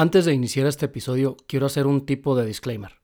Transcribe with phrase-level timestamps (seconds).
[0.00, 3.00] Antes de iniciar este episodio, quiero hacer un tipo de disclaimer.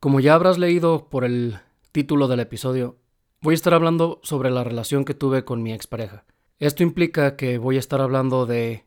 [0.00, 1.58] Como ya habrás leído por el
[1.92, 2.96] título del episodio,
[3.42, 6.24] voy a estar hablando sobre la relación que tuve con mi expareja.
[6.58, 8.86] Esto implica que voy a estar hablando de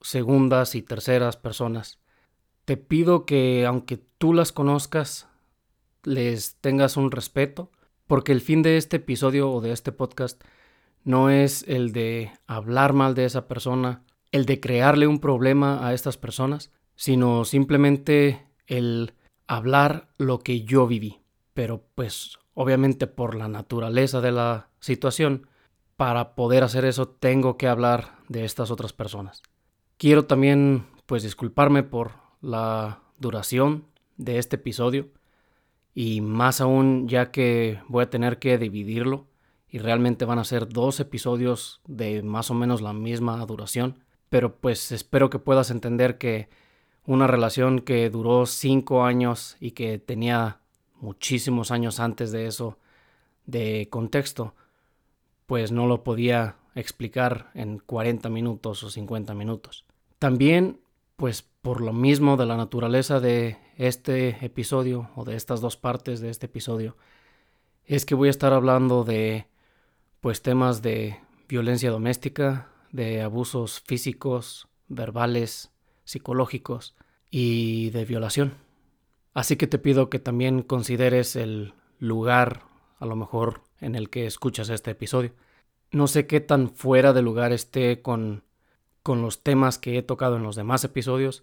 [0.00, 1.98] segundas y terceras personas.
[2.66, 5.26] Te pido que, aunque tú las conozcas,
[6.04, 7.72] les tengas un respeto,
[8.06, 10.40] porque el fin de este episodio o de este podcast
[11.02, 15.94] no es el de hablar mal de esa persona, el de crearle un problema a
[15.94, 19.14] estas personas, sino simplemente el
[19.46, 21.20] hablar lo que yo viví.
[21.54, 25.48] Pero pues obviamente por la naturaleza de la situación,
[25.96, 29.42] para poder hacer eso tengo que hablar de estas otras personas.
[29.98, 35.10] Quiero también pues disculparme por la duración de este episodio
[35.94, 39.26] y más aún ya que voy a tener que dividirlo
[39.68, 44.56] y realmente van a ser dos episodios de más o menos la misma duración, pero
[44.56, 46.48] pues espero que puedas entender que
[47.06, 50.60] una relación que duró cinco años y que tenía
[51.00, 52.78] muchísimos años antes de eso
[53.46, 54.54] de contexto,
[55.46, 59.84] pues no lo podía explicar en 40 minutos o 50 minutos.
[60.18, 60.80] También,
[61.16, 66.20] pues por lo mismo de la naturaleza de este episodio o de estas dos partes
[66.20, 66.96] de este episodio,
[67.84, 69.46] es que voy a estar hablando de
[70.20, 75.71] pues temas de violencia doméstica, de abusos físicos, verbales,
[76.04, 76.94] psicológicos
[77.30, 78.54] y de violación.
[79.34, 82.64] Así que te pido que también consideres el lugar,
[82.98, 85.32] a lo mejor, en el que escuchas este episodio.
[85.90, 88.44] No sé qué tan fuera de lugar esté con,
[89.02, 91.42] con los temas que he tocado en los demás episodios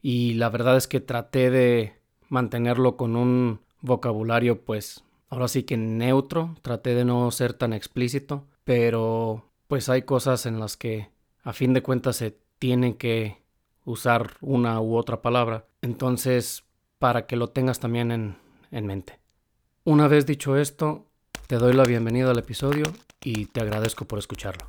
[0.00, 1.94] y la verdad es que traté de
[2.28, 8.46] mantenerlo con un vocabulario pues ahora sí que neutro, traté de no ser tan explícito,
[8.64, 11.10] pero pues hay cosas en las que
[11.42, 13.42] a fin de cuentas se tienen que
[13.88, 15.66] usar una u otra palabra.
[15.82, 16.64] Entonces,
[16.98, 18.36] para que lo tengas también en,
[18.70, 19.18] en mente.
[19.84, 21.06] Una vez dicho esto,
[21.46, 22.84] te doy la bienvenida al episodio
[23.22, 24.66] y te agradezco por escucharlo.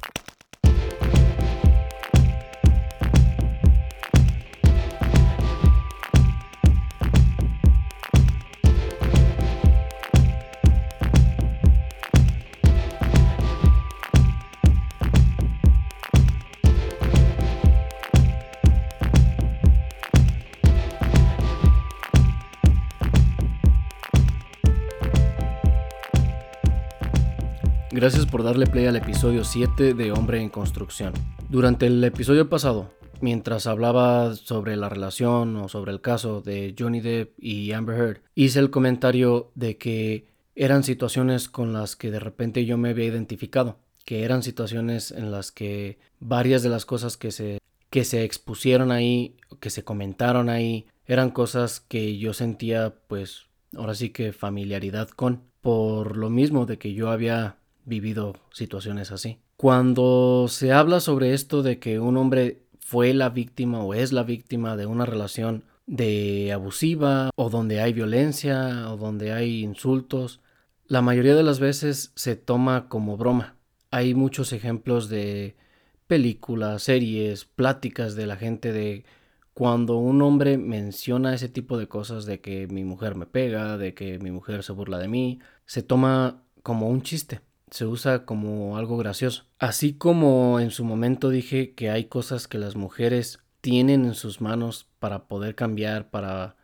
[28.29, 31.13] Por darle play al episodio 7 de Hombre en Construcción.
[31.49, 37.01] Durante el episodio pasado, mientras hablaba sobre la relación o sobre el caso de Johnny
[37.01, 42.19] Depp y Amber Heard, hice el comentario de que eran situaciones con las que de
[42.19, 47.17] repente yo me había identificado, que eran situaciones en las que varias de las cosas
[47.17, 47.59] que se,
[47.89, 53.95] que se expusieron ahí, que se comentaron ahí, eran cosas que yo sentía pues ahora
[53.95, 57.58] sí que familiaridad con, por lo mismo de que yo había
[57.89, 59.39] vivido situaciones así.
[59.57, 64.23] Cuando se habla sobre esto de que un hombre fue la víctima o es la
[64.23, 70.39] víctima de una relación de abusiva o donde hay violencia o donde hay insultos,
[70.87, 73.57] la mayoría de las veces se toma como broma.
[73.91, 75.55] Hay muchos ejemplos de
[76.07, 79.03] películas, series, pláticas de la gente de
[79.53, 83.93] cuando un hombre menciona ese tipo de cosas de que mi mujer me pega, de
[83.93, 88.77] que mi mujer se burla de mí, se toma como un chiste se usa como
[88.77, 89.45] algo gracioso.
[89.59, 94.41] Así como en su momento dije que hay cosas que las mujeres tienen en sus
[94.41, 96.55] manos para poder cambiar, para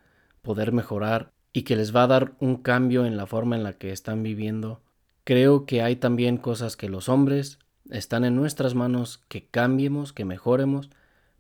[0.42, 3.74] poder mejorar y que les va a dar un cambio en la forma en la
[3.74, 4.82] que están viviendo,
[5.24, 10.26] creo que hay también cosas que los hombres están en nuestras manos que cambiemos, que
[10.26, 10.90] mejoremos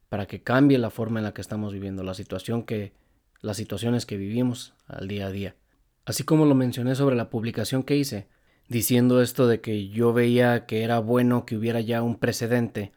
[0.09, 2.93] para que cambie la forma en la que estamos viviendo, la situación que
[3.41, 5.55] las situaciones que vivimos al día a día.
[6.05, 8.27] Así como lo mencioné sobre la publicación que hice,
[8.67, 12.91] diciendo esto de que yo veía que era bueno que hubiera ya un precedente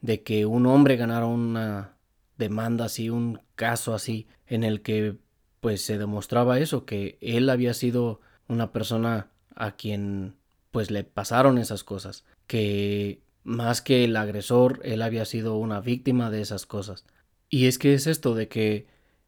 [0.00, 1.96] de que un hombre ganara una
[2.38, 5.16] demanda así, un caso así, en el que
[5.60, 10.36] pues se demostraba eso, que él había sido una persona a quien
[10.70, 16.30] pues le pasaron esas cosas, que más que el agresor, él había sido una víctima
[16.30, 17.04] de esas cosas.
[17.48, 18.86] Y es que es esto de que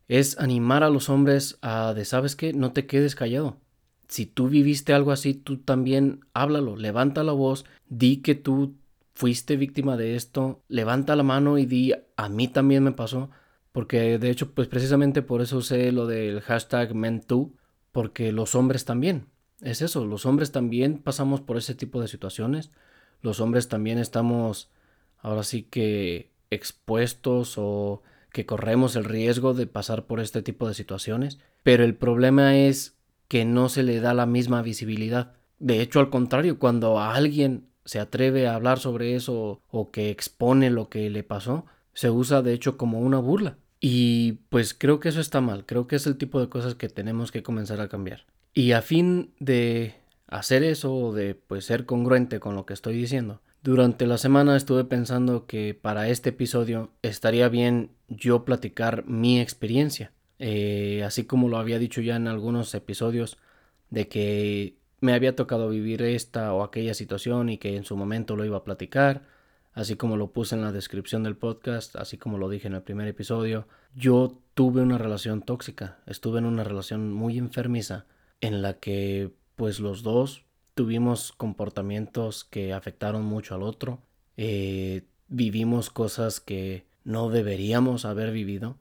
[0.08, 2.52] es animar a los hombres a de, ¿sabes qué?
[2.52, 3.58] No te quedes callado
[4.08, 8.75] si tú viviste algo así, tú también háblalo, levanta la voz, di que tú
[9.14, 13.31] fuiste víctima de esto, levanta la mano y di, a mí también me pasó,
[13.72, 17.52] porque de hecho, pues precisamente por eso usé lo del hashtag MenToo,
[17.93, 19.26] porque los hombres también,
[19.60, 22.70] es eso, los hombres también pasamos por ese tipo de situaciones,
[23.20, 24.70] los hombres también estamos
[25.20, 28.02] ahora sí que expuestos o
[28.32, 32.98] que corremos el riesgo de pasar por este tipo de situaciones, pero el problema es
[33.29, 35.35] que no se le da la misma visibilidad.
[35.59, 40.11] De hecho, al contrario, cuando a alguien se atreve a hablar sobre eso o que
[40.11, 43.59] expone lo que le pasó, se usa de hecho como una burla.
[43.81, 46.89] Y pues creo que eso está mal, creo que es el tipo de cosas que
[46.89, 48.27] tenemos que comenzar a cambiar.
[48.53, 49.95] Y a fin de
[50.27, 54.57] hacer eso o de pues ser congruente con lo que estoy diciendo, durante la semana
[54.57, 61.49] estuve pensando que para este episodio estaría bien yo platicar mi experiencia, eh, así como
[61.49, 63.38] lo había dicho ya en algunos episodios,
[63.90, 68.37] de que me había tocado vivir esta o aquella situación y que en su momento
[68.37, 69.23] lo iba a platicar,
[69.73, 72.82] así como lo puse en la descripción del podcast, así como lo dije en el
[72.82, 78.06] primer episodio, yo tuve una relación tóxica, estuve en una relación muy enfermiza
[78.41, 80.44] en la que pues los dos
[80.75, 84.00] tuvimos comportamientos que afectaron mucho al otro,
[84.37, 88.76] eh, vivimos cosas que no deberíamos haber vivido,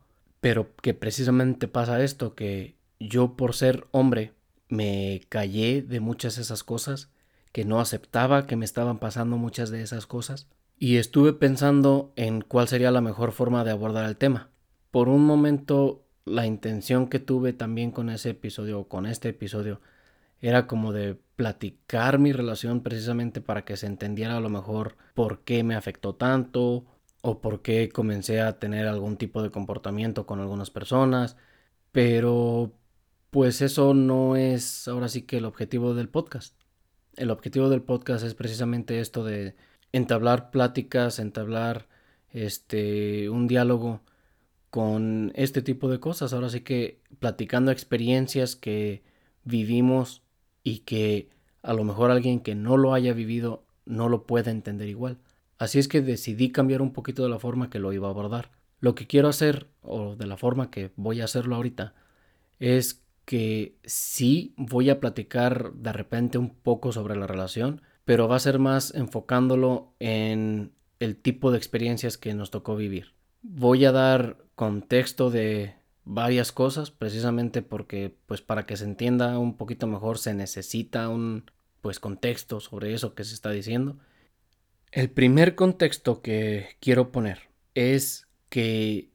[0.48, 4.32] pero que precisamente pasa esto, que yo por ser hombre
[4.70, 7.12] me callé de muchas de esas cosas,
[7.52, 10.48] que no aceptaba que me estaban pasando muchas de esas cosas,
[10.80, 14.50] y estuve pensando en cuál sería la mejor forma de abordar el tema.
[14.90, 19.82] Por un momento, la intención que tuve también con ese episodio, o con este episodio,
[20.40, 25.42] era como de platicar mi relación precisamente para que se entendiera a lo mejor por
[25.42, 26.86] qué me afectó tanto
[27.22, 31.38] o por qué comencé a tener algún tipo de comportamiento con algunas personas,
[31.92, 32.74] pero
[33.32, 36.56] pues eso no es ahora sí que el objetivo del podcast.
[37.16, 39.56] El objetivo del podcast es precisamente esto de
[39.92, 41.88] entablar pláticas, entablar
[42.30, 44.02] este un diálogo
[44.70, 46.34] con este tipo de cosas.
[46.34, 49.04] Ahora sí que platicando experiencias que
[49.44, 50.24] vivimos
[50.64, 51.30] y que
[51.64, 55.18] a lo mejor alguien que no lo haya vivido no lo puede entender igual.
[55.58, 58.52] Así es que decidí cambiar un poquito de la forma que lo iba a abordar.
[58.80, 61.96] Lo que quiero hacer, o de la forma que voy a hacerlo ahorita,
[62.60, 68.38] es que sí voy a platicar de repente un poco sobre la relación, pero va
[68.38, 73.14] a ser más enfocándolo en el tipo de experiencias que nos tocó vivir.
[73.42, 75.76] Voy a dar contexto de
[76.06, 81.52] varias cosas, precisamente porque pues para que se entienda un poquito mejor se necesita un
[81.82, 83.98] pues contexto sobre eso que se está diciendo.
[84.92, 89.10] El primer contexto que quiero poner es que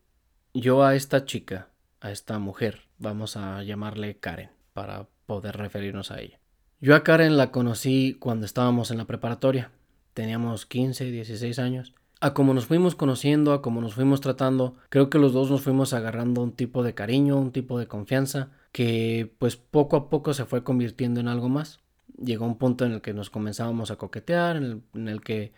[0.53, 1.71] yo a esta chica,
[2.01, 6.39] a esta mujer, vamos a llamarle Karen para poder referirnos a ella.
[6.81, 9.71] Yo a Karen la conocí cuando estábamos en la preparatoria.
[10.13, 11.95] Teníamos 15, 16 años.
[12.21, 15.63] A como nos fuimos conociendo, a como nos fuimos tratando, creo que los dos nos
[15.63, 20.35] fuimos agarrando un tipo de cariño, un tipo de confianza, que pues poco a poco
[20.35, 21.81] se fue convirtiendo en algo más.
[22.23, 25.53] Llegó un punto en el que nos comenzábamos a coquetear, en el, en el que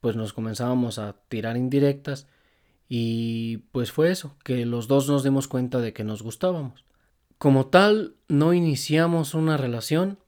[0.00, 2.26] pues nos comenzábamos a tirar indirectas
[2.88, 6.84] y pues fue eso, que los dos nos dimos cuenta de que nos gustábamos.
[7.38, 10.18] Como tal, no iniciamos una relación,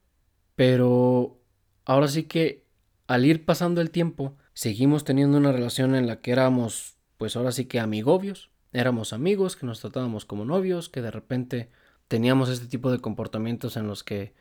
[0.55, 1.39] pero
[1.85, 2.63] ahora sí que
[3.07, 7.51] al ir pasando el tiempo, seguimos teniendo una relación en la que éramos, pues ahora
[7.51, 11.69] sí que amigobios, éramos amigos, que nos tratábamos como novios, que de repente
[12.07, 14.33] teníamos este tipo de comportamientos en los que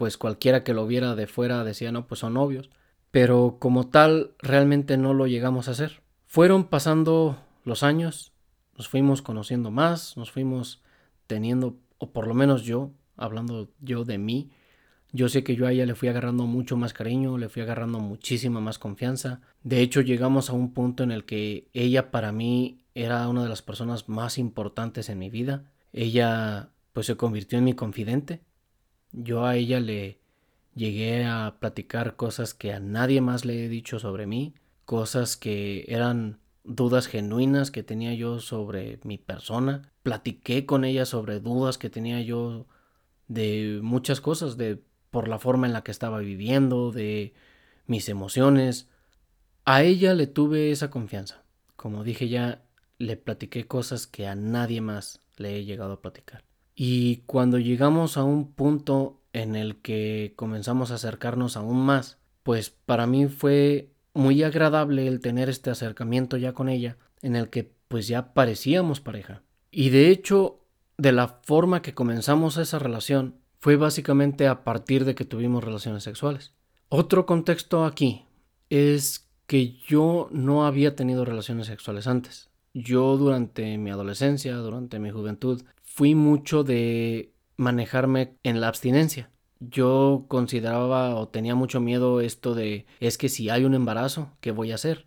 [0.00, 2.70] pues cualquiera que lo viera de fuera decía, no, pues son novios,
[3.10, 6.00] pero como tal realmente no lo llegamos a hacer.
[6.26, 8.32] Fueron pasando los años,
[8.78, 10.80] nos fuimos conociendo más, nos fuimos
[11.26, 14.50] teniendo o por lo menos yo, hablando yo de mí,
[15.12, 18.00] yo sé que yo a ella le fui agarrando mucho más cariño, le fui agarrando
[18.00, 19.42] muchísima más confianza.
[19.62, 23.50] De hecho, llegamos a un punto en el que ella para mí era una de
[23.50, 25.64] las personas más importantes en mi vida.
[25.92, 28.40] Ella pues se convirtió en mi confidente.
[29.12, 30.20] Yo a ella le
[30.74, 35.84] llegué a platicar cosas que a nadie más le he dicho sobre mí, cosas que
[35.88, 39.82] eran dudas genuinas que tenía yo sobre mi persona.
[40.02, 42.66] Platiqué con ella sobre dudas que tenía yo
[43.28, 47.34] de muchas cosas, de por la forma en la que estaba viviendo, de
[47.86, 48.88] mis emociones.
[49.64, 51.44] A ella le tuve esa confianza.
[51.76, 52.64] Como dije ya,
[52.98, 56.49] le platiqué cosas que a nadie más le he llegado a platicar.
[56.82, 62.70] Y cuando llegamos a un punto en el que comenzamos a acercarnos aún más, pues
[62.70, 67.70] para mí fue muy agradable el tener este acercamiento ya con ella, en el que
[67.88, 69.42] pues ya parecíamos pareja.
[69.70, 70.60] Y de hecho,
[70.96, 76.02] de la forma que comenzamos esa relación fue básicamente a partir de que tuvimos relaciones
[76.02, 76.54] sexuales.
[76.88, 78.24] Otro contexto aquí
[78.70, 82.48] es que yo no había tenido relaciones sexuales antes.
[82.72, 85.60] Yo durante mi adolescencia, durante mi juventud,
[85.94, 89.30] fui mucho de manejarme en la abstinencia
[89.60, 94.50] yo consideraba o tenía mucho miedo esto de es que si hay un embarazo, ¿qué
[94.50, 95.06] voy a hacer?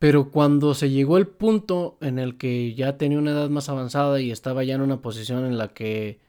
[0.00, 4.20] Pero cuando se llegó el punto en el que ya tenía una edad más avanzada
[4.20, 6.20] y estaba ya en una posición en la que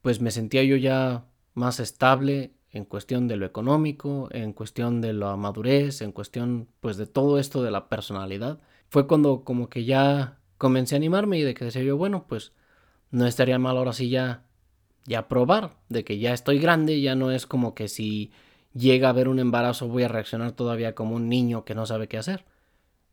[0.00, 5.12] pues me sentía yo ya más estable en cuestión de lo económico, en cuestión de
[5.12, 9.84] la madurez, en cuestión pues de todo esto de la personalidad, fue cuando como que
[9.84, 12.52] ya comencé a animarme y de que decía yo, bueno, pues
[13.10, 14.44] no estaría mal ahora sí ya
[15.08, 18.30] ya probar de que ya estoy grande, ya no es como que si
[18.74, 22.08] llega a haber un embarazo voy a reaccionar todavía como un niño que no sabe
[22.08, 22.44] qué hacer.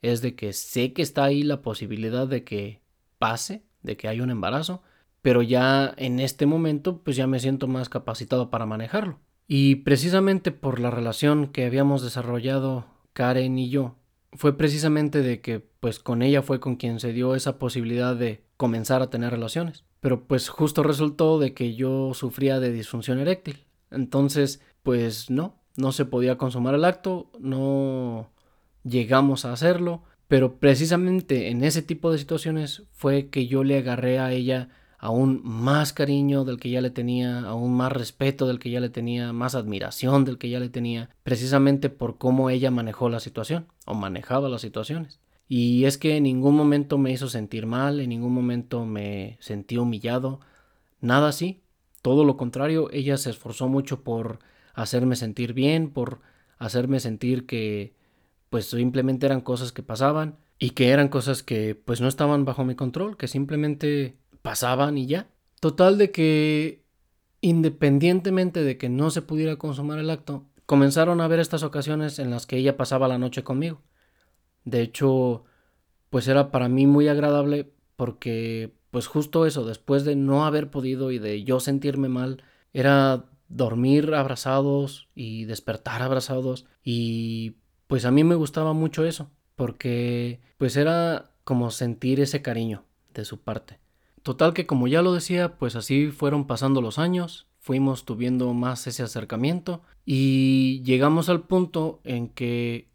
[0.02, 2.82] Es de que sé que está ahí la posibilidad de que
[3.18, 4.84] pase, de que haya un embarazo,
[5.22, 9.20] pero ya en este momento pues ya me siento más capacitado para manejarlo.
[9.48, 13.96] Y precisamente por la relación que habíamos desarrollado Karen y yo,
[14.38, 18.44] fue precisamente de que pues con ella fue con quien se dio esa posibilidad de
[18.58, 19.84] comenzar a tener relaciones.
[20.00, 23.66] Pero pues justo resultó de que yo sufría de disfunción eréctil.
[23.92, 28.30] Entonces, pues no, no se podía consumar el acto, no
[28.84, 34.20] llegamos a hacerlo, pero precisamente en ese tipo de situaciones fue que yo le agarré
[34.20, 34.70] a ella
[35.06, 38.90] aún más cariño del que ya le tenía, aún más respeto del que ya le
[38.90, 43.68] tenía, más admiración del que ya le tenía, precisamente por cómo ella manejó la situación
[43.86, 45.20] o manejaba las situaciones.
[45.48, 49.78] Y es que en ningún momento me hizo sentir mal, en ningún momento me sentí
[49.78, 50.40] humillado,
[51.02, 51.62] nada así.
[52.02, 54.40] Todo lo contrario, ella se esforzó mucho por
[54.74, 56.22] hacerme sentir bien, por
[56.58, 57.94] hacerme sentir que
[58.50, 62.64] pues simplemente eran cosas que pasaban y que eran cosas que pues no estaban bajo
[62.64, 65.28] mi control, que simplemente pasaban y ya.
[65.60, 66.86] Total de que
[67.42, 72.30] independientemente de que no se pudiera consumar el acto, comenzaron a haber estas ocasiones en
[72.30, 73.82] las que ella pasaba la noche conmigo.
[74.64, 75.46] De hecho,
[76.10, 81.12] pues era para mí muy agradable porque pues justo eso, después de no haber podido
[81.12, 88.24] y de yo sentirme mal, era dormir abrazados y despertar abrazados y pues a mí
[88.24, 93.85] me gustaba mucho eso porque pues era como sentir ese cariño de su parte.
[94.26, 98.88] Total que como ya lo decía, pues así fueron pasando los años, fuimos tuviendo más
[98.88, 102.90] ese acercamiento y llegamos al punto en que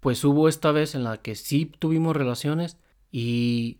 [0.00, 2.76] pues hubo esta vez en la que sí tuvimos relaciones
[3.12, 3.78] y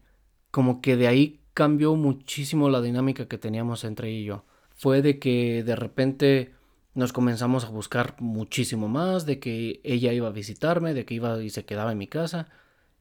[0.53, 4.45] como que de ahí cambió muchísimo la dinámica que teníamos entre ella y yo.
[4.77, 6.55] Fue de que de repente
[6.95, 11.43] nos comenzamos a buscar muchísimo más, de que ella iba a visitarme, de que iba
[11.43, 12.47] y se quedaba en mi casa.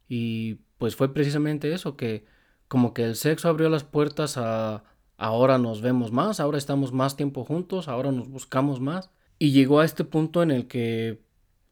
[0.09, 2.33] Y pues fue precisamente eso, que
[2.74, 4.84] como que el sexo abrió las puertas a
[5.15, 9.12] ahora nos vemos más, ahora estamos más tiempo juntos, ahora nos buscamos más.
[9.38, 11.22] Y llegó a este punto en el que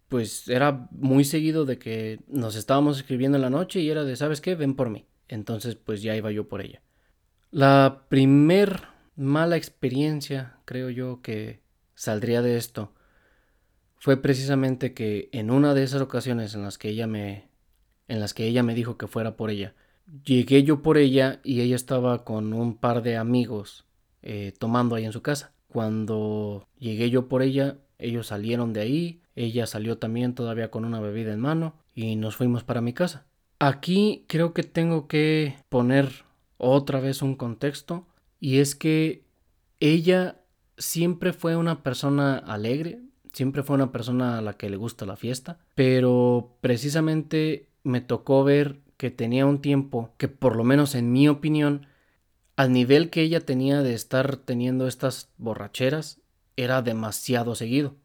[0.09, 4.15] pues era muy seguido de que nos estábamos escribiendo en la noche y era de,
[4.15, 4.53] ¿sabes qué?
[4.53, 5.07] Ven por mí.
[5.27, 6.83] Entonces, pues ya iba yo por ella.
[7.49, 8.81] La primer
[9.15, 11.63] mala experiencia, creo yo, que
[11.95, 12.93] saldría de esto
[13.97, 17.49] fue precisamente que en una de esas ocasiones en las que ella me
[18.07, 19.73] en las que ella me dijo que fuera por ella,
[20.23, 23.85] llegué yo por ella y ella estaba con un par de amigos
[24.21, 25.53] eh, tomando ahí en su casa.
[25.67, 30.99] Cuando llegué yo por ella, ellos salieron de ahí, ella salió también todavía con una
[30.99, 33.25] bebida en mano y nos fuimos para mi casa.
[33.59, 36.25] Aquí creo que tengo que poner
[36.57, 38.07] otra vez un contexto
[38.39, 39.23] y es que
[39.79, 40.41] ella
[40.77, 42.99] siempre fue una persona alegre,
[43.33, 48.43] siempre fue una persona a la que le gusta la fiesta, pero precisamente me tocó
[48.43, 51.87] ver que tenía un tiempo que por lo menos en mi opinión,
[52.55, 56.21] al nivel que ella tenía de estar teniendo estas borracheras,
[56.55, 57.95] era demasiado seguido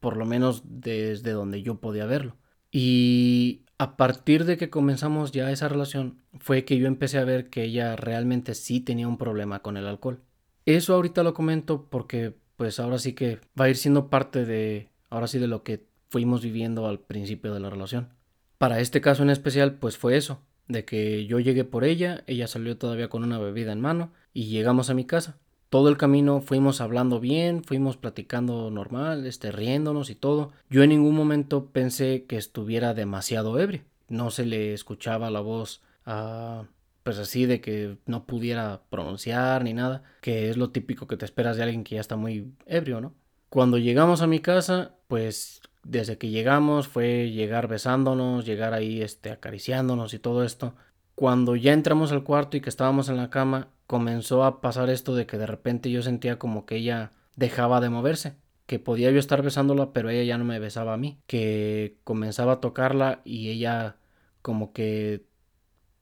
[0.00, 2.38] por lo menos desde donde yo podía verlo.
[2.72, 7.50] Y a partir de que comenzamos ya esa relación, fue que yo empecé a ver
[7.50, 10.22] que ella realmente sí tenía un problema con el alcohol.
[10.64, 14.88] Eso ahorita lo comento porque pues ahora sí que va a ir siendo parte de,
[15.10, 18.16] ahora sí de lo que fuimos viviendo al principio de la relación.
[18.58, 22.46] Para este caso en especial pues fue eso, de que yo llegué por ella, ella
[22.46, 25.38] salió todavía con una bebida en mano y llegamos a mi casa
[25.70, 30.52] todo el camino fuimos hablando bien, fuimos platicando normal, este, riéndonos y todo.
[30.70, 33.82] Yo en ningún momento pensé que estuviera demasiado ebrio.
[34.08, 36.64] No se le escuchaba la voz, ah,
[37.02, 41.26] pues así de que no pudiera pronunciar ni nada, que es lo típico que te
[41.26, 43.14] esperas de alguien que ya está muy ebrio, ¿no?
[43.50, 49.30] Cuando llegamos a mi casa, pues desde que llegamos fue llegar besándonos, llegar ahí este,
[49.30, 50.74] acariciándonos y todo esto.
[51.14, 55.14] Cuando ya entramos al cuarto y que estábamos en la cama, comenzó a pasar esto
[55.14, 59.18] de que de repente yo sentía como que ella dejaba de moverse, que podía yo
[59.18, 63.50] estar besándola, pero ella ya no me besaba a mí, que comenzaba a tocarla y
[63.50, 63.96] ella
[64.42, 65.24] como que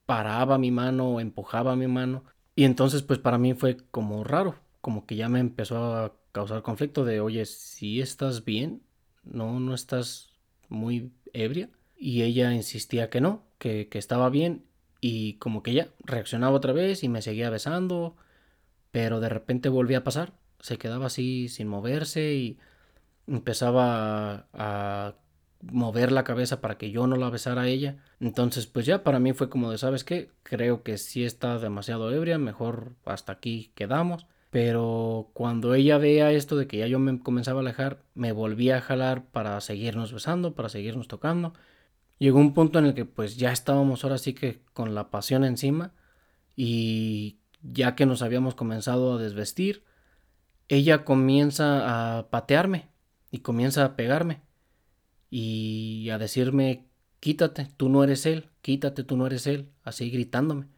[0.06, 2.24] paraba mi mano o empujaba mi mano.
[2.54, 6.62] Y entonces pues para mí fue como raro, como que ya me empezó a causar
[6.62, 8.82] conflicto de, oye, si estás bien,
[9.26, 10.30] no, no estás
[10.68, 11.70] muy ebria.
[11.98, 14.64] y ella insistía que no, que, que estaba bien
[15.00, 18.16] y como que ya reaccionaba otra vez y me seguía besando,
[18.90, 22.58] pero de repente volvía a pasar, se quedaba así sin moverse y
[23.26, 25.14] empezaba a,
[25.62, 27.96] mover la cabeza para que yo no la besara a ella.
[28.20, 30.30] Entonces, pues ya para mí fue como de, ¿sabes qué?
[30.42, 34.26] Creo que sí está demasiado ebria, mejor hasta aquí quedamos.
[34.56, 38.78] Pero cuando ella veía esto de que ya yo me comenzaba a alejar, me volvía
[38.78, 41.52] a jalar para seguirnos besando, para seguirnos tocando.
[42.18, 45.44] Llegó un punto en el que pues ya estábamos ahora sí que con la pasión
[45.44, 45.92] encima
[46.56, 49.84] y ya que nos habíamos comenzado a desvestir,
[50.68, 52.88] ella comienza a patearme
[53.30, 54.40] y comienza a pegarme
[55.28, 56.86] y a decirme,
[57.20, 60.68] quítate, tú no eres él, quítate, tú no eres él, así gritándome.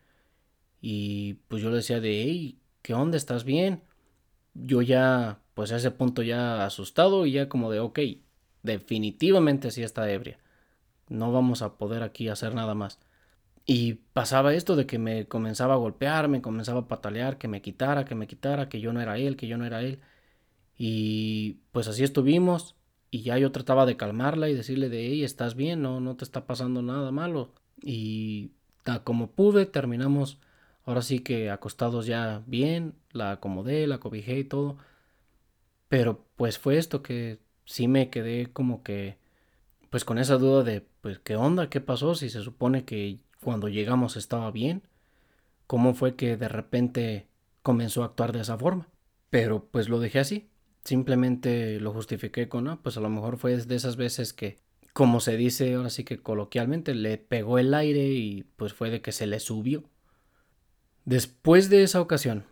[0.80, 3.18] Y pues yo le decía de, hey, ¿qué onda?
[3.18, 3.82] ¿Estás bien?
[4.54, 7.98] Yo ya, pues a ese punto ya asustado y ya como de, ok,
[8.62, 10.38] definitivamente sí está ebria.
[11.10, 12.98] No vamos a poder aquí hacer nada más.
[13.66, 17.60] Y pasaba esto de que me comenzaba a golpear, me comenzaba a patalear, que me
[17.60, 20.00] quitara, que me quitara, que yo no era él, que yo no era él.
[20.78, 22.74] Y pues así estuvimos.
[23.10, 26.24] Y ya yo trataba de calmarla y decirle de, hey, estás bien, no, no te
[26.24, 27.52] está pasando nada malo.
[27.82, 28.52] Y
[29.04, 30.38] como pude, terminamos
[30.88, 34.78] ahora sí que acostados ya bien, la acomodé, la cobijé y todo.
[35.88, 39.18] Pero pues fue esto que sí me quedé como que,
[39.90, 41.68] pues con esa duda de, pues, ¿qué onda?
[41.70, 42.14] ¿Qué pasó?
[42.14, 44.82] Si se supone que cuando llegamos estaba bien.
[45.66, 47.28] ¿Cómo fue que de repente
[47.62, 48.88] comenzó a actuar de esa forma?
[49.30, 50.48] Pero pues lo dejé así.
[50.84, 54.58] Simplemente lo justifiqué con, ah, pues a lo mejor fue de esas veces que,
[54.94, 59.02] como se dice ahora sí que coloquialmente, le pegó el aire y pues fue de
[59.02, 59.84] que se le subió.
[61.08, 62.44] Después de esa ocasión,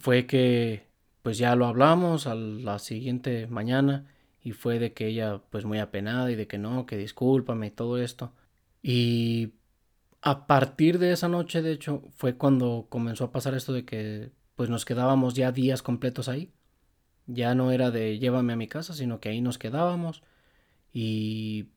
[0.00, 0.86] fue que
[1.20, 4.06] pues ya lo hablamos a la siguiente mañana
[4.40, 7.70] y fue de que ella pues muy apenada y de que no, que discúlpame y
[7.70, 8.32] todo esto.
[8.82, 9.52] Y
[10.22, 14.30] a partir de esa noche, de hecho, fue cuando comenzó a pasar esto de que
[14.54, 16.54] pues nos quedábamos ya días completos ahí.
[17.26, 20.22] Ya no era de llévame a mi casa, sino que ahí nos quedábamos
[20.94, 21.68] y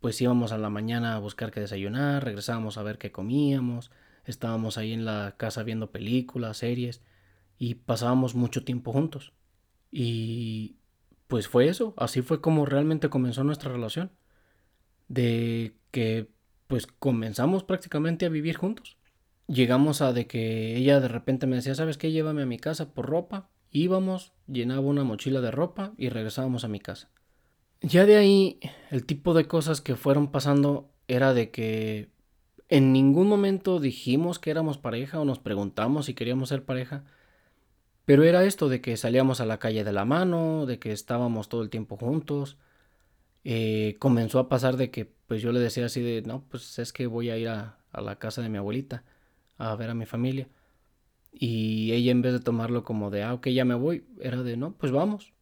[0.00, 3.90] pues íbamos a la mañana a buscar qué desayunar, regresábamos a ver qué comíamos,
[4.24, 7.02] estábamos ahí en la casa viendo películas, series
[7.58, 9.32] y pasábamos mucho tiempo juntos.
[9.90, 10.76] Y
[11.28, 14.12] pues fue eso, así fue como realmente comenzó nuestra relación.
[15.08, 16.28] De que
[16.66, 18.96] pues comenzamos prácticamente a vivir juntos.
[19.46, 22.12] Llegamos a de que ella de repente me decía, ¿sabes qué?
[22.12, 26.68] Llévame a mi casa por ropa Íbamos, llenaba una mochila de ropa y regresábamos a
[26.68, 27.08] mi casa.
[27.80, 32.10] Ya de ahí, el tipo de cosas que fueron pasando era de que
[32.72, 37.04] en ningún momento dijimos que éramos pareja o nos preguntamos si queríamos ser pareja.
[38.06, 41.50] Pero era esto de que salíamos a la calle de la mano, de que estábamos
[41.50, 42.56] todo el tiempo juntos.
[43.44, 46.94] Eh, comenzó a pasar de que pues yo le decía así de, no, pues es
[46.94, 49.04] que voy a ir a la casa de mi abuelita
[49.58, 50.48] a ver a mi familia.
[51.32, 54.56] Y ella en vez de tomarlo como de, ah, ok, ya me voy, era de,
[54.56, 55.34] no, pues vamos.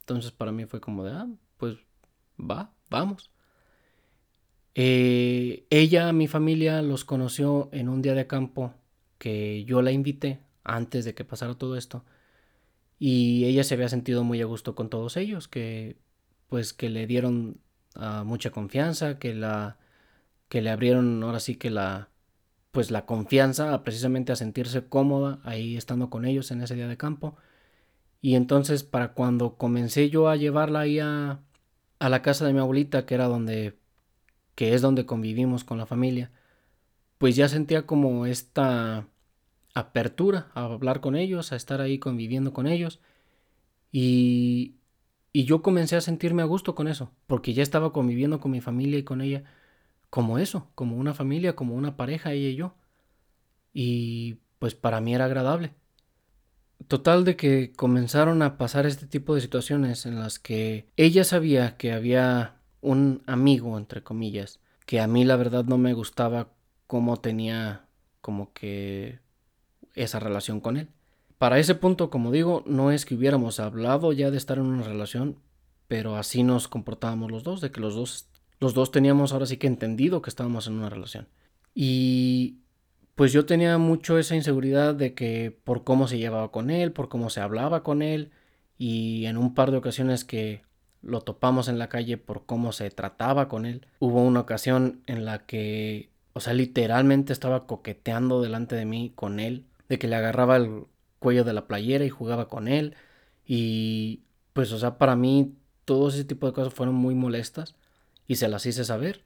[0.00, 1.78] Entonces para mí fue como de, ah, pues
[2.38, 3.30] va, vamos.
[4.80, 8.74] Eh, ella, mi familia, los conoció en un día de campo
[9.18, 12.04] que yo la invité antes de que pasara todo esto.
[13.00, 15.96] Y ella se había sentido muy a gusto con todos ellos, que
[16.48, 17.60] pues que le dieron
[17.96, 19.78] ah, mucha confianza, que la
[20.48, 22.10] que le abrieron ahora sí que la
[22.70, 26.96] pues la confianza precisamente a sentirse cómoda ahí estando con ellos en ese día de
[26.96, 27.36] campo.
[28.22, 31.40] Y entonces para cuando comencé yo a llevarla ahí a,
[31.98, 33.78] a la casa de mi abuelita, que era donde,
[34.58, 36.32] que es donde convivimos con la familia,
[37.18, 39.06] pues ya sentía como esta
[39.72, 42.98] apertura a hablar con ellos, a estar ahí conviviendo con ellos.
[43.92, 44.74] Y,
[45.32, 48.60] y yo comencé a sentirme a gusto con eso, porque ya estaba conviviendo con mi
[48.60, 49.44] familia y con ella
[50.10, 52.74] como eso, como una familia, como una pareja, ella y yo.
[53.72, 55.72] Y pues para mí era agradable.
[56.88, 61.76] Total de que comenzaron a pasar este tipo de situaciones en las que ella sabía
[61.76, 66.48] que había un amigo, entre comillas, que a mí la verdad no me gustaba
[66.86, 67.86] cómo tenía
[68.20, 69.20] como que
[69.94, 70.88] esa relación con él.
[71.38, 74.82] Para ese punto, como digo, no es que hubiéramos hablado ya de estar en una
[74.82, 75.38] relación,
[75.86, 78.28] pero así nos comportábamos los dos, de que los dos
[78.60, 81.28] los dos teníamos ahora sí que entendido que estábamos en una relación.
[81.74, 82.58] Y
[83.14, 87.08] pues yo tenía mucho esa inseguridad de que por cómo se llevaba con él, por
[87.08, 88.32] cómo se hablaba con él,
[88.76, 90.62] y en un par de ocasiones que
[91.02, 93.86] lo topamos en la calle por cómo se trataba con él.
[93.98, 99.40] Hubo una ocasión en la que, o sea, literalmente estaba coqueteando delante de mí con
[99.40, 100.84] él, de que le agarraba el
[101.18, 102.94] cuello de la playera y jugaba con él.
[103.46, 107.74] Y pues, o sea, para mí todo ese tipo de cosas fueron muy molestas
[108.26, 109.24] y se las hice saber.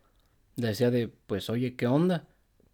[0.57, 2.27] Decía de, pues oye, ¿qué onda?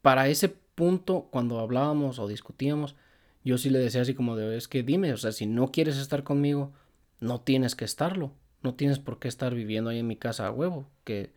[0.03, 2.97] Para ese punto, cuando hablábamos o discutíamos,
[3.45, 5.97] yo sí le decía así como de, es que dime, o sea, si no quieres
[5.97, 6.73] estar conmigo,
[7.21, 8.33] no tienes que estarlo.
[8.63, 10.89] No tienes por qué estar viviendo ahí en mi casa a huevo.
[11.05, 11.33] Que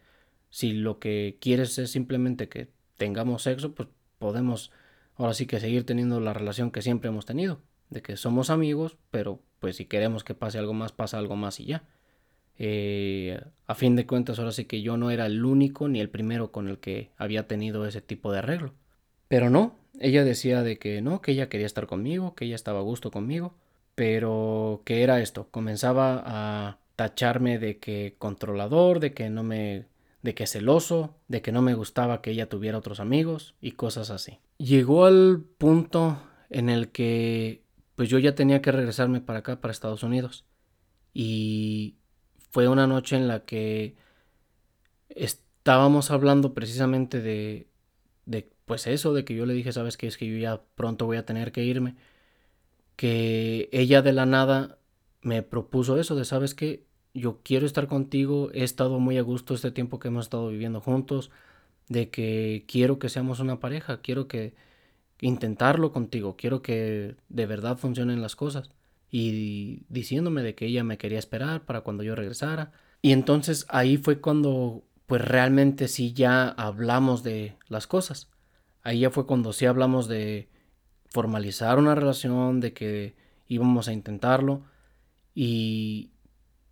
[0.49, 4.71] si lo que quieres es simplemente que tengamos sexo, pues podemos
[5.15, 7.62] ahora sí que seguir teniendo la relación que siempre hemos tenido.
[7.89, 11.60] De que somos amigos, pero pues si queremos que pase algo más, pasa algo más
[11.60, 11.84] y ya.
[12.57, 16.10] Eh, a fin de cuentas, ahora sí que yo no era el único ni el
[16.10, 18.73] primero con el que había tenido ese tipo de arreglo.
[19.27, 22.79] Pero no, ella decía de que no, que ella quería estar conmigo, que ella estaba
[22.79, 23.55] a gusto conmigo,
[23.95, 29.88] pero que era esto, comenzaba a tacharme de que controlador, de que no me
[30.22, 34.12] de que celoso, de que no me gustaba que ella tuviera otros amigos y cosas
[34.12, 34.38] así.
[34.60, 37.64] Llegó al punto en el que
[37.96, 40.46] pues yo ya tenía que regresarme para acá, para Estados Unidos.
[41.12, 41.96] Y
[42.52, 43.96] fue una noche en la que
[45.10, 47.68] estábamos hablando precisamente de,
[48.28, 51.08] de pues eso, de que yo le dije, sabes que es que yo ya pronto
[51.08, 51.96] voy a tener que irme,
[52.96, 54.78] que ella de la nada
[55.24, 59.54] me propuso eso, de sabes que yo quiero estar contigo, he estado muy a gusto
[59.54, 61.32] este tiempo que hemos estado viviendo juntos,
[61.89, 64.54] de que quiero que seamos una pareja, quiero que
[65.19, 68.71] intentarlo contigo, quiero que de verdad funcionen las cosas.
[69.12, 72.71] Y diciéndome de que ella me quería esperar para cuando yo regresara.
[73.02, 78.30] Y entonces ahí fue cuando pues realmente sí ya hablamos de las cosas.
[78.84, 80.47] Ahí ya fue cuando sí hablamos de
[81.10, 83.15] formalizar una relación, de que
[83.50, 84.63] íbamos a intentarlo.
[85.36, 86.11] Y,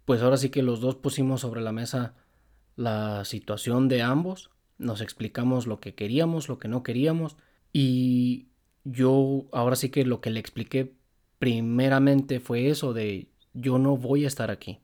[0.10, 2.15] pues ahora sí que los dos pusimos sobre la mesa
[2.76, 7.38] la situación de ambos, nos explicamos lo que queríamos, lo que no queríamos
[7.72, 8.48] y
[8.84, 10.95] yo ahora sí que lo que le expliqué
[11.38, 14.80] primeramente fue eso de yo no voy a estar aquí.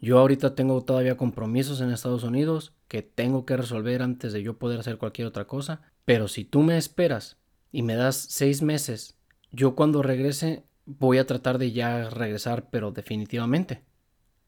[0.00, 4.58] Yo ahorita tengo todavía compromisos en Estados Unidos que tengo que resolver antes de yo
[4.58, 7.36] poder hacer cualquier otra cosa, pero si tú me esperas
[7.70, 9.14] y me das seis meses,
[9.52, 13.86] yo cuando regrese voy a tratar de ya regresar, pero definitivamente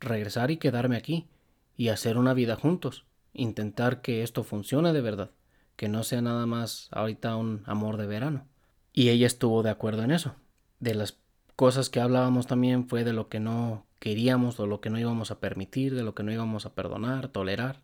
[0.01, 1.29] regresar y quedarme aquí
[1.77, 5.31] y hacer una vida juntos, intentar que esto funcione de verdad,
[5.77, 8.47] que no sea nada más ahorita un amor de verano.
[8.93, 10.35] Y ella estuvo de acuerdo en eso.
[10.81, 11.19] De las
[11.57, 15.31] cosas que hablábamos también fue de lo que no queríamos, de lo que no íbamos
[15.31, 17.83] a permitir, de lo que no íbamos a perdonar, tolerar.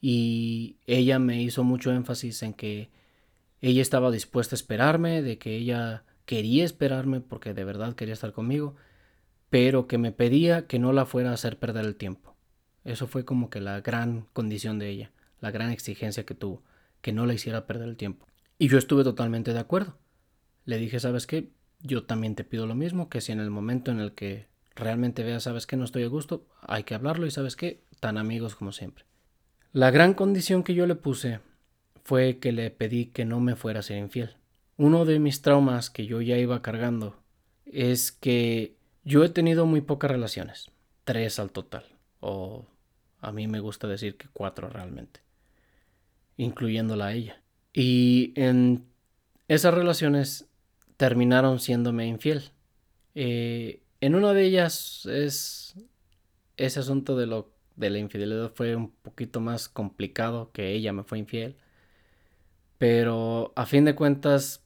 [0.00, 2.90] Y ella me hizo mucho énfasis en que
[3.60, 8.32] ella estaba dispuesta a esperarme, de que ella quería esperarme porque de verdad quería estar
[8.32, 8.76] conmigo
[9.50, 12.36] pero que me pedía que no la fuera a hacer perder el tiempo.
[12.84, 16.62] Eso fue como que la gran condición de ella, la gran exigencia que tuvo,
[17.00, 18.26] que no la hiciera perder el tiempo.
[18.58, 19.96] Y yo estuve totalmente de acuerdo.
[20.64, 21.50] Le dije, ¿sabes qué?
[21.80, 25.22] Yo también te pido lo mismo, que si en el momento en el que realmente
[25.22, 25.76] veas, ¿sabes qué?
[25.76, 27.82] No estoy a gusto, hay que hablarlo y ¿sabes qué?
[28.00, 29.04] Tan amigos como siempre.
[29.72, 31.40] La gran condición que yo le puse
[32.04, 34.36] fue que le pedí que no me fuera a ser infiel.
[34.76, 37.16] Uno de mis traumas que yo ya iba cargando
[37.66, 38.77] es que
[39.08, 40.70] yo he tenido muy pocas relaciones,
[41.04, 41.86] tres al total,
[42.20, 42.66] o
[43.20, 45.20] a mí me gusta decir que cuatro realmente,
[46.36, 47.40] incluyéndola a ella.
[47.72, 48.84] Y en
[49.48, 50.50] esas relaciones
[50.98, 52.50] terminaron siéndome infiel.
[53.14, 55.74] Eh, en una de ellas es
[56.58, 61.04] ese asunto de lo de la infidelidad fue un poquito más complicado que ella me
[61.04, 61.56] fue infiel.
[62.76, 64.62] Pero a fin de cuentas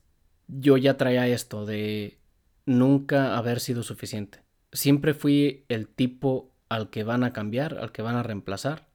[0.48, 2.18] yo ya traía esto de
[2.66, 4.42] nunca haber sido suficiente.
[4.72, 8.88] Siempre fui el tipo al que van a cambiar, al que van a reemplazar,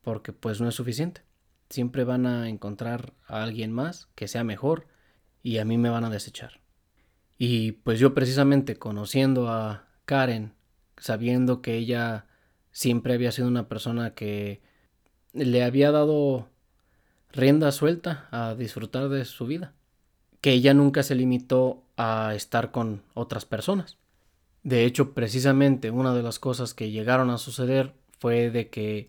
[0.00, 1.22] porque pues no es suficiente.
[1.68, 4.86] Siempre van a encontrar a alguien más que sea mejor
[5.42, 6.60] y a mí me van a desechar.
[7.38, 10.54] Y pues yo precisamente conociendo a Karen,
[10.96, 12.26] sabiendo que ella
[12.70, 14.62] siempre había sido una persona que
[15.32, 16.48] le había dado
[17.30, 19.74] rienda suelta a disfrutar de su vida,
[20.42, 23.96] que ella nunca se limitó a estar con otras personas.
[24.64, 29.08] De hecho, precisamente una de las cosas que llegaron a suceder fue de que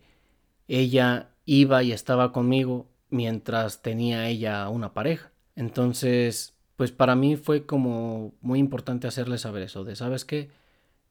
[0.68, 5.32] ella iba y estaba conmigo mientras tenía ella una pareja.
[5.56, 10.50] Entonces, pues para mí fue como muy importante hacerle saber eso, de sabes qué,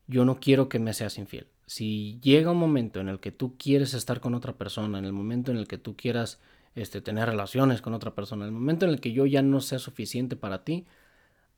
[0.07, 1.47] yo no quiero que me seas infiel.
[1.65, 5.13] Si llega un momento en el que tú quieres estar con otra persona, en el
[5.13, 6.39] momento en el que tú quieras
[6.75, 9.61] este, tener relaciones con otra persona, en el momento en el que yo ya no
[9.61, 10.85] sea suficiente para ti,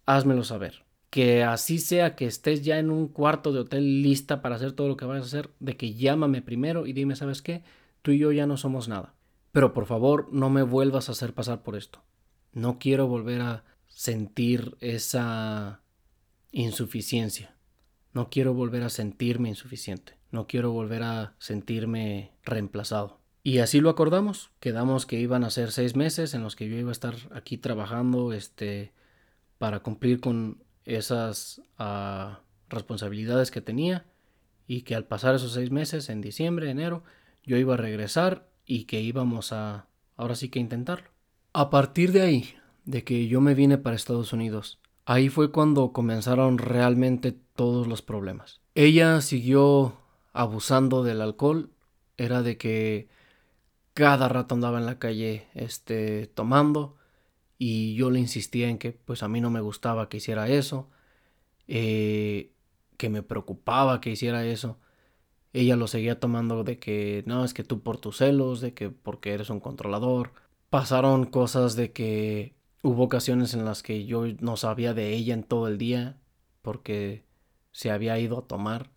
[0.05, 0.83] házmelo saber.
[1.09, 4.87] Que así sea que estés ya en un cuarto de hotel lista para hacer todo
[4.87, 7.63] lo que vayas a hacer, de que llámame primero y dime, ¿sabes qué?
[8.01, 9.13] Tú y yo ya no somos nada.
[9.51, 12.03] Pero por favor, no me vuelvas a hacer pasar por esto.
[12.51, 15.81] No quiero volver a sentir esa
[16.51, 17.55] insuficiencia.
[18.13, 20.17] No quiero volver a sentirme insuficiente.
[20.31, 23.21] No quiero volver a sentirme reemplazado.
[23.45, 24.49] Y así lo acordamos.
[24.59, 27.59] Quedamos que iban a ser seis meses en los que yo iba a estar aquí
[27.59, 28.91] trabajando este,
[29.59, 34.07] para cumplir con esas ah, responsabilidades que tenía
[34.65, 37.03] y que al pasar esos seis meses, en diciembre, enero,
[37.43, 39.85] yo iba a regresar y que íbamos a,
[40.17, 41.11] ahora sí que intentarlo.
[41.53, 42.55] A partir de ahí,
[42.85, 48.01] de que yo me vine para Estados Unidos, ahí fue cuando comenzaron realmente todos los
[48.01, 48.59] problemas.
[48.73, 49.99] Ella siguió
[50.33, 51.69] abusando del alcohol,
[52.17, 53.13] era de que
[53.95, 56.97] cada rato andaba en la calle este tomando
[57.57, 60.89] y yo le insistía en que pues a mí no me gustaba que hiciera eso,
[61.67, 62.53] eh,
[62.97, 64.79] que me preocupaba que hiciera eso.
[65.53, 68.89] Ella lo seguía tomando de que no, es que tú por tus celos, de que
[68.91, 70.33] porque eres un controlador.
[70.69, 75.43] Pasaron cosas de que hubo ocasiones en las que yo no sabía de ella en
[75.43, 76.17] todo el día
[76.61, 77.25] porque
[77.71, 78.91] se había ido a tomar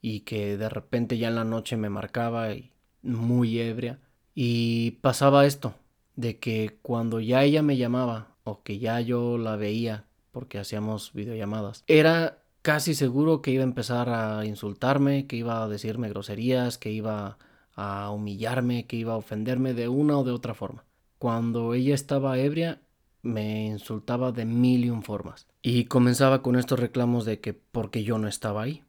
[0.00, 4.00] y que de repente ya en la noche me marcaba y muy ebria
[4.34, 5.74] y pasaba esto
[6.16, 11.12] de que cuando ya ella me llamaba o que ya yo la veía porque hacíamos
[11.12, 16.78] videollamadas era casi seguro que iba a empezar a insultarme, que iba a decirme groserías,
[16.78, 17.38] que iba
[17.74, 20.84] a humillarme, que iba a ofenderme de una o de otra forma.
[21.18, 22.80] Cuando ella estaba ebria,
[23.22, 25.46] me insultaba de mil y un formas.
[25.62, 28.82] Y comenzaba con estos reclamos de que porque yo no estaba ahí.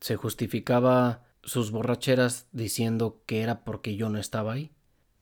[0.00, 4.70] Se justificaba sus borracheras diciendo que era porque yo no estaba ahí.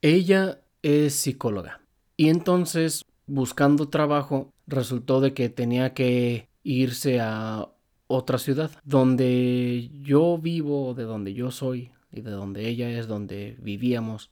[0.03, 1.79] Ella es psicóloga.
[2.17, 7.69] Y entonces, buscando trabajo, resultó de que tenía que irse a
[8.07, 8.69] otra ciudad.
[8.83, 14.29] Donde yo vivo, de donde yo soy y de donde ella es, donde vivíamos,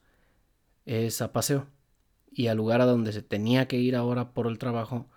[0.86, 1.68] es a paseo.
[2.30, 5.08] Y al lugar a donde se tenía que ir ahora por el trabajo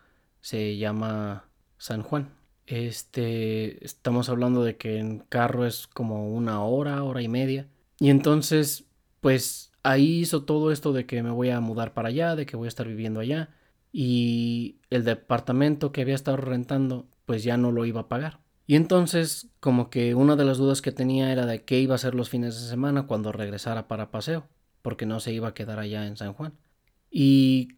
[0.40, 2.32] se llama San Juan.
[2.66, 7.66] Este, estamos hablando de que en carro es como una hora, hora y media.
[7.98, 8.84] Y entonces,
[9.20, 12.56] pues ahí hizo todo esto de que me voy a mudar para allá, de que
[12.56, 13.50] voy a estar viviendo allá.
[13.92, 18.40] Y el departamento que había estado rentando, pues ya no lo iba a pagar.
[18.66, 21.96] Y entonces, como que una de las dudas que tenía era de qué iba a
[21.96, 24.48] hacer los fines de semana cuando regresara para paseo,
[24.82, 26.54] porque no se iba a quedar allá en San Juan.
[27.10, 27.76] Y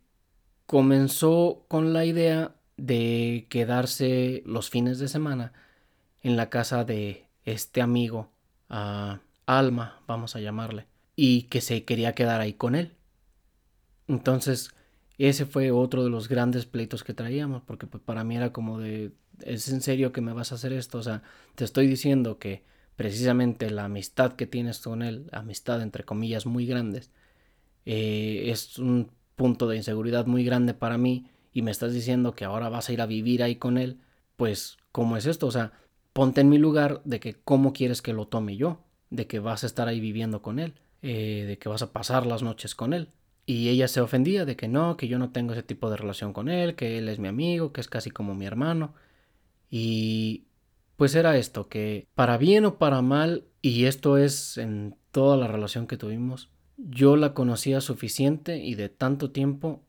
[0.67, 5.53] comenzó con la idea de quedarse los fines de semana
[6.23, 8.31] en la casa de este amigo,
[8.69, 12.93] a Alma, vamos a llamarle, y que se quería quedar ahí con él.
[14.07, 14.71] Entonces,
[15.19, 18.79] ese fue otro de los grandes pleitos que traíamos, porque pues, para mí era como
[18.79, 20.99] de, ¿es en serio que me vas a hacer esto?
[20.99, 21.23] O sea,
[21.55, 22.63] te estoy diciendo que
[22.97, 27.11] precisamente la amistad que tienes con él, amistad entre comillas muy grandes,
[27.87, 32.45] eh, es un punto de inseguridad muy grande para mí y me estás diciendo que
[32.45, 33.99] ahora vas a ir a vivir ahí con él,
[34.37, 35.47] pues, ¿cómo es esto?
[35.47, 35.73] O sea,
[36.13, 39.65] ponte en mi lugar de que cómo quieres que lo tome yo, de que vas
[39.65, 40.75] a estar ahí viviendo con él,
[41.09, 43.11] eh, de que vas a pasar las noches con él.
[43.47, 46.33] Y ella se ofendía de que no, que yo no tengo ese tipo de relación
[46.33, 48.93] con él, que él es mi amigo, que es casi como mi hermano.
[49.71, 50.47] Y
[50.97, 55.47] pues era esto, que para bien o para mal, y esto es en toda la
[55.47, 59.85] relación que tuvimos, yo la conocía suficiente y de tanto tiempo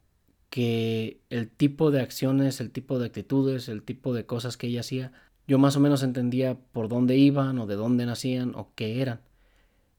[0.52, 4.82] que el tipo de acciones, el tipo de actitudes, el tipo de cosas que ella
[4.82, 5.14] hacía,
[5.48, 9.22] yo más o menos entendía por dónde iban o de dónde nacían o qué eran.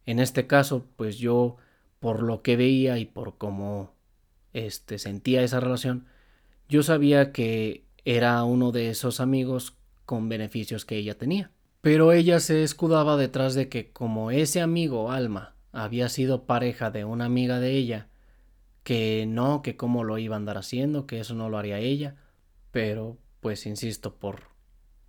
[0.09, 1.57] En este caso, pues yo
[2.01, 3.93] por lo que veía y por cómo
[4.55, 6.07] este, sentía esa relación,
[6.67, 11.51] yo sabía que era uno de esos amigos con beneficios que ella tenía.
[11.83, 17.05] Pero ella se escudaba detrás de que como ese amigo Alma había sido pareja de
[17.05, 18.09] una amiga de ella,
[18.85, 22.17] que no, que cómo lo iba a andar haciendo, que eso no lo haría ella,
[22.71, 24.45] pero pues insisto, por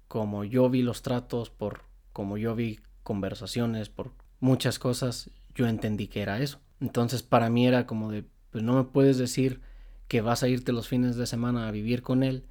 [0.09, 6.07] como yo vi los tratos, por como yo vi conversaciones, por muchas cosas, yo entendí
[6.07, 6.59] que era eso.
[6.79, 9.61] Entonces para mí era como de, pues no me puedes decir
[10.07, 12.45] que vas a irte los fines de semana a vivir con él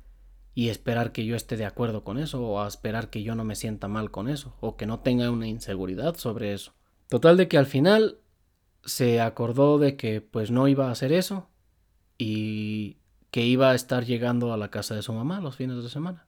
[0.55, 3.45] y esperar que yo esté de acuerdo con eso o a esperar que yo no
[3.45, 6.75] me sienta mal con eso o que no tenga una inseguridad sobre eso.
[7.09, 8.19] Total de que al final
[8.85, 11.49] se acordó de que pues no iba a hacer eso
[12.17, 12.99] y
[13.31, 16.27] que iba a estar llegando a la casa de su mamá los fines de semana.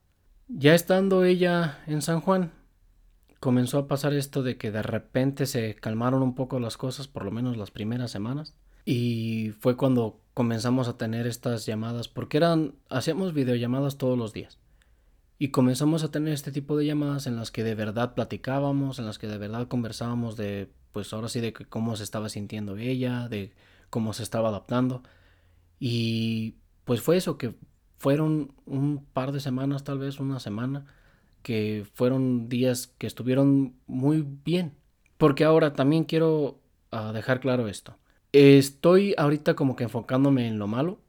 [0.49, 2.53] Ya estando ella en San Juan,
[3.41, 7.25] comenzó a pasar esto de que de repente se calmaron un poco las cosas, por
[7.25, 8.55] lo menos las primeras semanas.
[8.85, 14.59] Y fue cuando comenzamos a tener estas llamadas, porque eran, hacíamos videollamadas todos los días.
[15.39, 19.07] Y comenzamos a tener este tipo de llamadas en las que de verdad platicábamos, en
[19.07, 23.29] las que de verdad conversábamos de, pues ahora sí, de cómo se estaba sintiendo ella,
[23.29, 23.55] de
[23.89, 25.03] cómo se estaba adaptando.
[25.79, 27.55] Y pues fue eso, que
[27.97, 30.85] fueron un par de semanas, tal vez una semana,
[31.43, 34.75] que fueron días que estuvieron muy bien.
[35.17, 37.97] Porque ahora también quiero a dejar claro esto.
[38.33, 41.01] Estoy ahorita como que enfocándome en lo malo,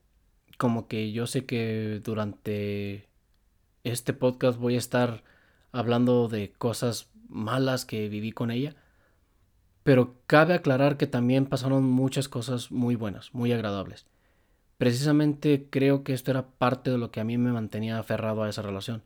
[0.58, 3.08] como que yo sé que durante
[3.84, 5.24] este podcast voy a estar
[5.72, 8.76] hablando de cosas malas que viví con ella,
[9.84, 14.06] pero cabe aclarar que también pasaron muchas cosas muy buenas, muy agradables.
[14.78, 18.50] Precisamente creo que esto era parte de lo que a mí me mantenía aferrado a
[18.50, 19.04] esa relación,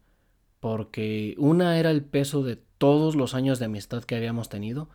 [0.65, 4.89] porque una era el peso de todos los años de amistad que habíamos tenido,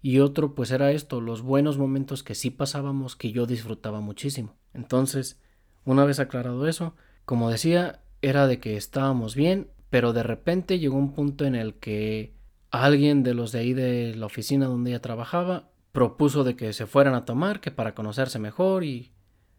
[0.00, 4.54] y otro pues era esto, los buenos momentos que sí pasábamos que yo disfrutaba muchísimo.
[4.72, 5.40] Entonces,
[5.84, 10.98] una vez aclarado eso, como decía, era de que estábamos bien, pero de repente llegó
[10.98, 12.36] un punto en el que
[12.70, 16.86] alguien de los de ahí de la oficina donde ella trabajaba propuso de que se
[16.86, 19.10] fueran a tomar, que para conocerse mejor y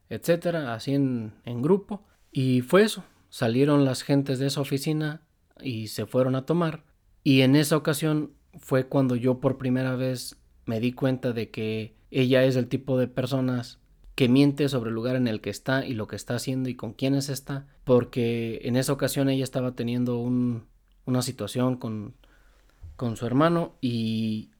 [0.07, 2.05] etcétera, así en, en grupo.
[2.31, 5.23] Y fue eso, salieron las gentes de esa oficina
[5.61, 6.83] y se fueron a tomar.
[7.23, 11.95] Y en esa ocasión fue cuando yo por primera vez me di cuenta de que
[12.11, 13.79] ella es el tipo de personas
[14.15, 16.75] que miente sobre el lugar en el que está y lo que está haciendo y
[16.75, 22.13] con quiénes está, porque en esa ocasión ella estaba teniendo una situación con,
[22.95, 24.51] con su hermano y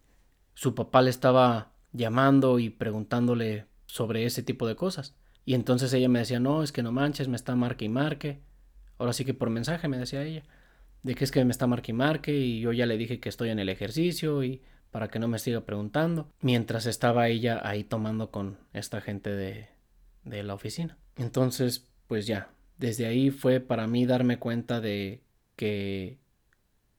[0.55, 5.15] su papá le estaba llamando y preguntándole sobre ese tipo de cosas.
[5.45, 8.41] Y entonces ella me decía, no, es que no manches, me está marque y marque.
[8.97, 10.43] Ahora sí que por mensaje me decía ella,
[11.03, 13.29] de que es que me está marque y marque y yo ya le dije que
[13.29, 14.61] estoy en el ejercicio y
[14.91, 19.67] para que no me siga preguntando, mientras estaba ella ahí tomando con esta gente de,
[20.23, 20.97] de la oficina.
[21.17, 25.21] Entonces, pues ya, desde ahí fue para mí darme cuenta de
[25.55, 26.19] que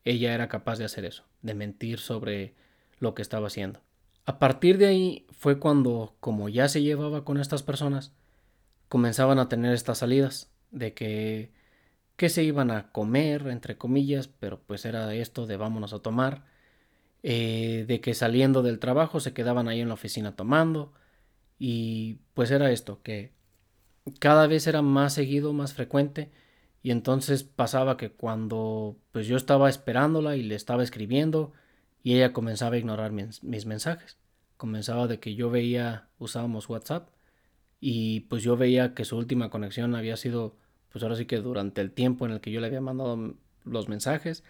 [0.04, 2.54] ella era capaz de hacer eso, de mentir sobre
[2.98, 3.80] lo que estaba haciendo.
[4.26, 8.12] A partir de ahí fue cuando, como ya se llevaba con estas personas,
[8.88, 11.52] comenzaban a tener estas salidas de que
[12.16, 16.44] que se iban a comer, entre comillas, pero pues era esto de vámonos a tomar,
[17.22, 20.92] eh, de que saliendo del trabajo se quedaban ahí en la oficina tomando
[21.58, 23.32] y pues era esto, que
[24.20, 26.30] cada vez era más seguido, más frecuente
[26.82, 31.52] y entonces pasaba que cuando pues yo estaba esperándola y le estaba escribiendo
[32.02, 34.18] y ella comenzaba a ignorar mis, mis mensajes,
[34.56, 37.08] comenzaba de que yo veía, usábamos WhatsApp
[37.80, 40.56] y pues yo veía que su última conexión había sido
[40.94, 43.88] pues ahora sí que durante el tiempo en el que yo le había mandado los
[43.88, 44.44] mensajes,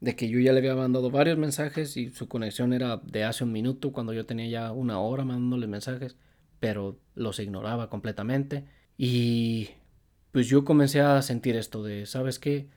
[0.00, 3.44] de que yo ya le había mandado varios mensajes y su conexión era de hace
[3.44, 6.16] un minuto cuando yo tenía ya una hora mandándole mensajes,
[6.60, 8.64] pero los ignoraba completamente
[8.96, 9.68] y
[10.30, 12.68] pues yo comencé a sentir esto de, ¿sabes qué?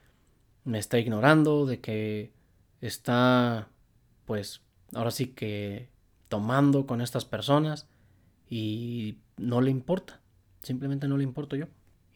[0.66, 2.34] Me está ignorando, de que
[2.82, 3.70] está
[4.26, 4.60] pues
[4.94, 5.88] ahora sí que
[6.28, 7.88] tomando con estas personas
[8.50, 10.20] y no le importa,
[10.64, 11.68] simplemente no le importo yo.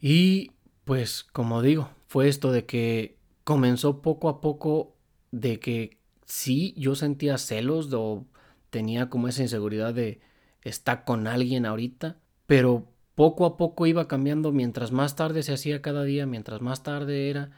[0.01, 0.51] Y
[0.89, 4.95] pues como digo, fue esto de que comenzó poco a poco
[5.29, 8.25] de que sí, yo sentía celos o
[8.71, 10.19] tenía como esa inseguridad de
[10.63, 14.51] estar con alguien ahorita, pero poco a poco iba cambiando.
[14.51, 17.51] Mientras más tarde se hacía cada día, mientras más tarde era,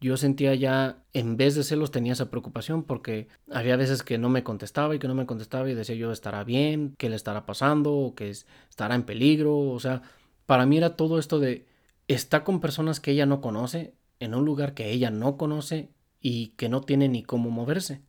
[0.00, 4.30] yo sentía ya, en vez de celos, tenía esa preocupación porque había veces que no
[4.30, 7.44] me contestaba y que no me contestaba y decía yo, estará bien, qué le estará
[7.44, 10.00] pasando, o que estará en peligro, o sea,
[10.46, 11.70] para mí era todo esto de,
[12.14, 16.48] está con personas que ella no conoce, en un lugar que ella no conoce y
[16.50, 18.02] que no tiene ni cómo moverse.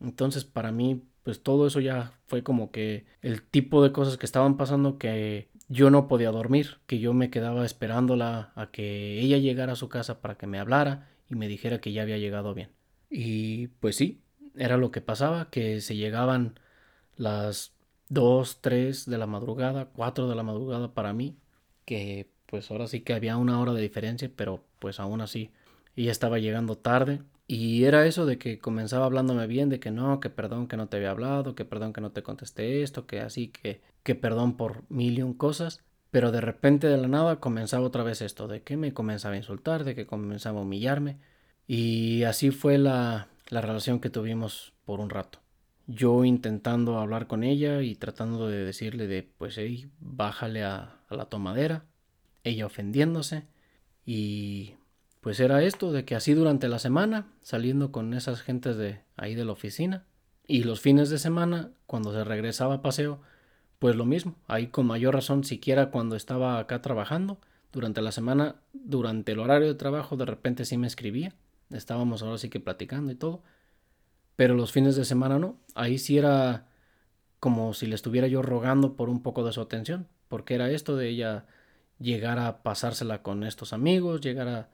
[0.00, 4.24] Entonces para mí pues todo eso ya fue como que el tipo de cosas que
[4.24, 9.36] estaban pasando que yo no podía dormir, que yo me quedaba esperándola a que ella
[9.36, 12.54] llegara a su casa para que me hablara y me dijera que ya había llegado
[12.54, 12.70] bien.
[13.10, 14.22] Y pues sí,
[14.56, 16.58] era lo que pasaba, que se llegaban
[17.16, 17.74] las
[18.08, 21.36] 2, 3 de la madrugada, 4 de la madrugada para mí,
[21.84, 25.50] que pues ahora sí que había una hora de diferencia, pero pues aún así
[25.96, 30.20] ella estaba llegando tarde y era eso de que comenzaba hablándome bien, de que no,
[30.20, 33.20] que perdón que no te había hablado, que perdón que no te contesté esto, que
[33.20, 35.82] así, que, que perdón por mil y un cosas.
[36.10, 39.38] Pero de repente de la nada comenzaba otra vez esto, de que me comenzaba a
[39.38, 41.18] insultar, de que comenzaba a humillarme.
[41.66, 45.40] Y así fue la, la relación que tuvimos por un rato.
[45.86, 51.26] Yo intentando hablar con ella y tratando de decirle de, pues, hey, bájale a la
[51.26, 51.86] tomadera.
[52.48, 53.46] Ella ofendiéndose.
[54.04, 54.74] Y
[55.20, 59.34] pues era esto de que así durante la semana, saliendo con esas gentes de ahí
[59.34, 60.06] de la oficina,
[60.46, 63.20] y los fines de semana, cuando se regresaba a paseo,
[63.78, 67.38] pues lo mismo, ahí con mayor razón, siquiera cuando estaba acá trabajando,
[67.72, 71.34] durante la semana, durante el horario de trabajo, de repente sí me escribía,
[71.70, 73.42] estábamos ahora sí que platicando y todo,
[74.36, 76.66] pero los fines de semana no, ahí sí era
[77.40, 80.96] como si le estuviera yo rogando por un poco de su atención, porque era esto
[80.96, 81.46] de ella
[81.98, 84.68] llegar a pasársela con estos amigos, llegar a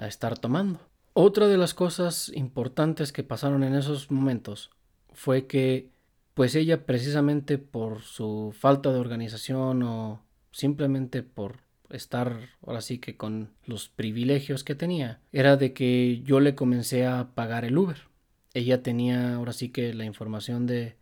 [0.00, 0.80] a estar tomando.
[1.12, 4.70] Otra de las cosas importantes que pasaron en esos momentos
[5.12, 5.90] fue que
[6.34, 10.22] pues ella precisamente por su falta de organización o
[10.52, 11.58] simplemente por
[11.90, 17.04] estar ahora sí que con los privilegios que tenía, era de que yo le comencé
[17.04, 17.98] a pagar el Uber.
[18.54, 20.96] Ella tenía ahora sí que la información de,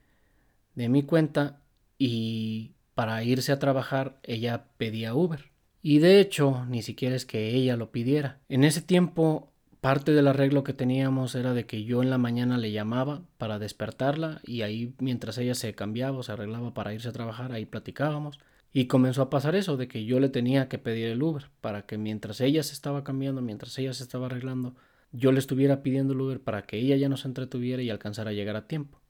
[0.75, 1.61] de mi cuenta
[1.99, 5.53] y para irse a trabajar ella pedía Uber.
[5.83, 8.41] Y de hecho, ni siquiera es que ella lo pidiera.
[8.49, 12.59] En ese tiempo, parte del arreglo que teníamos era de que yo en la mañana
[12.59, 17.09] le llamaba para despertarla y ahí mientras ella se cambiaba o se arreglaba para irse
[17.09, 18.41] a trabajar, ahí platicábamos.
[18.73, 21.87] Y comenzó a pasar eso, de que yo le tenía que pedir el Uber para
[21.87, 24.75] que mientras ella se estaba cambiando, mientras ella se estaba arreglando,
[25.13, 28.31] yo le estuviera pidiendo el Uber para que ella ya no se entretuviera y alcanzara
[28.31, 29.01] a llegar a tiempo.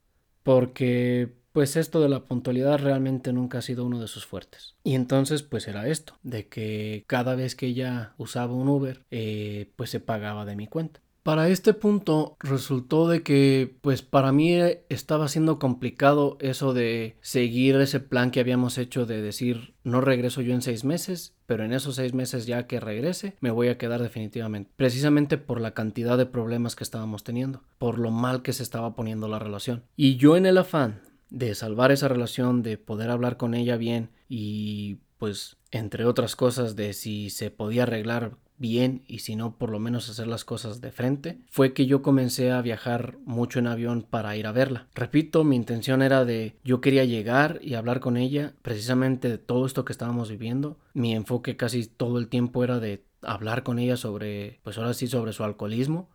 [0.43, 4.77] Porque pues esto de la puntualidad realmente nunca ha sido uno de sus fuertes.
[4.85, 9.73] Y entonces pues era esto, de que cada vez que ella usaba un Uber, eh,
[9.75, 11.01] pues se pagaba de mi cuenta.
[11.25, 14.57] Para este punto resultó de que pues para mí
[14.89, 20.43] estaba siendo complicado eso de seguir ese plan que habíamos hecho de decir no regreso
[20.43, 23.79] yo en seis meses, pero en esos seis meses ya que regrese me voy a
[23.79, 24.71] quedar definitivamente.
[24.77, 28.95] Precisamente por la cantidad de problemas que estábamos teniendo, por lo mal que se estaba
[28.95, 29.83] poniendo la relación.
[29.97, 34.11] Y yo en el afán de salvar esa relación, de poder hablar con ella bien
[34.29, 39.71] y pues entre otras cosas de si se podía arreglar bien y si no por
[39.71, 43.67] lo menos hacer las cosas de frente, fue que yo comencé a viajar mucho en
[43.67, 44.89] avión para ir a verla.
[44.95, 49.67] Repito, mi intención era de yo quería llegar y hablar con ella precisamente de todo
[49.67, 50.79] esto que estábamos viviendo.
[50.93, 55.07] Mi enfoque casi todo el tiempo era de hablar con ella sobre, pues ahora sí,
[55.07, 56.09] sobre su alcoholismo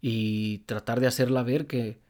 [0.00, 2.00] y tratar de hacerla ver que,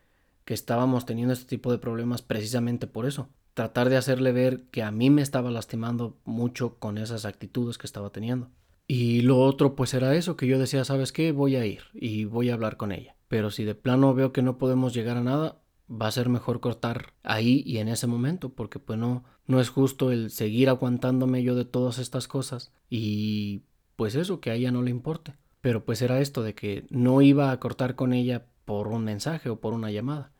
[0.47, 3.28] que estábamos teniendo este tipo de problemas precisamente por eso.
[3.53, 7.86] Tratar de hacerle ver que a mí me estaba lastimando mucho con esas actitudes que
[7.86, 8.49] estaba teniendo.
[8.86, 11.32] Y lo otro pues era eso, que yo decía, ¿sabes qué?
[11.32, 13.16] Voy a ir y voy a hablar con ella.
[13.26, 16.61] Pero si de plano veo que no podemos llegar a nada, va a ser mejor
[16.61, 21.42] cortar ahí y en ese momento, porque pues no, no es justo el seguir aguantándome
[21.42, 23.62] yo de todas estas cosas y
[23.97, 25.34] pues eso, que a ella no le importe.
[25.61, 29.49] Pero pues era esto de que no iba a cortar con ella por un mensaje
[29.51, 30.30] o por una llamada.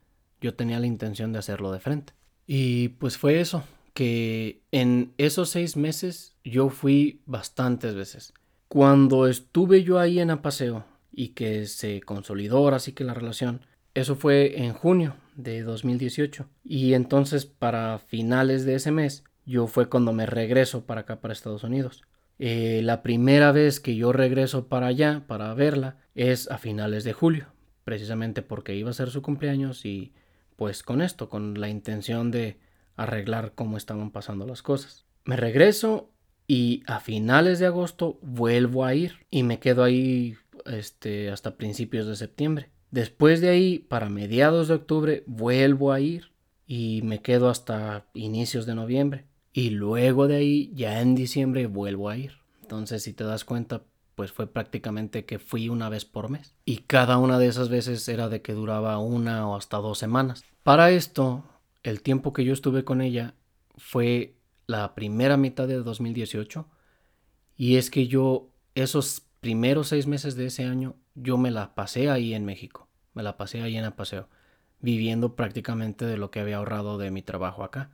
[0.47, 2.13] Yo tenía la intención de hacerlo de frente.
[2.47, 8.33] Y pues fue eso, que en esos seis meses yo fui bastantes veces.
[8.69, 13.63] Cuando estuve yo ahí en Apaseo y que se consolidó ahora sí que la relación,
[13.95, 16.47] eso fue en junio de 2018.
[16.63, 21.35] Y entonces para finales de ese mes yo fue cuando me regreso para acá, para
[21.35, 22.05] Estados Unidos.
[22.39, 27.15] Eh, la primera vez que yo regreso para allá, para verla, es a finales de
[27.15, 27.49] julio,
[27.83, 30.13] precisamente porque iba a ser su cumpleaños y
[30.57, 32.59] pues con esto, con la intención de
[32.97, 35.05] arreglar cómo estaban pasando las cosas.
[35.25, 36.11] Me regreso
[36.47, 42.07] y a finales de agosto vuelvo a ir y me quedo ahí este, hasta principios
[42.07, 42.71] de septiembre.
[42.91, 46.33] Después de ahí, para mediados de octubre, vuelvo a ir
[46.67, 49.27] y me quedo hasta inicios de noviembre.
[49.53, 52.39] Y luego de ahí, ya en diciembre, vuelvo a ir.
[52.63, 53.83] Entonces, si te das cuenta,
[54.17, 56.57] pues fue prácticamente que fui una vez por mes.
[56.65, 60.43] Y cada una de esas veces era de que duraba una o hasta dos semanas.
[60.65, 61.45] Para esto,
[61.85, 63.35] el tiempo que yo estuve con ella
[63.77, 64.35] fue
[64.67, 66.67] la primera mitad de 2018
[67.57, 72.11] y es que yo esos primeros seis meses de ese año yo me la pasé
[72.11, 74.29] ahí en México, me la pasé ahí en el paseo,
[74.81, 77.91] viviendo prácticamente de lo que había ahorrado de mi trabajo acá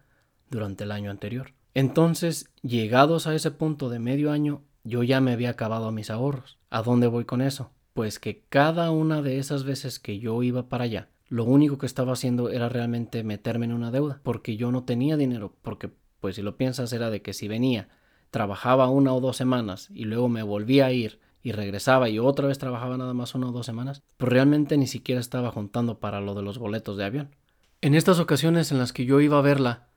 [0.50, 1.52] durante el año anterior.
[1.74, 6.58] Entonces, llegados a ese punto de medio año, yo ya me había acabado mis ahorros.
[6.70, 7.70] ¿A dónde voy con eso?
[7.94, 11.86] Pues que cada una de esas veces que yo iba para allá, lo único que
[11.86, 16.36] estaba haciendo era realmente meterme en una deuda, porque yo no tenía dinero, porque pues
[16.36, 17.88] si lo piensas era de que si venía,
[18.30, 22.46] trabajaba una o dos semanas y luego me volvía a ir y regresaba y otra
[22.46, 26.20] vez trabajaba nada más una o dos semanas, pues realmente ni siquiera estaba juntando para
[26.20, 27.34] lo de los boletos de avión.
[27.80, 29.88] En estas ocasiones en las que yo iba a verla,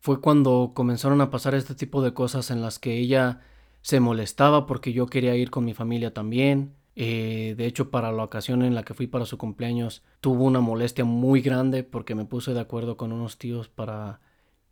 [0.00, 3.40] fue cuando comenzaron a pasar este tipo de cosas en las que ella
[3.82, 8.24] se molestaba porque yo quería ir con mi familia también, eh, de hecho, para la
[8.24, 12.24] ocasión en la que fui para su cumpleaños, tuvo una molestia muy grande porque me
[12.24, 14.20] puse de acuerdo con unos tíos para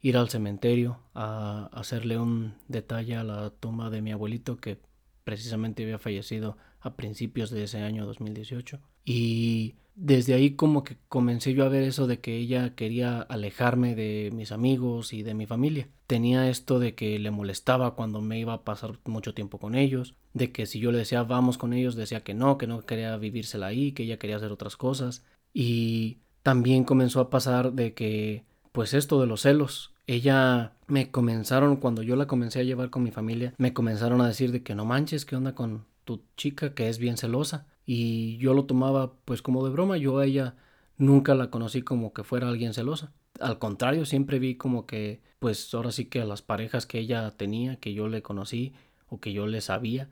[0.01, 4.81] ir al cementerio a hacerle un detalle a la tumba de mi abuelito que
[5.23, 8.81] precisamente había fallecido a principios de ese año 2018.
[9.05, 13.95] Y desde ahí como que comencé yo a ver eso de que ella quería alejarme
[13.95, 15.89] de mis amigos y de mi familia.
[16.07, 20.15] Tenía esto de que le molestaba cuando me iba a pasar mucho tiempo con ellos,
[20.35, 23.17] de que si yo le decía vamos con ellos decía que no, que no quería
[23.17, 25.25] vivírsela ahí, que ella quería hacer otras cosas.
[25.55, 29.95] Y también comenzó a pasar de que pues esto de los celos.
[30.07, 34.29] Ella me comenzaron cuando yo la comencé a llevar con mi familia, me comenzaron a
[34.29, 37.67] decir de que no manches, ¿qué onda con tu chica que es bien celosa?
[37.87, 40.57] Y yo lo tomaba pues como de broma, yo a ella
[40.99, 43.13] nunca la conocí como que fuera alguien celosa.
[43.41, 47.31] al contrario, siempre vi como que, pues ahora sí que a las parejas que ella
[47.37, 48.75] tenía, que yo le conocí
[49.09, 50.11] o que yo le sabía,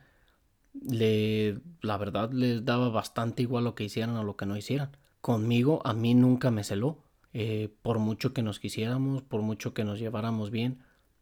[0.82, 4.90] le, la verdad les daba bastante igual lo que hicieran o lo que no hicieran.
[5.20, 6.98] Conmigo a mí nunca me celó.
[7.32, 10.78] Eh, por mucho que nos quisiéramos, por mucho que nos lleváramos bien,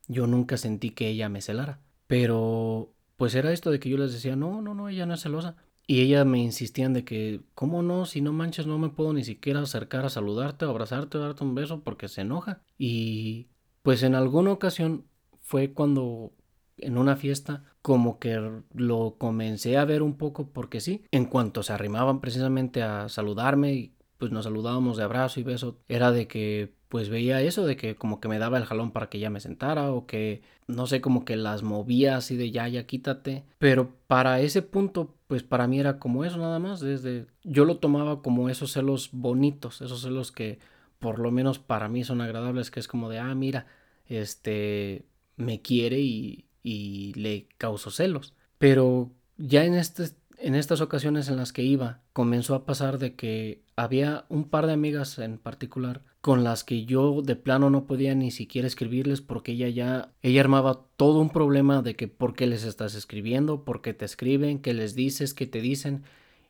[0.09, 1.81] yo nunca sentí que ella me celara.
[2.07, 5.23] Pero pues era esto de que yo les decía, no, no, no, ella no es
[5.23, 5.57] celosa.
[5.87, 8.07] Y ella me insistían de que, ¿cómo no?
[8.07, 11.83] Si no manches, no me puedo ni siquiera acercar a saludarte abrazarte darte un beso
[11.83, 12.63] porque se enoja.
[12.79, 13.49] Y
[13.83, 15.07] pues en alguna ocasión
[15.41, 16.33] fue cuando
[16.79, 21.63] en una fiesta como que lo comencé a ver un poco porque sí, en cuanto
[21.63, 26.29] se arrimaban precisamente a saludarme y pues nos saludábamos de abrazo y beso, era de
[26.29, 29.31] que pues veía eso, de que como que me daba el jalón para que ya
[29.31, 33.47] me sentara o que no sé, como que las movía así de ya, ya quítate,
[33.57, 37.79] pero para ese punto pues para mí era como eso nada más, desde yo lo
[37.79, 40.59] tomaba como esos celos bonitos, esos celos que
[40.99, 43.69] por lo menos para mí son agradables, que es como de, ah, mira,
[44.05, 48.35] este me quiere y, y le causó celos.
[48.59, 53.15] Pero ya en este en estas ocasiones en las que iba, comenzó a pasar de
[53.15, 57.85] que había un par de amigas en particular con las que yo de plano no
[57.85, 62.35] podía ni siquiera escribirles porque ella ya, ella armaba todo un problema de que por
[62.35, 66.05] qué les estás escribiendo, por qué te escriben, qué les dices, qué te dicen.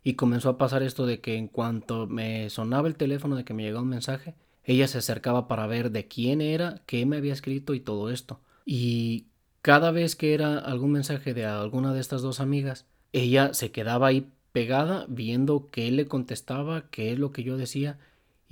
[0.04, 3.54] Y comenzó a pasar esto de que en cuanto me sonaba el teléfono de que
[3.54, 7.32] me llegaba un mensaje, ella se acercaba para ver de quién era, qué me había
[7.32, 8.40] escrito y todo esto.
[8.66, 9.28] Y
[9.62, 14.08] cada vez que era algún mensaje de alguna de estas dos amigas, ella se quedaba
[14.08, 17.98] ahí pegada viendo qué le contestaba, qué es lo que yo decía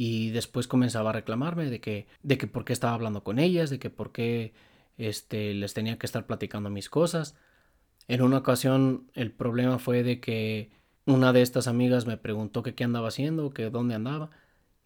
[0.03, 3.69] y después comenzaba a reclamarme de que de que por qué estaba hablando con ellas,
[3.69, 4.55] de que por qué
[4.97, 7.37] este les tenía que estar platicando mis cosas.
[8.09, 10.71] En una ocasión el problema fue de que
[11.05, 14.31] una de estas amigas me preguntó que qué andaba haciendo, que dónde andaba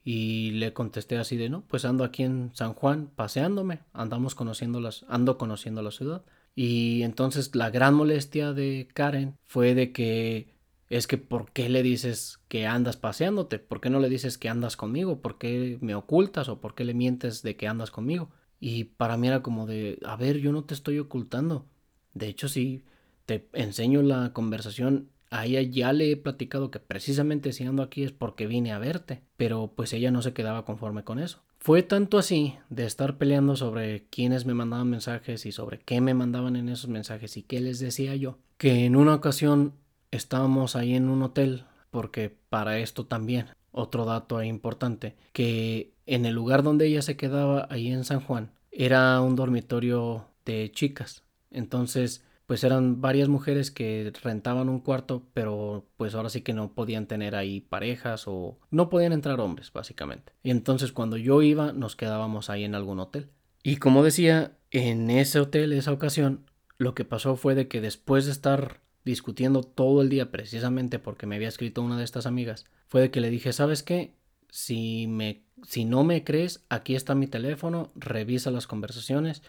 [0.02, 4.80] y le contesté así de no, pues ando aquí en San Juan paseándome, andamos conociendo
[4.80, 6.24] las ando conociendo la ciudad.
[6.56, 10.53] Y entonces la gran molestia de Karen fue de que
[10.91, 13.59] es que ¿por qué le dices que andas paseándote?
[13.59, 15.20] ¿Por qué no le dices que andas conmigo?
[15.20, 18.30] ¿Por qué me ocultas o por qué le mientes de que andas conmigo?
[18.61, 21.66] Y para mí era como de, a ver, yo no te estoy ocultando.
[22.12, 22.85] De hecho, si
[23.26, 28.05] te enseño la conversación, a ella ya le he platicado que precisamente si ando aquí
[28.05, 31.43] es porque vine a verte, pero pues ella no se quedaba conforme con eso.
[31.59, 36.14] Fue tanto así de estar peleando sobre quiénes me mandaban mensajes y sobre qué me
[36.14, 39.72] mandaban en esos mensajes y qué les decía yo, que en una ocasión
[40.16, 46.34] estábamos ahí en un hotel, porque para esto también, otro dato importante, que en el
[46.34, 51.22] lugar donde ella se quedaba ahí en San Juan, era un dormitorio de chicas.
[51.50, 56.74] Entonces, pues eran varias mujeres que rentaban un cuarto, pero pues ahora sí que no
[56.74, 60.32] podían tener ahí parejas o no podían entrar hombres, básicamente.
[60.42, 63.30] Y entonces cuando yo iba, nos quedábamos ahí en algún hotel.
[63.62, 66.44] Y como decía, en ese hotel, esa ocasión,
[66.76, 71.26] lo que pasó fue de que después de estar discutiendo todo el día, precisamente porque
[71.26, 74.14] me había escrito una de estas amigas, fue de que le dije, ¿sabes qué?
[74.50, 79.42] Si me si no me crees, aquí está mi teléfono, revisa las conversaciones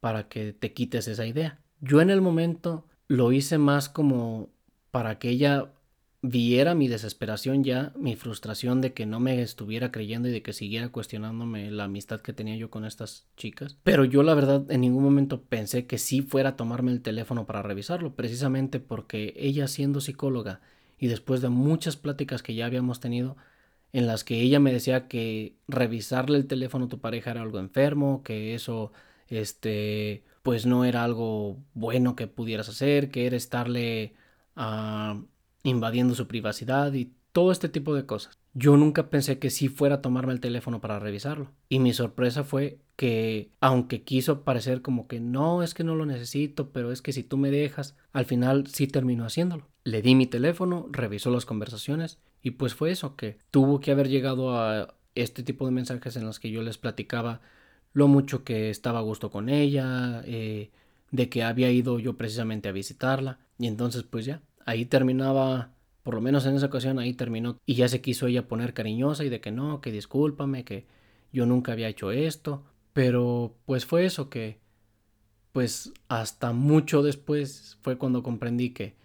[0.00, 1.58] para que te quites esa idea.
[1.80, 4.48] Yo en el momento lo hice más como
[4.90, 5.72] para que ella
[6.22, 10.52] viera mi desesperación ya, mi frustración de que no me estuviera creyendo y de que
[10.52, 13.78] siguiera cuestionándome la amistad que tenía yo con estas chicas.
[13.82, 17.46] Pero yo la verdad en ningún momento pensé que sí fuera a tomarme el teléfono
[17.46, 20.60] para revisarlo, precisamente porque ella siendo psicóloga
[20.98, 23.36] y después de muchas pláticas que ya habíamos tenido,
[23.92, 27.58] en las que ella me decía que revisarle el teléfono a tu pareja era algo
[27.58, 28.92] enfermo, que eso
[29.28, 34.14] este pues no era algo bueno que pudieras hacer, que era estarle
[34.56, 35.20] ah,
[35.62, 38.38] invadiendo su privacidad y todo este tipo de cosas.
[38.54, 41.52] Yo nunca pensé que sí fuera a tomarme el teléfono para revisarlo.
[41.68, 46.06] Y mi sorpresa fue que, aunque quiso parecer como que no, es que no lo
[46.06, 49.68] necesito, pero es que si tú me dejas, al final sí terminó haciéndolo.
[49.84, 54.08] Le di mi teléfono, revisó las conversaciones y pues fue eso, que tuvo que haber
[54.08, 57.40] llegado a este tipo de mensajes en los que yo les platicaba
[57.92, 60.70] lo mucho que estaba a gusto con ella, eh,
[61.10, 63.38] de que había ido yo precisamente a visitarla.
[63.58, 67.58] Y entonces pues ya, ahí terminaba, por lo menos en esa ocasión ahí terminó.
[67.66, 70.86] Y ya se quiso ella poner cariñosa y de que no, que discúlpame, que
[71.32, 72.64] yo nunca había hecho esto.
[72.92, 74.58] Pero pues fue eso que,
[75.52, 78.96] pues hasta mucho después fue cuando comprendí que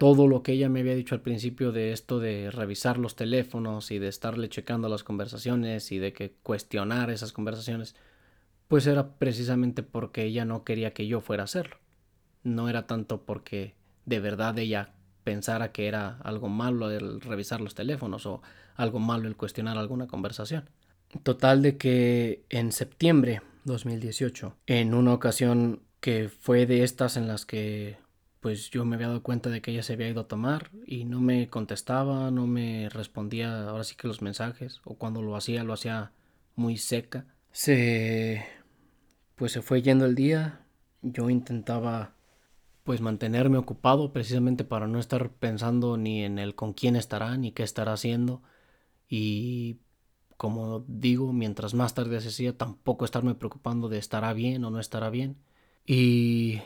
[0.00, 3.90] todo lo que ella me había dicho al principio de esto de revisar los teléfonos
[3.90, 7.94] y de estarle checando las conversaciones y de que cuestionar esas conversaciones,
[8.66, 11.76] pues era precisamente porque ella no quería que yo fuera a hacerlo.
[12.44, 13.74] No era tanto porque
[14.10, 14.92] de verdad ella
[15.22, 18.42] pensara que era algo malo el revisar los teléfonos o
[18.74, 20.68] algo malo el cuestionar alguna conversación.
[21.22, 27.46] Total de que en septiembre 2018, en una ocasión que fue de estas en las
[27.46, 27.98] que
[28.40, 31.04] pues yo me había dado cuenta de que ella se había ido a tomar y
[31.04, 35.62] no me contestaba, no me respondía ahora sí que los mensajes o cuando lo hacía
[35.62, 36.10] lo hacía
[36.56, 37.26] muy seca.
[37.52, 38.44] Se
[39.36, 40.66] pues se fue yendo el día,
[41.00, 42.14] yo intentaba
[42.90, 47.52] pues mantenerme ocupado precisamente para no estar pensando ni en el con quién estará ni
[47.52, 48.42] qué estará haciendo
[49.08, 49.76] y
[50.36, 54.80] como digo, mientras más tarde se hacía, tampoco estarme preocupando de estará bien o no
[54.80, 55.36] estará bien.
[55.86, 56.62] Y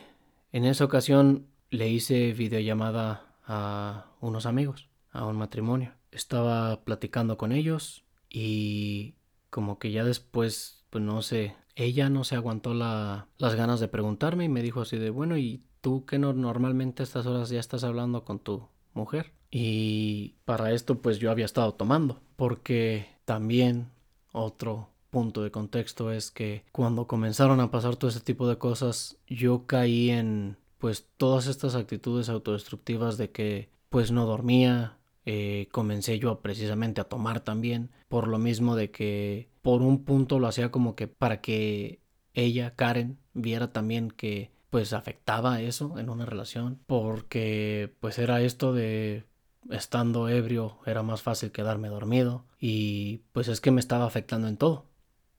[0.51, 5.93] en esa ocasión le hice videollamada a unos amigos, a un matrimonio.
[6.11, 9.16] Estaba platicando con ellos y
[9.51, 13.89] como que ya después, pues no sé, ella no se aguantó la, las ganas de
[13.89, 17.51] preguntarme y me dijo así de, bueno, ¿y tú que no, normalmente a estas horas
[17.51, 19.32] ya estás hablando con tu mujer?
[19.51, 23.91] Y para esto pues yo había estado tomando, porque también
[24.32, 29.18] otro punto de contexto es que cuando comenzaron a pasar todo ese tipo de cosas,
[29.26, 36.18] yo caí en pues todas estas actitudes autodestructivas de que pues no dormía, eh, comencé
[36.18, 40.70] yo precisamente a tomar también, por lo mismo de que por un punto lo hacía
[40.70, 42.01] como que para que
[42.32, 48.72] ella, Karen, viera también que pues afectaba eso en una relación, porque pues era esto
[48.72, 49.22] de
[49.70, 54.57] estando ebrio era más fácil quedarme dormido y pues es que me estaba afectando en
[54.57, 54.87] todo.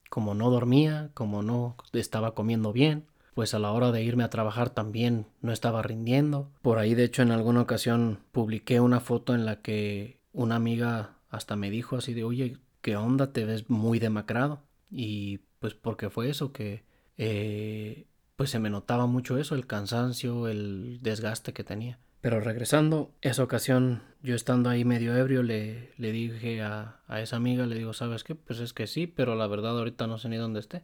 [0.09, 4.29] Como no dormía, como no estaba comiendo bien, pues a la hora de irme a
[4.29, 6.49] trabajar también no estaba rindiendo.
[6.61, 11.17] Por ahí de hecho en alguna ocasión publiqué una foto en la que una amiga
[11.29, 13.33] hasta me dijo así de oye, ¿qué onda?
[13.33, 14.61] Te ves muy demacrado.
[14.89, 16.85] Y pues porque fue eso que
[17.17, 21.99] eh, pues se me notaba mucho eso, el cansancio, el desgaste que tenía.
[22.21, 27.35] Pero regresando, esa ocasión, yo estando ahí medio ebrio, le, le dije a, a, esa
[27.35, 28.33] amiga, le digo, ¿sabes qué?
[28.33, 30.83] Pues es que sí, pero la verdad ahorita no sé ni dónde esté.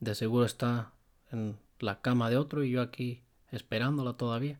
[0.00, 0.92] De seguro está
[1.30, 3.22] en la cama de otro y yo aquí
[3.52, 4.58] esperándola todavía.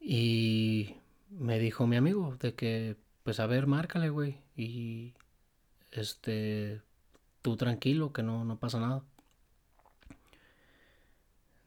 [0.00, 0.96] Y
[1.30, 4.38] me dijo mi amigo de que, pues a ver, márcale, güey.
[4.56, 5.14] Y
[5.92, 6.82] este,
[7.40, 9.04] tú tranquilo, que no, no pasa nada.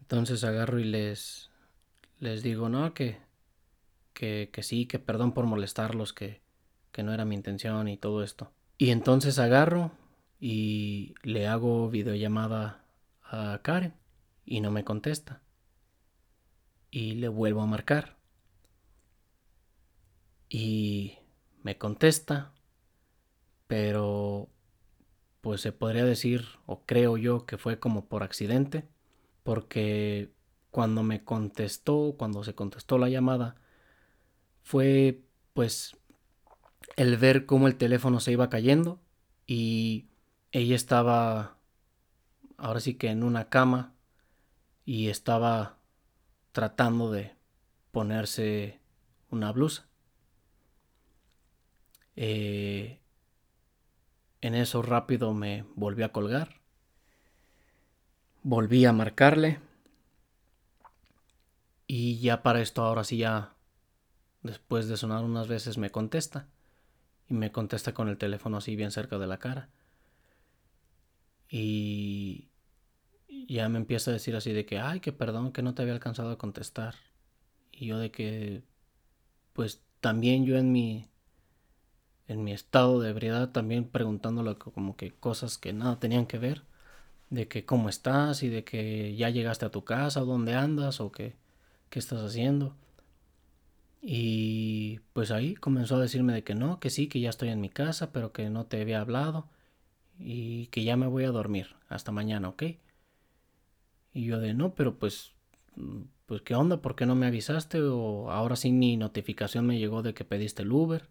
[0.05, 1.49] Entonces agarro y les,
[2.19, 3.17] les digo, no, que,
[4.13, 6.43] que, que sí, que perdón por molestarlos, que,
[6.91, 8.51] que no era mi intención y todo esto.
[8.77, 9.93] Y entonces agarro
[10.39, 12.85] y le hago videollamada
[13.23, 13.95] a Karen
[14.45, 15.41] y no me contesta.
[16.91, 18.15] Y le vuelvo a marcar.
[20.49, 21.17] Y
[21.63, 22.53] me contesta,
[23.65, 24.49] pero
[25.41, 28.87] pues se podría decir, o creo yo, que fue como por accidente,
[29.45, 30.33] porque
[30.71, 33.57] cuando me contestó, cuando se contestó la llamada,
[34.63, 35.21] fue
[35.53, 35.95] pues
[36.95, 38.99] el ver cómo el teléfono se iba cayendo
[39.45, 40.07] y
[40.51, 41.59] ella estaba
[42.57, 43.93] ahora sí que en una cama
[44.83, 45.77] y estaba
[46.51, 47.35] tratando de
[47.91, 48.81] ponerse
[49.29, 49.87] una blusa.
[52.15, 52.99] Eh,
[54.41, 56.64] en eso rápido me volví a colgar.
[58.47, 59.59] Volví a marcarle
[61.87, 63.55] y ya para esto ahora sí ya,
[64.43, 66.47] después de sonar unas veces, me contesta.
[67.27, 69.69] Y me contesta con el teléfono así bien cerca de la cara.
[71.49, 72.49] Y
[73.47, 75.95] ya me empieza a decir así de que, ay, que perdón que no te había
[75.95, 76.93] alcanzado a contestar.
[77.71, 78.61] Y yo de que,
[79.53, 81.09] pues también yo en mi,
[82.27, 86.61] en mi estado de ebriedad, también preguntándole como que cosas que nada tenían que ver.
[87.35, 91.01] De que cómo estás y de que ya llegaste a tu casa, o dónde andas
[91.01, 91.35] o que
[91.89, 92.75] ¿qué estás haciendo?
[94.01, 97.61] Y pues ahí comenzó a decirme de que no, que sí, que ya estoy en
[97.61, 99.49] mi casa, pero que no te había hablado
[100.19, 102.63] y que ya me voy a dormir hasta mañana, ¿ok?
[104.13, 105.33] Y yo de no, pero pues,
[106.25, 107.81] pues qué onda, ¿por qué no me avisaste?
[107.81, 111.09] O ahora sí ni notificación me llegó de que pediste el Uber.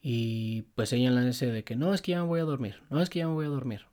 [0.00, 2.82] Y pues ella en la de que no, es que ya me voy a dormir,
[2.90, 3.86] no es que ya me voy a dormir.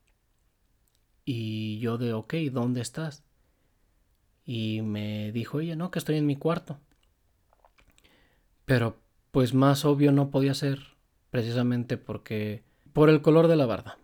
[1.34, 3.24] Y yo de ok, ¿dónde estás?
[4.46, 6.80] y me dijo, oye, no, que estoy en mi cuarto.
[8.66, 8.98] Pero
[9.32, 10.80] pues más obvio no podía ser,
[11.30, 12.64] precisamente porque
[12.94, 13.98] por el color de la barda.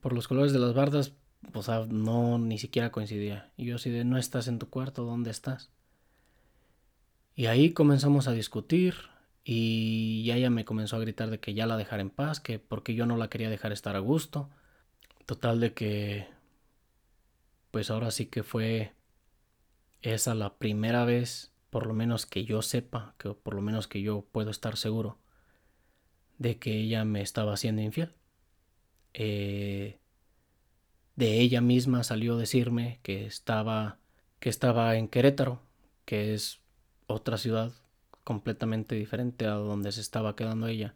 [0.00, 1.12] Por los colores de las bardas,
[1.52, 3.52] o sea, no ni siquiera coincidía.
[3.56, 5.70] Y yo así de, no estás en tu cuarto, ¿dónde estás?
[7.36, 8.94] Y ahí comenzamos a discutir
[9.44, 12.94] y ella me comenzó a gritar de que ya la dejara en paz, que porque
[12.94, 14.50] yo no la quería dejar estar a gusto.
[15.26, 16.26] Total de que,
[17.70, 18.94] pues ahora sí que fue
[20.02, 24.02] esa la primera vez, por lo menos que yo sepa, que por lo menos que
[24.02, 25.18] yo puedo estar seguro,
[26.38, 28.14] de que ella me estaba haciendo infiel.
[29.14, 29.98] Eh,
[31.16, 33.98] de ella misma salió a decirme que estaba,
[34.38, 35.60] que estaba en Querétaro,
[36.06, 36.60] que es
[37.06, 37.72] otra ciudad
[38.24, 40.94] completamente diferente a donde se estaba quedando ella.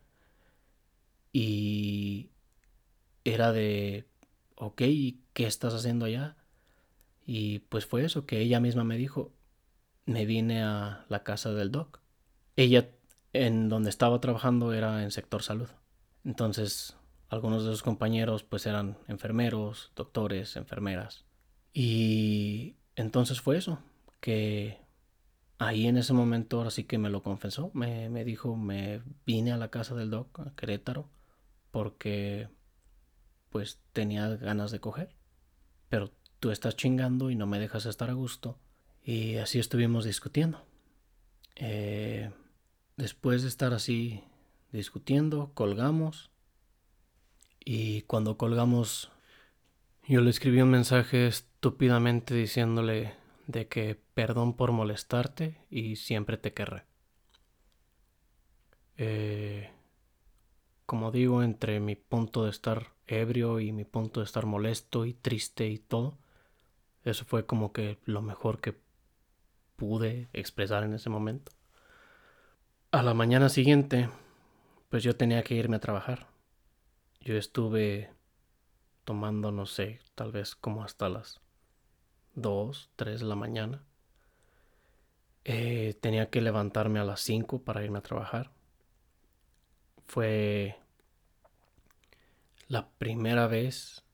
[1.33, 2.31] Y
[3.25, 4.07] era de,
[4.57, 4.79] ok,
[5.33, 6.37] ¿qué estás haciendo allá?
[7.27, 9.33] Y pues fue eso, que ella misma me dijo,
[10.07, 12.01] me vine a la casa del doc.
[12.57, 12.91] Ella
[13.33, 15.69] en donde estaba trabajando era en sector salud.
[16.25, 16.97] Entonces,
[17.29, 21.25] algunos de sus compañeros pues eran enfermeros, doctores, enfermeras.
[21.73, 23.81] Y entonces fue eso,
[24.21, 24.79] que
[25.59, 29.53] ahí en ese momento ahora sí que me lo confesó, me, me dijo, me vine
[29.53, 31.09] a la casa del doc, a Querétaro,
[31.71, 32.49] porque
[33.51, 35.17] pues tenía ganas de coger.
[35.89, 36.13] Pero
[36.45, 38.59] tú estás chingando y no me dejas estar a gusto.
[39.03, 40.63] Y así estuvimos discutiendo.
[41.57, 42.31] Eh,
[42.99, 44.23] después de estar así
[44.71, 46.31] discutiendo, colgamos.
[47.65, 49.11] Y cuando colgamos,
[50.07, 53.15] yo le escribí un mensaje estúpidamente diciéndole
[53.47, 56.85] de que perdón por molestarte y siempre te querré.
[58.99, 59.71] Eh,
[60.85, 65.15] como digo, entre mi punto de estar ebrio y mi punto de estar molesto y
[65.15, 66.19] triste y todo,
[67.05, 68.77] eso fue como que lo mejor que
[69.77, 71.53] pude expresar en ese momento.
[72.91, 74.09] A la mañana siguiente,
[74.89, 76.29] pues yo tenía que irme a trabajar.
[77.21, 78.11] Yo estuve
[79.05, 81.41] tomando, no sé, tal vez como hasta las
[82.35, 83.85] 2, 3 de la mañana.
[85.45, 88.51] Eh, tenía que levantarme a las 5 para irme a trabajar.
[90.07, 90.79] Fue
[92.69, 94.05] la primera vez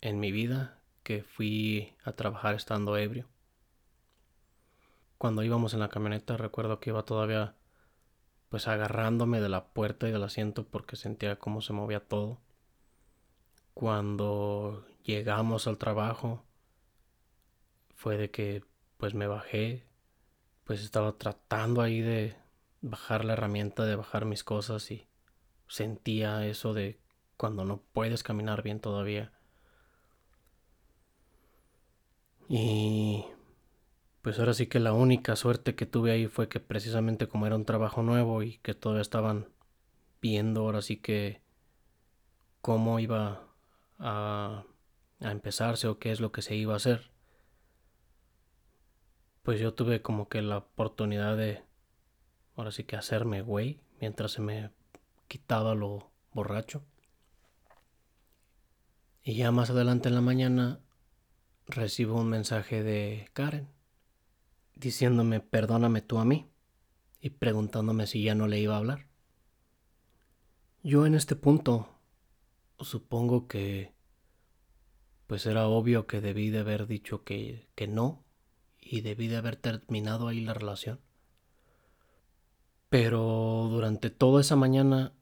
[0.00, 0.79] en mi vida
[1.18, 3.28] fui a trabajar estando ebrio.
[5.18, 7.56] Cuando íbamos en la camioneta recuerdo que iba todavía
[8.48, 12.40] pues agarrándome de la puerta y del asiento porque sentía cómo se movía todo.
[13.74, 16.44] Cuando llegamos al trabajo
[17.94, 18.64] fue de que
[18.96, 19.86] pues me bajé,
[20.64, 22.36] pues estaba tratando ahí de
[22.80, 25.06] bajar la herramienta, de bajar mis cosas y
[25.68, 27.00] sentía eso de
[27.36, 29.32] cuando no puedes caminar bien todavía.
[32.52, 33.26] Y
[34.22, 37.54] pues ahora sí que la única suerte que tuve ahí fue que precisamente como era
[37.54, 39.46] un trabajo nuevo y que todavía estaban
[40.20, 41.42] viendo ahora sí que
[42.60, 43.46] cómo iba
[44.00, 44.64] a,
[45.20, 47.12] a empezarse o qué es lo que se iba a hacer,
[49.44, 51.62] pues yo tuve como que la oportunidad de
[52.56, 54.72] ahora sí que hacerme güey mientras se me
[55.28, 56.82] quitaba lo borracho.
[59.22, 60.80] Y ya más adelante en la mañana
[61.70, 63.68] recibo un mensaje de Karen
[64.74, 66.50] diciéndome perdóname tú a mí
[67.20, 69.06] y preguntándome si ya no le iba a hablar.
[70.82, 71.88] Yo en este punto
[72.78, 73.92] supongo que
[75.26, 78.24] pues era obvio que debí de haber dicho que, que no
[78.80, 81.00] y debí de haber terminado ahí la relación.
[82.88, 85.12] Pero durante toda esa mañana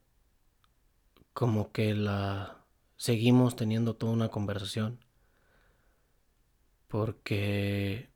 [1.33, 5.03] como que la seguimos teniendo toda una conversación
[6.89, 8.09] porque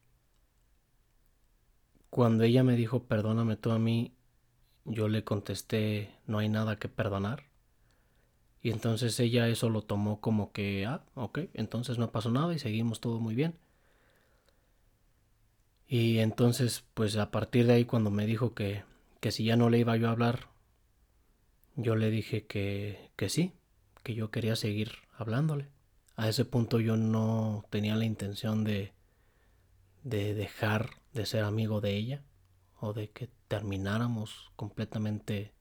[2.10, 4.14] cuando ella me dijo perdóname tú a mí,
[4.86, 7.46] yo le contesté no hay nada que perdonar.
[8.64, 12.60] Y entonces ella eso lo tomó como que, ah, ok, entonces no pasó nada y
[12.60, 13.60] seguimos todo muy bien.
[15.88, 18.84] Y entonces, pues a partir de ahí, cuando me dijo que,
[19.22, 20.50] que si ya no le iba yo a hablar,
[21.76, 23.54] yo le dije que, que sí,
[24.04, 25.68] que yo quería seguir hablándole.
[26.16, 28.94] A ese punto yo no tenía la intención de,
[30.04, 32.24] de dejar de ser amigo de ella
[32.80, 35.54] o de que termináramos completamente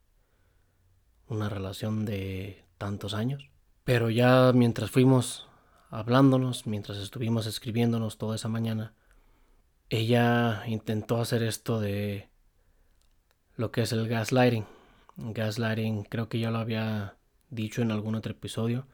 [1.28, 3.48] una relación de tantos años.
[3.84, 5.48] Pero ya mientras fuimos
[5.90, 8.94] hablándonos, mientras estuvimos escribiéndonos toda esa mañana,
[9.88, 12.30] ella intentó hacer esto de
[13.56, 14.64] lo que es el gaslighting.
[15.16, 17.16] Gaslighting creo que ya lo había
[17.50, 18.86] dicho en algún otro episodio,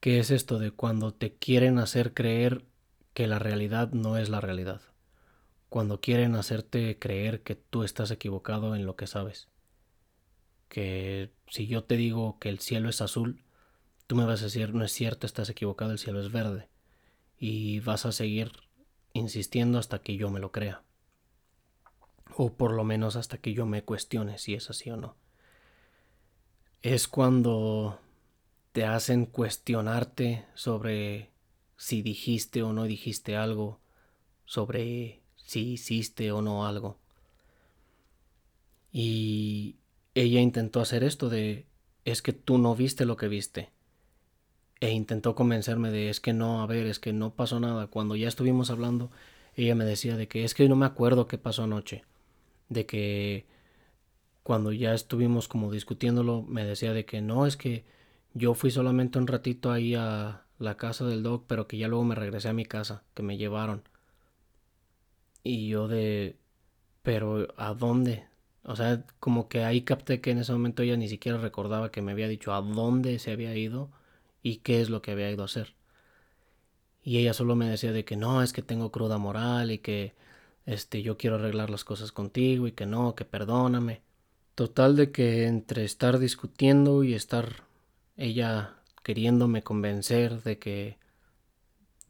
[0.00, 2.64] que es esto de cuando te quieren hacer creer
[3.14, 4.80] que la realidad no es la realidad.
[5.68, 9.48] Cuando quieren hacerte creer que tú estás equivocado en lo que sabes.
[10.68, 13.42] Que si yo te digo que el cielo es azul,
[14.06, 16.68] tú me vas a decir, no es cierto, estás equivocado, el cielo es verde.
[17.38, 18.52] Y vas a seguir
[19.12, 20.82] insistiendo hasta que yo me lo crea.
[22.36, 25.16] O por lo menos hasta que yo me cuestione si es así o no
[26.82, 27.98] es cuando
[28.72, 31.30] te hacen cuestionarte sobre
[31.76, 33.80] si dijiste o no dijiste algo,
[34.44, 36.98] sobre si hiciste o no algo.
[38.92, 39.76] Y
[40.14, 41.66] ella intentó hacer esto de
[42.04, 43.70] es que tú no viste lo que viste.
[44.80, 47.88] E intentó convencerme de, es que no, a ver, es que no pasó nada.
[47.88, 49.10] Cuando ya estuvimos hablando,
[49.54, 52.04] ella me decía de que es que no me acuerdo qué pasó anoche.
[52.68, 53.46] De que
[54.42, 57.84] cuando ya estuvimos como discutiéndolo, me decía de que no, es que
[58.34, 62.04] yo fui solamente un ratito ahí a la casa del doc, pero que ya luego
[62.04, 63.82] me regresé a mi casa, que me llevaron.
[65.42, 66.36] Y yo de,
[67.02, 68.26] pero ¿a dónde?
[68.64, 72.02] O sea, como que ahí capté que en ese momento ella ni siquiera recordaba que
[72.02, 73.90] me había dicho a dónde se había ido
[74.42, 75.74] y qué es lo que había ido a hacer.
[77.02, 80.14] Y ella solo me decía de que no, es que tengo cruda moral y que
[80.66, 84.02] este yo quiero arreglar las cosas contigo y que no, que perdóname.
[84.54, 87.67] Total de que entre estar discutiendo y estar
[88.18, 90.98] ella queriéndome convencer de que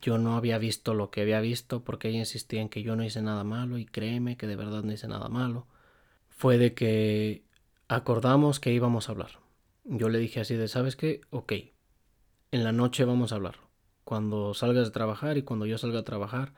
[0.00, 3.04] yo no había visto lo que había visto porque ella insistía en que yo no
[3.04, 5.68] hice nada malo y créeme que de verdad no hice nada malo,
[6.28, 7.44] fue de que
[7.88, 9.38] acordamos que íbamos a hablar.
[9.84, 11.20] Yo le dije así de, ¿sabes qué?
[11.30, 11.52] Ok,
[12.50, 13.56] en la noche vamos a hablar.
[14.04, 16.54] Cuando salgas de trabajar y cuando yo salga a trabajar,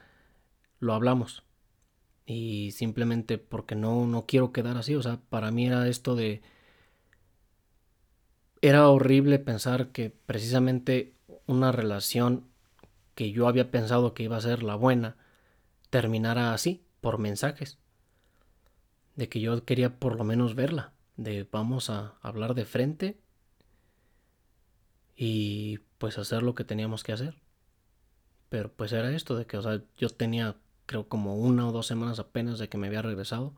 [0.78, 1.44] lo hablamos.
[2.26, 4.94] Y simplemente porque no, no quiero quedar así.
[4.94, 6.42] O sea, para mí era esto de...
[8.62, 11.14] Era horrible pensar que precisamente
[11.46, 12.46] una relación
[13.14, 15.16] que yo había pensado que iba a ser la buena
[15.88, 17.78] terminara así, por mensajes.
[19.16, 20.92] De que yo quería por lo menos verla.
[21.16, 23.20] De vamos a hablar de frente
[25.16, 27.36] y pues hacer lo que teníamos que hacer.
[28.48, 30.56] Pero pues era esto de que, o sea, yo tenía
[30.86, 33.54] creo como una o dos semanas apenas de que me había regresado.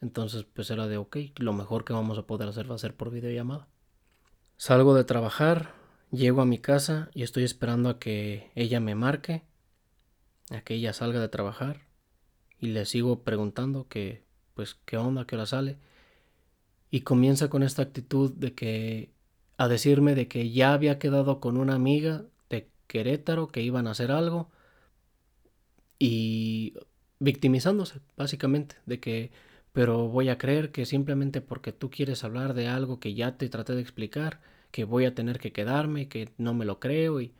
[0.00, 2.94] Entonces pues era de, ok, lo mejor que vamos a poder hacer va a ser
[2.94, 3.68] por videollamada.
[4.58, 5.74] Salgo de trabajar,
[6.10, 9.42] llego a mi casa y estoy esperando a que ella me marque,
[10.50, 11.86] a que ella salga de trabajar
[12.58, 15.78] y le sigo preguntando que, pues, qué onda, qué hora sale.
[16.90, 19.12] Y comienza con esta actitud de que
[19.58, 23.90] a decirme de que ya había quedado con una amiga de Querétaro que iban a
[23.90, 24.50] hacer algo
[25.98, 26.74] y
[27.18, 29.32] victimizándose básicamente de que
[29.76, 33.46] pero voy a creer que simplemente porque tú quieres hablar de algo que ya te
[33.50, 37.34] traté de explicar que voy a tener que quedarme que no me lo creo y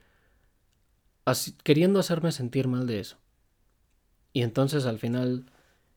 [1.25, 3.17] así, queriendo hacerme sentir mal de eso.
[4.35, 5.47] Y entonces al final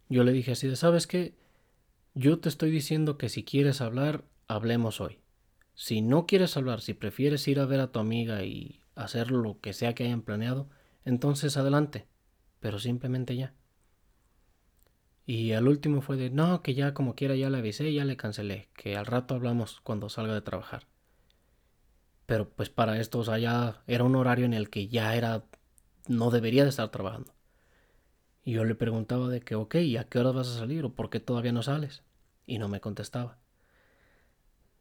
[0.07, 1.35] yo le dije así de sabes qué
[2.13, 5.19] yo te estoy diciendo que si quieres hablar hablemos hoy.
[5.73, 9.59] Si no quieres hablar, si prefieres ir a ver a tu amiga y hacer lo
[9.59, 10.69] que sea que hayan planeado,
[11.03, 12.07] entonces adelante,
[12.61, 13.59] pero simplemente ya.
[15.30, 18.17] Y al último fue de, no, que ya como quiera ya le avisé, ya le
[18.17, 20.88] cancelé, que al rato hablamos cuando salga de trabajar.
[22.25, 25.43] Pero pues para esto, o ya era un horario en el que ya era,
[26.07, 27.32] no debería de estar trabajando.
[28.43, 30.95] Y yo le preguntaba de que, ok, ¿y a qué horas vas a salir o
[30.95, 32.01] por qué todavía no sales?
[32.47, 33.38] Y no me contestaba.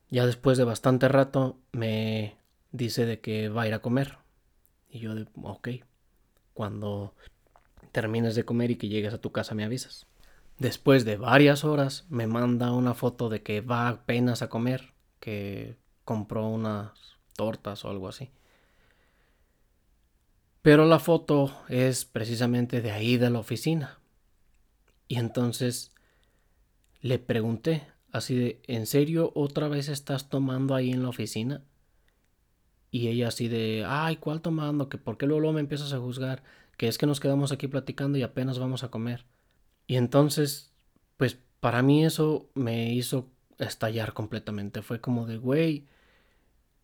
[0.09, 2.39] Ya después de bastante rato me
[2.73, 4.17] dice de que va a ir a comer.
[4.89, 5.69] Y yo de, ok,
[6.55, 7.15] cuando
[7.93, 10.08] termines de comer y que llegues a tu casa me avisas.
[10.59, 15.77] Después de varias horas me manda una foto de que va apenas a comer, que
[16.05, 18.31] compró unas tortas o algo así.
[20.63, 24.01] Pero la foto es precisamente de ahí de la oficina.
[25.07, 25.93] Y entonces
[27.01, 31.63] le pregunté, Así de, ¿en serio otra vez estás tomando ahí en la oficina?
[32.91, 34.89] Y ella así de, ay, ¿cuál tomando?
[34.89, 36.43] Que por qué luego, me empiezas a juzgar,
[36.79, 39.27] que es que nos quedamos aquí platicando y apenas vamos a comer.
[39.89, 40.73] Y entonces,
[41.17, 44.83] pues para mí eso me hizo estallar completamente.
[44.83, 45.87] Fue como de, güey,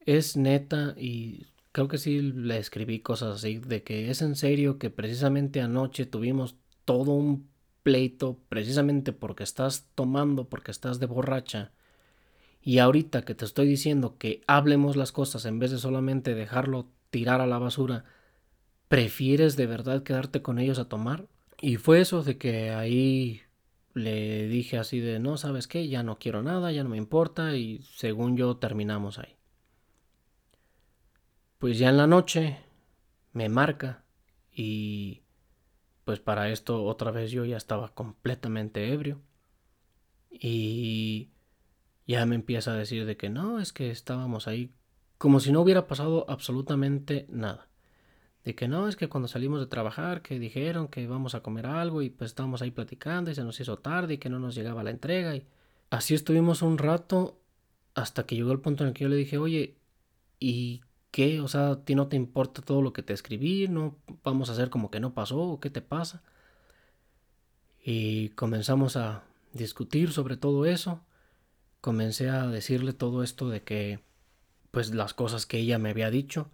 [0.00, 4.78] es neta y creo que sí le escribí cosas así, de que es en serio
[4.78, 7.48] que precisamente anoche tuvimos todo un
[7.82, 11.72] pleito precisamente porque estás tomando, porque estás de borracha.
[12.62, 16.88] Y ahorita que te estoy diciendo que hablemos las cosas en vez de solamente dejarlo
[17.10, 18.04] tirar a la basura,
[18.88, 21.26] ¿prefieres de verdad quedarte con ellos a tomar?
[21.64, 23.40] Y fue eso de que ahí
[23.94, 27.56] le dije así de, no, sabes qué, ya no quiero nada, ya no me importa
[27.56, 29.38] y según yo terminamos ahí.
[31.58, 32.58] Pues ya en la noche
[33.32, 34.04] me marca
[34.52, 35.22] y
[36.04, 39.22] pues para esto otra vez yo ya estaba completamente ebrio.
[40.28, 41.30] Y
[42.06, 44.74] ya me empieza a decir de que no, es que estábamos ahí
[45.16, 47.70] como si no hubiera pasado absolutamente nada.
[48.44, 51.66] De que no, es que cuando salimos de trabajar, que dijeron que íbamos a comer
[51.66, 54.54] algo y pues estábamos ahí platicando y se nos hizo tarde y que no nos
[54.54, 55.34] llegaba la entrega.
[55.34, 55.46] Y
[55.90, 57.40] así estuvimos un rato
[57.94, 59.76] hasta que llegó el punto en el que yo le dije, oye,
[60.38, 60.82] ¿y
[61.14, 61.40] ¿Qué?
[61.40, 63.68] O sea, ¿a ti no te importa todo lo que te escribí?
[63.68, 65.38] ¿No vamos a hacer como que no pasó?
[65.38, 66.24] ¿O qué te pasa?
[67.84, 69.22] Y comenzamos a
[69.52, 71.04] discutir sobre todo eso.
[71.80, 74.00] Comencé a decirle todo esto de que
[74.72, 76.50] pues las cosas que ella me había dicho.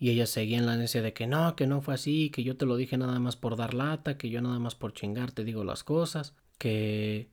[0.00, 2.56] Y ella seguía en la necia de que no, que no fue así, que yo
[2.56, 5.44] te lo dije nada más por dar lata, que yo nada más por chingar te
[5.44, 7.28] digo las cosas, que...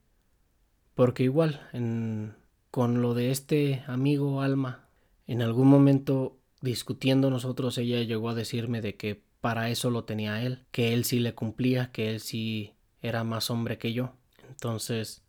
[0.93, 2.36] Porque igual, en...
[2.70, 4.89] con lo de este amigo Alma,
[5.28, 10.43] en algún momento discutiendo nosotros, ella llegó a decirme de que para eso lo tenía
[10.43, 14.13] él, que él sí le cumplía, que él sí era más hombre que yo.
[14.49, 15.24] Entonces,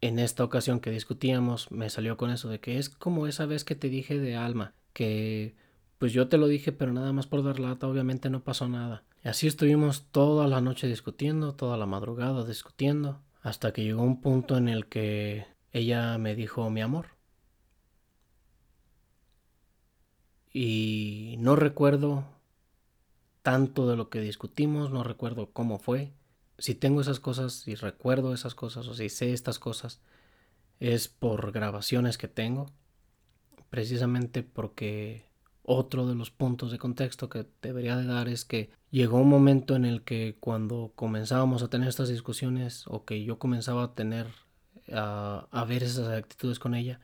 [0.00, 3.64] en esta ocasión que discutíamos, me salió con eso de que es como esa vez
[3.64, 5.54] que te dije de Alma, que
[6.00, 9.04] pues yo te lo dije, pero nada más por dar lata, obviamente no pasó nada.
[9.22, 14.22] Y así estuvimos toda la noche discutiendo, toda la madrugada discutiendo, hasta que llegó un
[14.22, 17.08] punto en el que ella me dijo mi amor.
[20.54, 22.24] Y no recuerdo
[23.42, 26.14] tanto de lo que discutimos, no recuerdo cómo fue.
[26.56, 30.00] Si tengo esas cosas, si recuerdo esas cosas o si sé estas cosas,
[30.78, 32.70] es por grabaciones que tengo,
[33.68, 35.29] precisamente porque
[35.70, 39.76] otro de los puntos de contexto que debería de dar es que llegó un momento
[39.76, 44.26] en el que cuando comenzábamos a tener estas discusiones o que yo comenzaba a tener
[44.92, 46.98] a, ver esas actitudes con ella,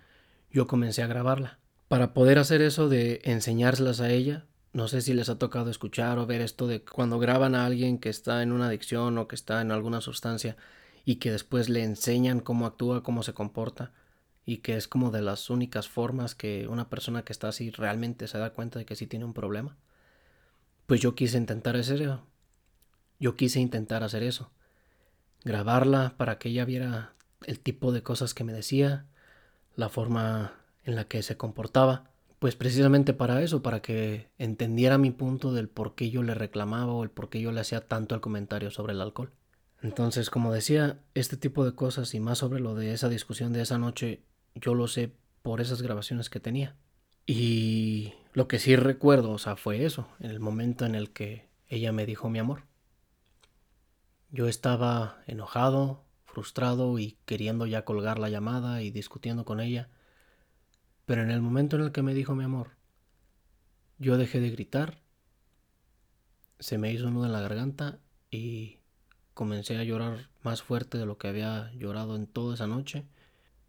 [0.50, 1.60] yo comencé a grabarla.
[1.86, 6.18] Para poder hacer eso de enseñárselas a ella, no sé si les ha tocado escuchar
[6.18, 9.36] o ver esto de cuando graban a alguien que está en una adicción o que
[9.36, 10.56] está en alguna sustancia
[11.04, 13.92] y que después le enseñan cómo actúa, cómo se comporta
[14.46, 18.28] y que es como de las únicas formas que una persona que está así realmente
[18.28, 19.76] se da cuenta de que sí tiene un problema.
[20.86, 22.24] Pues yo quise intentar hacer eso.
[23.18, 24.52] Yo quise intentar hacer eso.
[25.44, 27.12] Grabarla para que ella viera
[27.44, 29.06] el tipo de cosas que me decía,
[29.74, 30.52] la forma
[30.84, 32.10] en la que se comportaba.
[32.38, 36.92] Pues precisamente para eso, para que entendiera mi punto del por qué yo le reclamaba
[36.92, 39.32] o el por qué yo le hacía tanto el comentario sobre el alcohol.
[39.82, 43.62] Entonces, como decía, este tipo de cosas y más sobre lo de esa discusión de
[43.62, 44.22] esa noche,
[44.56, 46.76] yo lo sé por esas grabaciones que tenía.
[47.26, 51.48] Y lo que sí recuerdo, o sea, fue eso, en el momento en el que
[51.68, 52.64] ella me dijo mi amor.
[54.30, 59.88] Yo estaba enojado, frustrado y queriendo ya colgar la llamada y discutiendo con ella.
[61.04, 62.70] Pero en el momento en el que me dijo mi amor,
[63.98, 65.00] yo dejé de gritar,
[66.58, 67.98] se me hizo un nudo en la garganta
[68.30, 68.78] y
[69.34, 73.06] comencé a llorar más fuerte de lo que había llorado en toda esa noche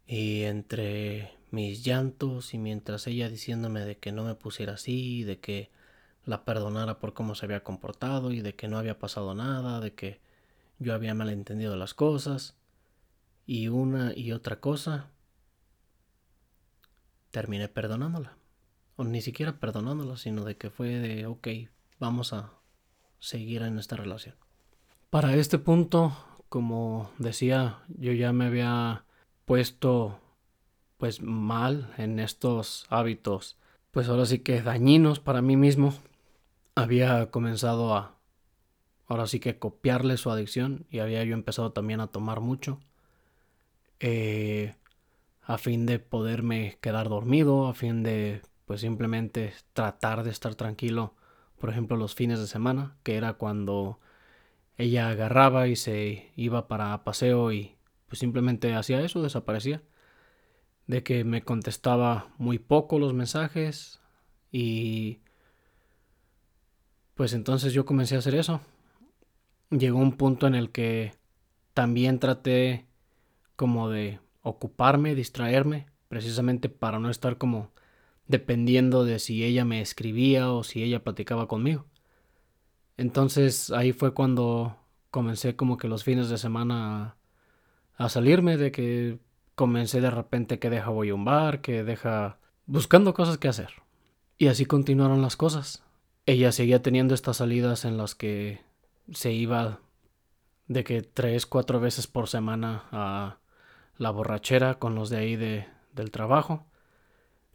[0.08, 5.38] y entre mis llantos y mientras ella diciéndome de que no me pusiera así, de
[5.38, 5.70] que
[6.24, 9.92] la perdonara por cómo se había comportado y de que no había pasado nada, de
[9.92, 10.20] que
[10.78, 12.56] yo había malentendido las cosas
[13.46, 15.10] y una y otra cosa,
[17.30, 18.36] terminé perdonándola.
[18.96, 21.48] O ni siquiera perdonándola, sino de que fue de, ok,
[21.98, 22.54] vamos a
[23.18, 24.36] seguir en esta relación.
[25.10, 26.16] Para este punto,
[26.48, 29.04] como decía, yo ya me había
[29.48, 30.20] puesto
[30.98, 33.56] pues mal en estos hábitos,
[33.92, 35.94] pues ahora sí que dañinos para mí mismo,
[36.74, 38.14] había comenzado a
[39.06, 42.78] ahora sí que copiarle su adicción y había yo empezado también a tomar mucho
[44.00, 44.74] eh,
[45.40, 51.14] a fin de poderme quedar dormido, a fin de pues simplemente tratar de estar tranquilo,
[51.58, 53.98] por ejemplo los fines de semana, que era cuando
[54.76, 57.77] ella agarraba y se iba para paseo y
[58.08, 59.82] pues simplemente hacía eso, desaparecía.
[60.86, 64.00] De que me contestaba muy poco los mensajes
[64.50, 65.20] y
[67.14, 68.60] pues entonces yo comencé a hacer eso.
[69.70, 71.12] Llegó un punto en el que
[71.74, 72.86] también traté
[73.54, 77.70] como de ocuparme, distraerme, precisamente para no estar como
[78.26, 81.86] dependiendo de si ella me escribía o si ella platicaba conmigo.
[82.96, 84.76] Entonces ahí fue cuando
[85.10, 87.17] comencé como que los fines de semana
[87.98, 89.18] a salirme de que
[89.56, 93.70] comencé de repente que deja voy a un bar, que deja buscando cosas que hacer.
[94.38, 95.82] Y así continuaron las cosas.
[96.24, 98.60] Ella seguía teniendo estas salidas en las que
[99.12, 99.80] se iba
[100.68, 103.38] de que tres, cuatro veces por semana a
[103.96, 106.66] la borrachera con los de ahí de, del trabajo.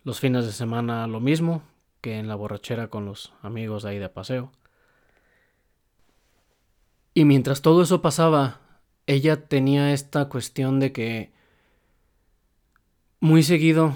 [0.03, 1.63] Los fines de semana lo mismo
[2.01, 4.51] que en la borrachera con los amigos de ahí de paseo.
[7.13, 8.59] Y mientras todo eso pasaba,
[9.07, 11.31] ella tenía esta cuestión de que
[13.19, 13.95] muy seguido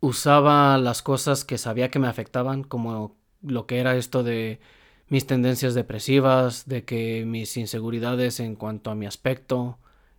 [0.00, 4.60] usaba las cosas que sabía que me afectaban, como lo que era esto de
[5.08, 9.78] mis tendencias depresivas, de que mis inseguridades en cuanto a mi aspecto,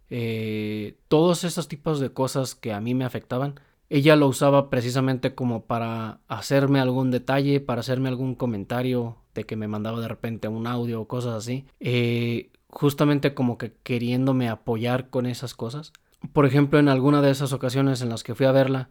[0.10, 5.36] eh, todos esos tipos de cosas que a mí me afectaban, ella lo usaba precisamente
[5.36, 10.48] como para hacerme algún detalle, para hacerme algún comentario de que me mandaba de repente
[10.48, 11.66] un audio o cosas así.
[11.80, 15.94] Eh, justamente como que queriéndome apoyar con esas cosas.
[16.34, 18.90] Por ejemplo, en alguna de esas ocasiones en las que fui a verla,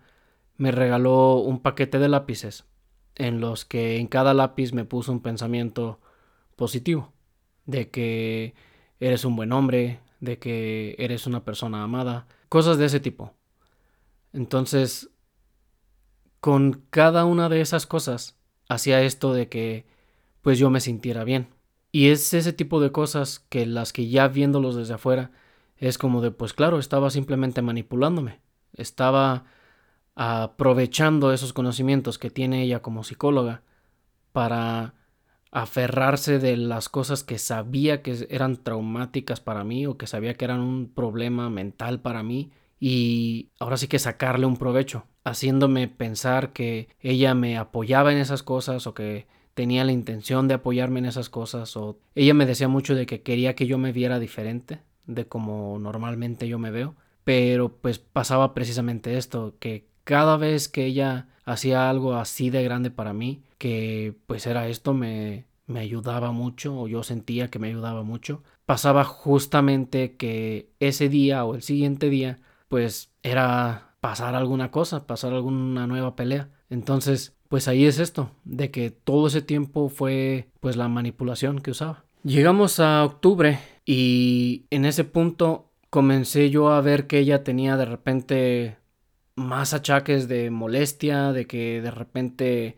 [0.56, 2.64] me regaló un paquete de lápices
[3.16, 6.00] en los que en cada lápiz me puso un pensamiento
[6.56, 7.12] positivo,
[7.66, 8.54] de que
[9.00, 13.34] eres un buen hombre, de que eres una persona amada, cosas de ese tipo.
[14.32, 15.10] Entonces,
[16.40, 18.36] con cada una de esas cosas,
[18.68, 19.86] hacía esto de que
[20.42, 21.48] pues yo me sintiera bien.
[21.94, 25.30] Y es ese tipo de cosas que las que ya viéndolos desde afuera
[25.76, 28.40] es como de pues claro, estaba simplemente manipulándome.
[28.72, 29.44] Estaba
[30.16, 33.62] aprovechando esos conocimientos que tiene ella como psicóloga
[34.32, 34.94] para
[35.52, 40.46] aferrarse de las cosas que sabía que eran traumáticas para mí o que sabía que
[40.46, 46.52] eran un problema mental para mí y ahora sí que sacarle un provecho, haciéndome pensar
[46.52, 51.06] que ella me apoyaba en esas cosas o que tenía la intención de apoyarme en
[51.06, 54.80] esas cosas o ella me decía mucho de que quería que yo me viera diferente
[55.06, 56.94] de como normalmente yo me veo,
[57.24, 62.90] pero pues pasaba precisamente esto, que cada vez que ella hacía algo así de grande
[62.90, 67.68] para mí, que pues era esto, me, me ayudaba mucho o yo sentía que me
[67.68, 74.70] ayudaba mucho, pasaba justamente que ese día o el siguiente día pues era pasar alguna
[74.70, 76.50] cosa, pasar alguna nueva pelea.
[76.68, 81.70] Entonces, pues ahí es esto, de que todo ese tiempo fue pues la manipulación que
[81.70, 82.02] usaba.
[82.24, 87.84] Llegamos a octubre y en ese punto comencé yo a ver que ella tenía de
[87.84, 88.78] repente
[89.36, 92.76] más achaques de molestia, de que de repente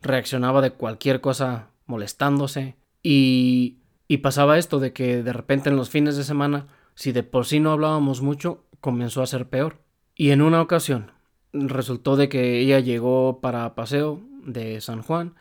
[0.00, 5.90] reaccionaba de cualquier cosa molestándose y, y pasaba esto de que de repente en los
[5.90, 9.78] fines de semana, si de por sí no hablábamos mucho, comenzó a ser peor.
[10.14, 11.10] Y en una ocasión
[11.54, 15.34] resultó de que ella llegó para paseo de San Juan,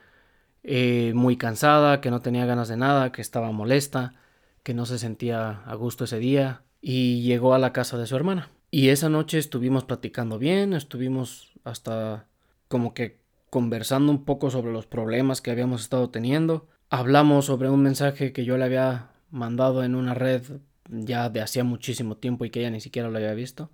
[0.63, 4.13] eh, muy cansada, que no tenía ganas de nada, que estaba molesta,
[4.63, 8.15] que no se sentía a gusto ese día, y llegó a la casa de su
[8.15, 8.49] hermana.
[8.71, 12.27] Y esa noche estuvimos platicando bien, estuvimos hasta
[12.67, 16.67] como que conversando un poco sobre los problemas que habíamos estado teniendo.
[16.89, 20.41] Hablamos sobre un mensaje que yo le había mandado en una red
[20.89, 23.69] ya de hacía muchísimo tiempo y que ella ni siquiera lo había visto.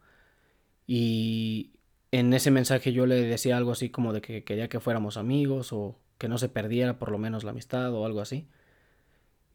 [0.85, 1.71] Y
[2.12, 5.74] en ese mensaje yo le decía algo así como de que quería que fuéramos amigos
[5.74, 8.47] o que no se perdiera por lo menos la amistad o algo así.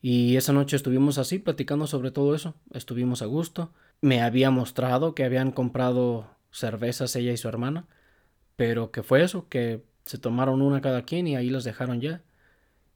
[0.01, 3.73] Y esa noche estuvimos así platicando sobre todo eso, estuvimos a gusto.
[4.01, 7.87] Me había mostrado que habían comprado cervezas ella y su hermana,
[8.57, 12.23] pero que fue eso, que se tomaron una cada quien y ahí las dejaron ya.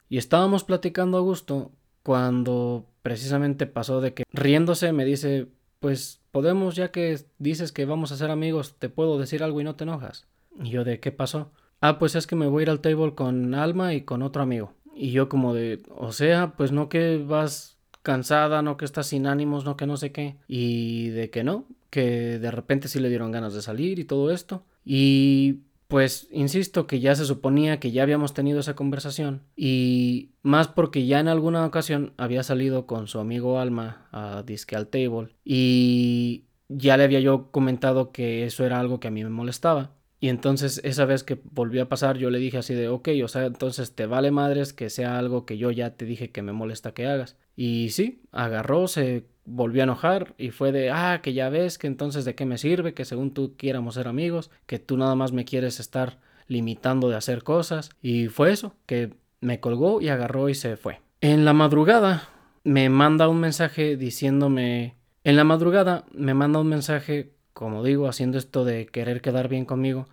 [0.09, 5.49] Y estábamos platicando a gusto cuando precisamente pasó de que riéndose me dice,
[5.81, 9.65] pues podemos, ya que dices que vamos a ser amigos, te puedo decir algo y
[9.65, 10.27] no te enojas.
[10.63, 11.53] Y yo de, ¿qué pasó?
[11.81, 14.43] Ah, pues es que me voy a ir al table con Alma y con otro
[14.43, 14.75] amigo.
[14.95, 19.27] Y yo como de, o sea, pues no que vas cansada, no que estás sin
[19.27, 20.37] ánimos, no que no sé qué.
[20.49, 24.33] Y de que no, que de repente sí le dieron ganas de salir y todo
[24.33, 24.65] esto.
[24.85, 30.69] Y pues insisto que ya se suponía que ya habíamos tenido esa conversación y más
[30.69, 35.35] porque ya en alguna ocasión había salido con su amigo Alma a disque al table
[35.45, 39.99] y ya le había yo comentado que eso era algo que a mí me molestaba
[40.21, 43.29] y entonces esa vez que volvió a pasar yo le dije así de ok, o
[43.29, 46.53] sea, entonces te vale madres que sea algo que yo ya te dije que me
[46.53, 47.37] molesta que hagas.
[47.55, 51.87] Y sí, agarró, se volvió a enojar y fue de, ah, que ya ves, que
[51.87, 55.33] entonces de qué me sirve, que según tú quieramos ser amigos, que tú nada más
[55.33, 57.91] me quieres estar limitando de hacer cosas.
[58.03, 61.01] Y fue eso, que me colgó y agarró y se fue.
[61.21, 62.29] En la madrugada
[62.65, 68.39] me manda un mensaje diciéndome, en la madrugada me manda un mensaje como digo, haciendo
[68.39, 70.07] esto de querer quedar bien conmigo,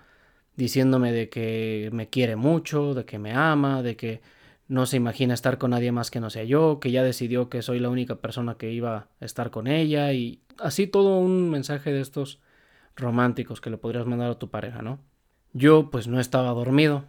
[0.56, 4.20] diciéndome de que me quiere mucho, de que me ama, de que
[4.68, 7.62] no se imagina estar con nadie más que no sea yo, que ya decidió que
[7.62, 11.92] soy la única persona que iba a estar con ella y así todo un mensaje
[11.92, 12.40] de estos
[12.96, 15.00] románticos que le podrías mandar a tu pareja, ¿no?
[15.54, 17.06] Yo pues no estaba dormido,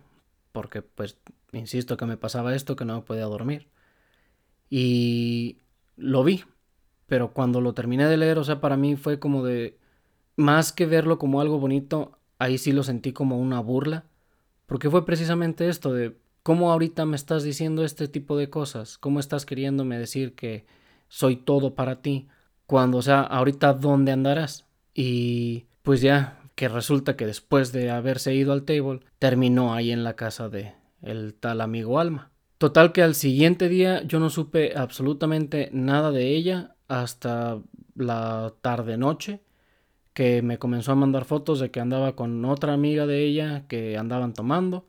[0.52, 1.18] porque pues
[1.52, 3.68] insisto que me pasaba esto, que no podía dormir.
[4.68, 5.58] Y
[5.96, 6.44] lo vi,
[7.06, 9.78] pero cuando lo terminé de leer, o sea, para mí fue como de
[10.36, 14.04] más que verlo como algo bonito, ahí sí lo sentí como una burla,
[14.66, 19.18] porque fue precisamente esto de cómo ahorita me estás diciendo este tipo de cosas, cómo
[19.18, 20.64] estás queriéndome decir que
[21.08, 22.28] soy todo para ti,
[22.66, 24.64] cuando, o sea, ahorita dónde andarás.
[24.94, 30.04] Y pues ya, que resulta que después de haberse ido al table, terminó ahí en
[30.04, 32.30] la casa de el tal amigo Alma.
[32.58, 37.58] Total que al siguiente día yo no supe absolutamente nada de ella hasta
[37.96, 39.42] la tarde noche
[40.12, 43.98] que me comenzó a mandar fotos de que andaba con otra amiga de ella que
[43.98, 44.86] andaban tomando,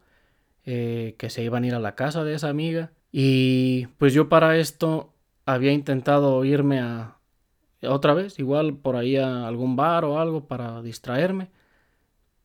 [0.68, 2.91] eh, que se iban a ir a la casa de esa amiga.
[3.11, 5.14] Y pues yo para esto
[5.45, 7.18] había intentado irme a
[7.84, 11.49] otra vez, igual por ahí a algún bar o algo para distraerme.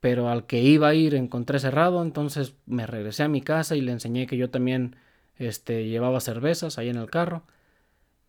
[0.01, 3.81] pero al que iba a ir encontré cerrado, entonces me regresé a mi casa y
[3.81, 4.97] le enseñé que yo también
[5.36, 7.44] este, llevaba cervezas ahí en el carro.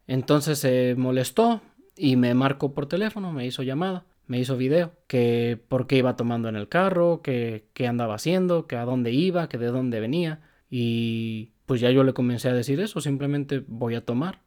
[0.08, 1.62] Entonces se molestó
[1.98, 6.16] y me marcó por teléfono, me hizo llamada, me hizo video, que por qué iba
[6.16, 10.00] tomando en el carro, que qué andaba haciendo, que a dónde iba, que de dónde
[10.00, 10.42] venía.
[10.72, 14.42] Y pues ya yo le comencé a decir eso, simplemente voy a tomar.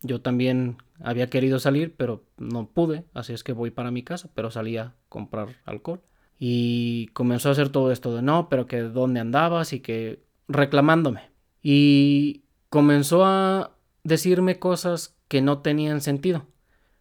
[0.00, 4.30] Yo también había querido salir, pero no pude, así es que voy para mi casa,
[4.32, 6.02] pero salí a comprar alcohol.
[6.38, 11.32] Y comenzó a hacer todo esto de no, pero que dónde andabas y que reclamándome.
[11.60, 16.46] Y comenzó a decirme cosas que no tenían sentido.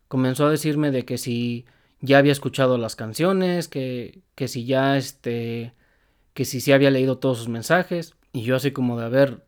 [0.07, 1.67] Comenzó a decirme de que si
[2.01, 5.73] ya había escuchado las canciones, que, que si ya este,
[6.33, 8.15] que si sí había leído todos sus mensajes.
[8.33, 9.45] Y yo así como de, a ver,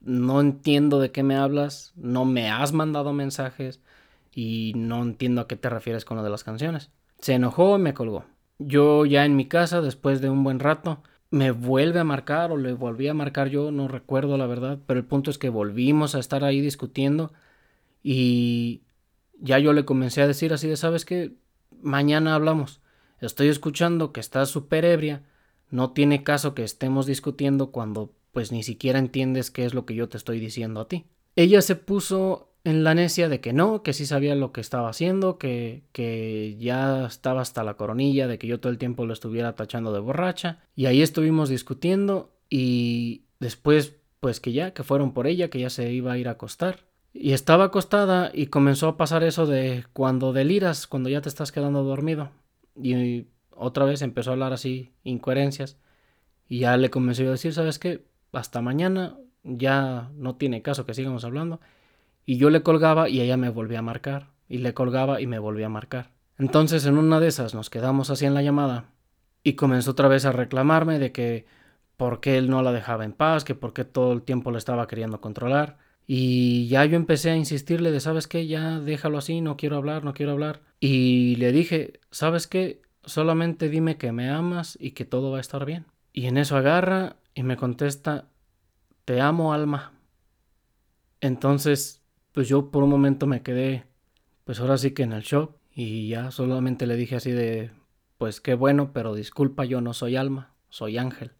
[0.00, 3.80] no entiendo de qué me hablas, no me has mandado mensajes
[4.34, 6.90] y no entiendo a qué te refieres con lo de las canciones.
[7.18, 8.24] Se enojó y me colgó.
[8.58, 12.56] Yo ya en mi casa, después de un buen rato, me vuelve a marcar o
[12.56, 16.14] le volví a marcar yo, no recuerdo la verdad, pero el punto es que volvimos
[16.14, 17.32] a estar ahí discutiendo
[18.02, 18.82] y
[19.38, 21.34] ya yo le comencé a decir así de, sabes que
[21.82, 22.80] mañana hablamos,
[23.20, 25.22] estoy escuchando que estás súper ebria,
[25.70, 29.94] no tiene caso que estemos discutiendo cuando pues ni siquiera entiendes qué es lo que
[29.94, 31.06] yo te estoy diciendo a ti.
[31.36, 34.88] Ella se puso en la necia de que no, que sí sabía lo que estaba
[34.88, 39.12] haciendo, que, que ya estaba hasta la coronilla, de que yo todo el tiempo lo
[39.12, 40.60] estuviera tachando de borracha.
[40.76, 45.70] Y ahí estuvimos discutiendo y después, pues que ya, que fueron por ella, que ya
[45.70, 46.89] se iba a ir a acostar.
[47.12, 51.52] Y estaba acostada y comenzó a pasar eso de cuando deliras, cuando ya te estás
[51.52, 52.30] quedando dormido.
[52.80, 55.76] Y otra vez empezó a hablar así, incoherencias.
[56.48, 58.04] Y ya le comencé a decir, ¿sabes qué?
[58.32, 61.60] Hasta mañana ya no tiene caso que sigamos hablando.
[62.26, 64.30] Y yo le colgaba y ella me volvía a marcar.
[64.48, 66.10] Y le colgaba y me volvía a marcar.
[66.38, 68.86] Entonces en una de esas nos quedamos así en la llamada.
[69.42, 71.46] Y comenzó otra vez a reclamarme de que
[71.96, 74.58] por qué él no la dejaba en paz, que por qué todo el tiempo le
[74.58, 75.78] estaba queriendo controlar.
[76.12, 78.48] Y ya yo empecé a insistirle de, ¿sabes qué?
[78.48, 80.60] Ya déjalo así, no quiero hablar, no quiero hablar.
[80.80, 82.82] Y le dije, ¿sabes qué?
[83.04, 85.86] Solamente dime que me amas y que todo va a estar bien.
[86.12, 88.28] Y en eso agarra y me contesta,
[89.04, 89.92] te amo, alma.
[91.20, 92.00] Entonces
[92.32, 93.84] pues yo por un momento me quedé,
[94.44, 97.70] pues ahora sí que en el shock y ya solamente le dije así de,
[98.18, 101.32] pues qué bueno, pero disculpa, yo no soy alma, soy ángel.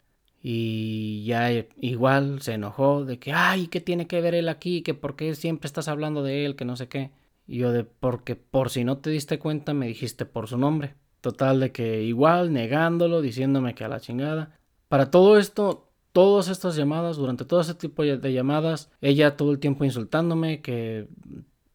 [0.42, 4.82] Y ya igual se enojó de que, ay, ¿qué tiene que ver él aquí?
[4.82, 7.10] Que por qué siempre estás hablando de él, que no sé qué.
[7.46, 10.94] Y yo de, porque por si no te diste cuenta me dijiste por su nombre.
[11.20, 14.58] Total de que igual negándolo, diciéndome que a la chingada.
[14.88, 19.58] Para todo esto todas estas llamadas, durante todo ese tipo de llamadas, ella todo el
[19.58, 21.08] tiempo insultándome, que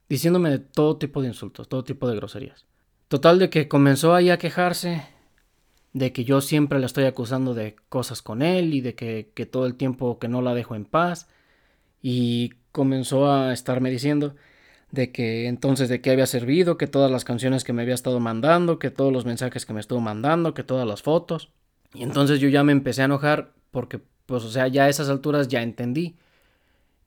[0.09, 2.65] diciéndome de todo tipo de insultos, todo tipo de groserías.
[3.07, 5.03] Total de que comenzó ahí a quejarse
[5.95, 9.45] de que yo siempre la estoy acusando de cosas con él y de que, que
[9.45, 11.29] todo el tiempo que no la dejo en paz.
[12.01, 14.35] Y comenzó a estarme diciendo
[14.91, 18.19] de que entonces de qué había servido, que todas las canciones que me había estado
[18.19, 21.53] mandando, que todos los mensajes que me estuvo mandando, que todas las fotos.
[21.93, 25.07] Y entonces yo ya me empecé a enojar porque pues o sea, ya a esas
[25.07, 26.17] alturas ya entendí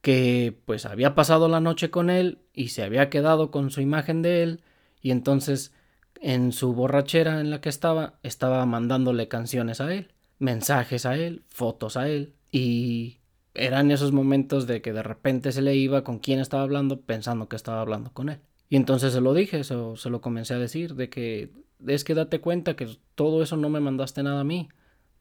[0.01, 4.23] que pues había pasado la noche con él y se había quedado con su imagen
[4.23, 4.63] de él
[5.03, 5.75] y entonces
[6.21, 11.45] en su borrachera en la que estaba estaba mandándole canciones a él, mensajes a él,
[11.49, 13.19] fotos a él y
[13.55, 17.49] eran esos momentos de que de repente se le iba con quién estaba hablando pensando
[17.49, 18.39] que estaba hablando con él.
[18.71, 21.51] Y entonces se lo dije, se, se lo comencé a decir, de que
[21.87, 24.69] es que date cuenta que todo eso no me mandaste nada a mí,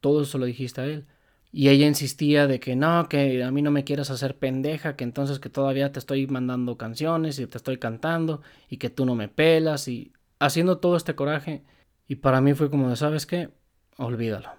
[0.00, 1.06] todo eso lo dijiste a él.
[1.50, 5.04] Y ella insistía de que no, que a mí no me quieras hacer pendeja, que
[5.04, 9.14] entonces que todavía te estoy mandando canciones y te estoy cantando y que tú no
[9.14, 11.64] me pelas y haciendo todo este coraje.
[12.06, 13.50] Y para mí fue como de, ¿sabes qué?
[13.96, 14.50] Olvídalo.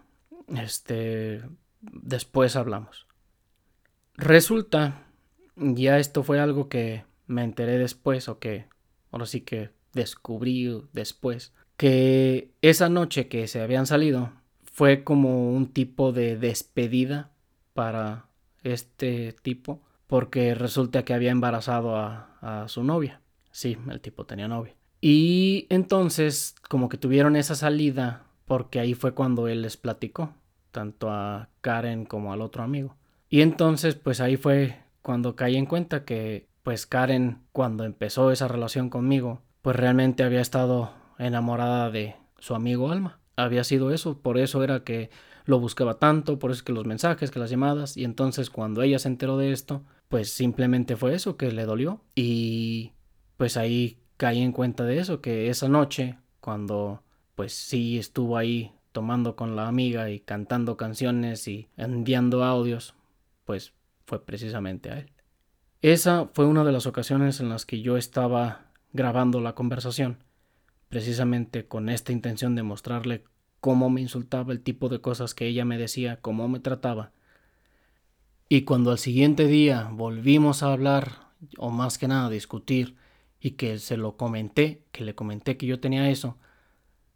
[0.47, 1.41] Este,
[1.81, 3.07] después hablamos.
[4.15, 5.07] Resulta,
[5.55, 8.67] ya esto fue algo que me enteré después o que
[9.11, 14.33] ahora sí que descubrí después, que esa noche que se habían salido,
[14.79, 17.31] fue como un tipo de despedida
[17.73, 18.27] para
[18.63, 23.21] este tipo porque resulta que había embarazado a, su novia.
[23.51, 24.73] Sí, el tipo tenía novia.
[25.01, 30.33] Y entonces como que tuvieron esa salida porque ahí fue cuando él les platicó,
[30.71, 32.95] tanto a Karen como al otro amigo.
[33.29, 38.47] Y entonces pues ahí fue cuando caí en cuenta que pues Karen cuando empezó esa
[38.47, 44.37] relación conmigo pues realmente había estado enamorada de su amigo Alma había sido eso, por
[44.37, 45.09] eso era que
[45.45, 48.99] lo buscaba tanto, por eso que los mensajes, que las llamadas, y entonces cuando ella
[48.99, 52.93] se enteró de esto, pues simplemente fue eso, que le dolió, y
[53.37, 57.01] pues ahí caí en cuenta de eso, que esa noche, cuando
[57.35, 62.95] pues sí estuvo ahí tomando con la amiga y cantando canciones y enviando audios,
[63.45, 63.71] pues
[64.05, 65.13] fue precisamente a él.
[65.81, 70.21] Esa fue una de las ocasiones en las que yo estaba grabando la conversación,
[70.89, 73.23] precisamente con esta intención de mostrarle
[73.61, 77.13] cómo me insultaba, el tipo de cosas que ella me decía, cómo me trataba.
[78.49, 82.97] Y cuando al siguiente día volvimos a hablar, o más que nada discutir,
[83.39, 86.37] y que se lo comenté, que le comenté que yo tenía eso,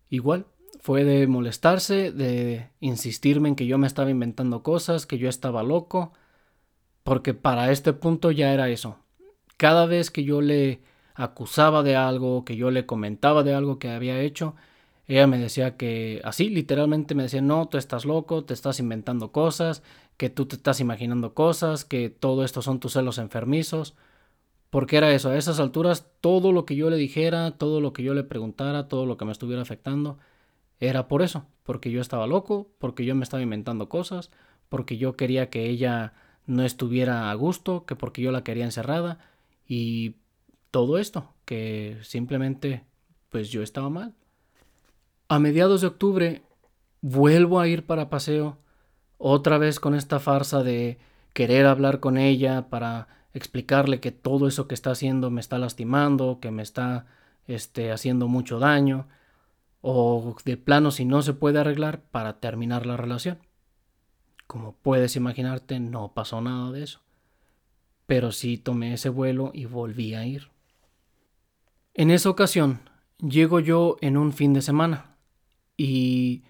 [0.09, 0.45] igual
[0.79, 5.63] fue de molestarse, de insistirme en que yo me estaba inventando cosas, que yo estaba
[5.63, 6.13] loco,
[7.03, 8.97] porque para este punto ya era eso.
[9.57, 10.81] Cada vez que yo le
[11.15, 14.55] acusaba de algo, que yo le comentaba de algo que había hecho,
[15.05, 19.31] ella me decía que así, literalmente me decía, no, tú estás loco, te estás inventando
[19.31, 19.83] cosas,
[20.17, 23.95] que tú te estás imaginando cosas, que todo esto son tus celos enfermizos.
[24.73, 28.01] Porque era eso, a esas alturas todo lo que yo le dijera, todo lo que
[28.01, 30.17] yo le preguntara, todo lo que me estuviera afectando,
[30.79, 34.31] era por eso, porque yo estaba loco, porque yo me estaba inventando cosas,
[34.69, 36.13] porque yo quería que ella
[36.47, 39.19] no estuviera a gusto, que porque yo la quería encerrada
[39.67, 40.15] y
[40.71, 42.83] todo esto, que simplemente
[43.29, 44.15] pues yo estaba mal.
[45.27, 46.41] A mediados de octubre
[47.01, 48.57] vuelvo a ir para paseo,
[49.19, 50.97] otra vez con esta farsa de
[51.33, 56.39] querer hablar con ella para explicarle que todo eso que está haciendo me está lastimando,
[56.39, 57.05] que me está
[57.47, 59.07] este, haciendo mucho daño,
[59.81, 63.39] o de plano si no se puede arreglar para terminar la relación.
[64.47, 67.01] Como puedes imaginarte, no pasó nada de eso.
[68.05, 70.49] Pero sí tomé ese vuelo y volví a ir.
[71.93, 72.81] En esa ocasión,
[73.19, 75.15] llego yo en un fin de semana
[75.77, 76.43] y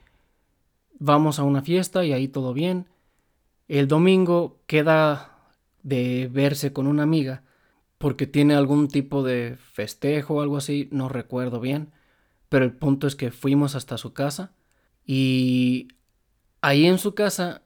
[0.99, 2.87] vamos a una fiesta y ahí todo bien.
[3.67, 5.32] El domingo queda
[5.83, 7.43] de verse con una amiga
[8.03, 11.93] porque tiene algún tipo de festejo o algo así, no recuerdo bien,
[12.49, 14.51] pero el punto es que fuimos hasta su casa
[15.05, 15.87] y
[16.61, 17.61] ahí en su casa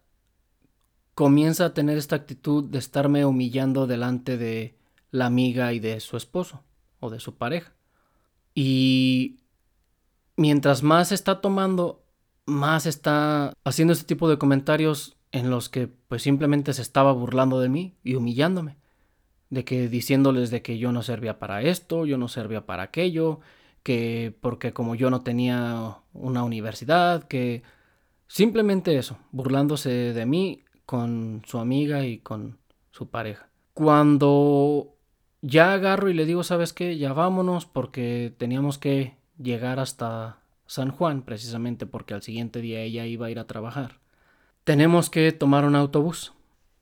[1.16, 4.78] comienza a tener esta actitud de estarme humillando delante de
[5.10, 6.64] la amiga y de su esposo
[7.00, 7.74] o de su pareja.
[8.54, 9.40] Y
[10.36, 12.06] mientras más está tomando,
[12.46, 17.60] más está haciendo este tipo de comentarios en los que pues simplemente se estaba burlando
[17.60, 18.78] de mí y humillándome,
[19.50, 23.40] de que diciéndoles de que yo no servía para esto, yo no servía para aquello,
[23.84, 27.64] que porque como yo no tenía una universidad, que
[28.28, 32.58] simplemente eso, burlándose de mí con su amiga y con
[32.92, 33.50] su pareja.
[33.74, 34.96] Cuando
[35.42, 36.98] ya agarro y le digo, ¿sabes qué?
[36.98, 43.06] Ya vámonos porque teníamos que llegar hasta San Juan, precisamente porque al siguiente día ella
[43.06, 44.00] iba a ir a trabajar
[44.68, 46.34] tenemos que tomar un autobús.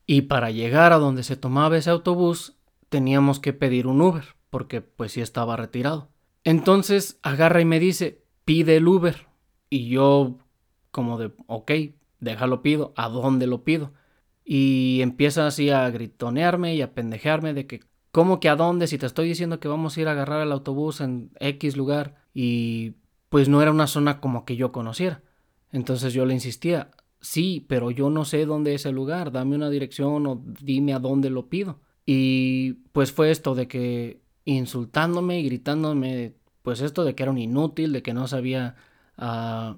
[0.07, 2.57] Y para llegar a donde se tomaba ese autobús,
[2.90, 6.10] teníamos que pedir un Uber, porque pues sí estaba retirado.
[6.44, 9.28] Entonces agarra y me dice, pide el Uber.
[9.70, 10.40] Y yo
[10.90, 11.72] como de, ok,
[12.20, 13.94] déjalo pido, ¿a dónde lo pido?
[14.44, 18.88] Y empieza así a gritonearme y a pendejearme de que, ¿cómo que a dónde?
[18.88, 22.16] Si te estoy diciendo que vamos a ir a agarrar el autobús en X lugar
[22.34, 22.95] y
[23.30, 25.22] pues no era una zona como que yo conociera.
[25.72, 26.90] Entonces yo le insistía,
[27.26, 30.99] Sí, pero yo no sé dónde es el lugar, dame una dirección o dime a
[30.99, 31.80] dónde lo pido.
[32.06, 37.39] Y pues fue esto de que insultándome y gritándome, pues esto de que era un
[37.39, 38.76] inútil, de que no sabía,
[39.18, 39.76] uh,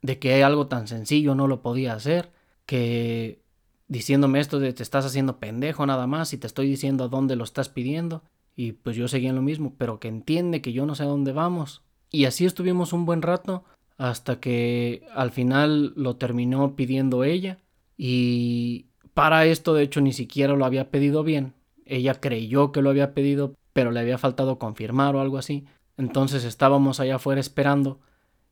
[0.00, 2.32] de que algo tan sencillo no lo podía hacer,
[2.64, 3.42] que
[3.88, 7.36] diciéndome esto de te estás haciendo pendejo nada más y te estoy diciendo a dónde
[7.36, 8.22] lo estás pidiendo.
[8.56, 11.06] Y pues yo seguía en lo mismo, pero que entiende que yo no sé a
[11.06, 11.82] dónde vamos.
[12.10, 13.64] Y así estuvimos un buen rato
[13.98, 17.58] hasta que al final lo terminó pidiendo ella
[17.96, 21.54] y para esto de hecho ni siquiera lo había pedido bien.
[21.84, 25.66] Ella creyó que lo había pedido, pero le había faltado confirmar o algo así.
[25.96, 27.98] Entonces estábamos allá afuera esperando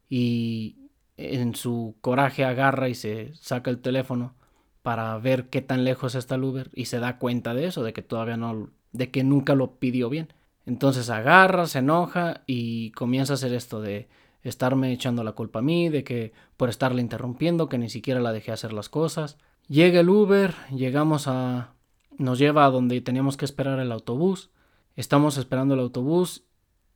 [0.09, 0.77] y
[1.16, 4.35] en su coraje agarra y se saca el teléfono
[4.82, 7.93] para ver qué tan lejos está el Uber y se da cuenta de eso, de
[7.93, 10.32] que todavía no, de que nunca lo pidió bien.
[10.64, 14.09] Entonces agarra, se enoja y comienza a hacer esto de
[14.48, 18.32] estarme echando la culpa a mí, de que por estarle interrumpiendo, que ni siquiera la
[18.32, 19.39] dejé hacer las cosas.
[19.68, 21.74] Llega el Uber, llegamos a...
[22.16, 24.51] nos lleva a donde teníamos que esperar el autobús.
[24.94, 26.44] Estamos esperando el autobús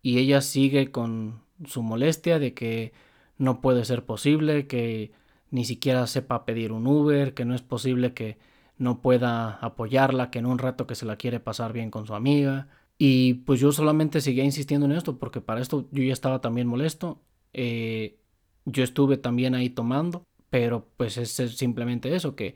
[0.02, 2.92] y ella sigue con su molestia de que
[3.36, 5.12] no puede ser posible, que
[5.50, 8.38] ni siquiera sepa pedir un Uber, que no es posible que
[8.78, 12.14] no pueda apoyarla, que en un rato que se la quiere pasar bien con su
[12.14, 12.68] amiga.
[12.96, 16.66] Y pues yo solamente seguía insistiendo en esto, porque para esto yo ya estaba también
[16.68, 17.20] molesto
[17.52, 18.18] eh,
[18.64, 22.54] yo estuve también ahí tomando, pero pues es simplemente eso, que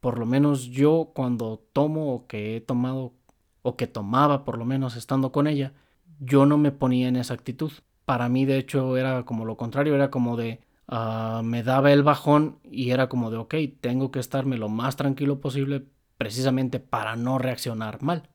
[0.00, 3.14] por lo menos yo cuando tomo o que he tomado
[3.62, 5.72] o que tomaba por lo menos estando con ella,
[6.20, 7.72] yo no me ponía en esa actitud.
[8.04, 12.02] Para mí de hecho era como lo contrario, era como de ah, me daba el
[12.02, 15.86] bajón y era como de, ok, tengo que estarme lo más tranquilo posible
[16.18, 18.28] precisamente para no reaccionar mal.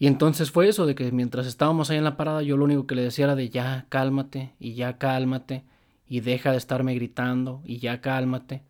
[0.00, 2.86] Y entonces fue eso, de que mientras estábamos ahí en la parada, yo lo único
[2.86, 5.62] que le decía era de ya cálmate y ya cálmate
[6.08, 8.62] y deja de estarme gritando y ya cálmate.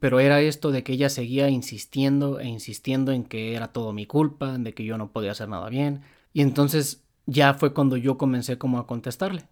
[0.00, 4.06] Pero era esto de que ella seguía insistiendo e insistiendo en que era todo mi
[4.06, 6.00] culpa, de que yo no podía hacer nada bien.
[6.32, 9.44] Y entonces ya fue cuando yo comencé como a contestarle.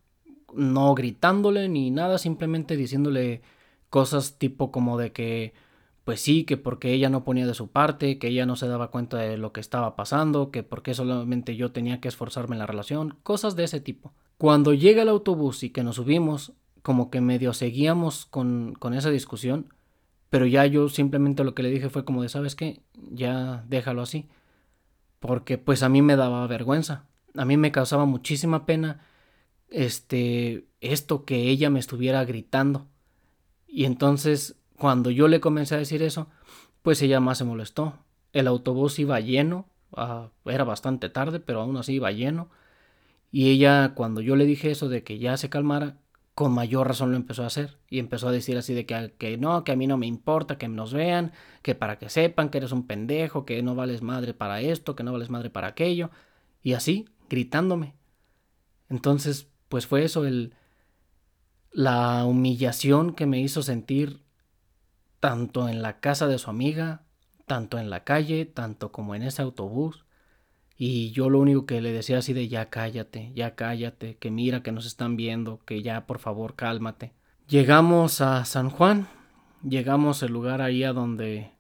[0.54, 3.42] No gritándole ni nada, simplemente diciéndole
[3.90, 5.52] cosas tipo como de que
[6.06, 8.92] pues sí, que porque ella no ponía de su parte, que ella no se daba
[8.92, 12.66] cuenta de lo que estaba pasando, que porque solamente yo tenía que esforzarme en la
[12.66, 14.12] relación, cosas de ese tipo.
[14.38, 16.52] Cuando llega el autobús y que nos subimos,
[16.82, 19.74] como que medio seguíamos con, con esa discusión,
[20.30, 22.82] pero ya yo simplemente lo que le dije fue como de, ¿sabes qué?
[23.10, 24.28] Ya déjalo así.
[25.18, 27.06] Porque pues a mí me daba vergüenza.
[27.34, 29.00] A mí me causaba muchísima pena
[29.70, 32.86] este esto que ella me estuviera gritando.
[33.66, 36.28] Y entonces cuando yo le comencé a decir eso,
[36.82, 37.94] pues ella más se molestó.
[38.32, 39.66] El autobús iba lleno,
[39.96, 42.50] ah, era bastante tarde, pero aún así iba lleno.
[43.30, 45.98] Y ella, cuando yo le dije eso de que ya se calmara,
[46.34, 47.78] con mayor razón lo empezó a hacer.
[47.88, 50.58] Y empezó a decir así de que, que no, que a mí no me importa
[50.58, 51.32] que nos vean,
[51.62, 55.02] que para que sepan que eres un pendejo, que no vales madre para esto, que
[55.02, 56.10] no vales madre para aquello.
[56.62, 57.94] Y así, gritándome.
[58.88, 60.54] Entonces, pues fue eso el
[61.76, 64.22] la humillación que me hizo sentir
[65.26, 67.02] tanto en la casa de su amiga,
[67.46, 70.04] tanto en la calle, tanto como en ese autobús.
[70.76, 74.62] Y yo lo único que le decía así de ya cállate, ya cállate, que mira
[74.62, 77.12] que nos están viendo, que ya por favor cálmate.
[77.48, 79.08] Llegamos a San Juan,
[79.68, 81.50] llegamos al lugar ahí a donde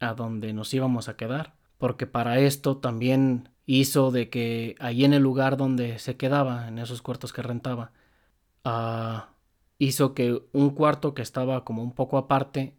[0.00, 5.12] a donde nos íbamos a quedar, porque para esto también hizo de que ahí en
[5.14, 7.92] el lugar donde se quedaba, en esos cuartos que rentaba,
[8.64, 9.20] uh,
[9.78, 12.76] hizo que un cuarto que estaba como un poco aparte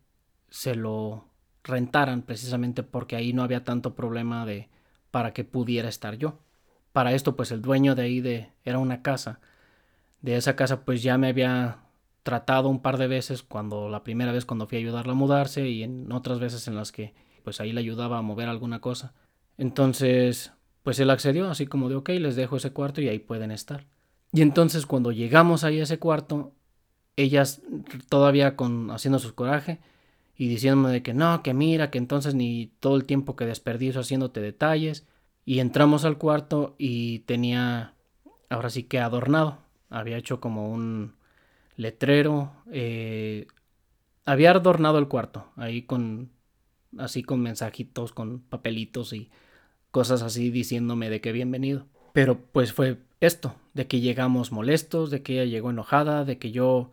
[0.55, 1.25] se lo
[1.65, 4.69] rentaran precisamente porque ahí no había tanto problema de
[5.11, 6.39] para que pudiera estar yo.
[6.93, 9.41] Para esto pues el dueño de ahí de era una casa.
[10.21, 11.79] De esa casa pues ya me había
[12.23, 15.67] tratado un par de veces cuando la primera vez cuando fui a ayudarla a mudarse
[15.67, 17.13] y en otras veces en las que
[17.43, 19.13] pues ahí le ayudaba a mover alguna cosa.
[19.57, 20.53] Entonces
[20.83, 23.87] pues él accedió así como de ok les dejo ese cuarto y ahí pueden estar.
[24.31, 26.53] Y entonces cuando llegamos ahí a ese cuarto
[27.17, 27.61] ellas
[28.07, 29.81] todavía con haciendo su coraje
[30.37, 34.01] y diciéndome de que no, que mira, que entonces ni todo el tiempo que desperdicio
[34.01, 35.07] haciéndote detalles.
[35.45, 37.93] Y entramos al cuarto y tenía,
[38.49, 39.59] ahora sí que adornado,
[39.89, 41.13] había hecho como un
[41.77, 43.47] letrero, eh,
[44.25, 46.31] había adornado el cuarto, ahí con,
[46.97, 49.29] así con mensajitos, con papelitos y
[49.91, 51.85] cosas así diciéndome de que bienvenido.
[52.11, 56.51] Pero pues fue esto, de que llegamos molestos, de que ella llegó enojada, de que
[56.51, 56.91] yo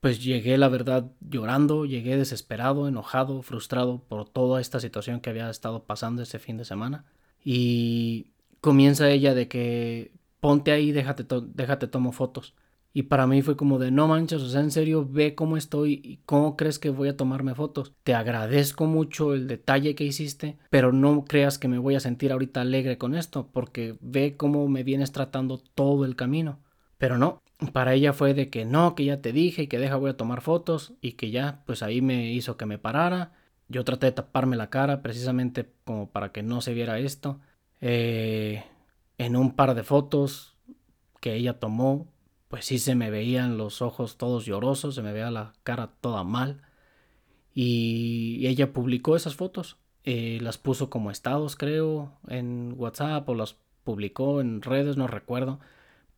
[0.00, 5.50] pues llegué, la verdad, llorando, llegué desesperado, enojado, frustrado por toda esta situación que había
[5.50, 7.04] estado pasando ese fin de semana.
[7.44, 12.54] Y comienza ella de que ponte ahí, déjate, déjate tomo fotos.
[12.94, 16.00] Y para mí fue como de no manches, o sea, en serio, ve cómo estoy
[16.02, 17.92] y cómo crees que voy a tomarme fotos.
[18.02, 22.32] Te agradezco mucho el detalle que hiciste, pero no creas que me voy a sentir
[22.32, 26.60] ahorita alegre con esto, porque ve cómo me vienes tratando todo el camino.
[26.98, 27.42] Pero no,
[27.72, 30.16] para ella fue de que no, que ya te dije y que deja voy a
[30.16, 33.32] tomar fotos y que ya, pues ahí me hizo que me parara.
[33.68, 37.40] Yo traté de taparme la cara precisamente como para que no se viera esto.
[37.80, 38.64] Eh,
[39.18, 40.56] en un par de fotos
[41.20, 42.08] que ella tomó,
[42.48, 46.24] pues sí se me veían los ojos todos llorosos, se me veía la cara toda
[46.24, 46.62] mal.
[47.54, 53.56] Y ella publicó esas fotos, eh, las puso como estados creo en WhatsApp o las
[53.84, 55.60] publicó en redes, no recuerdo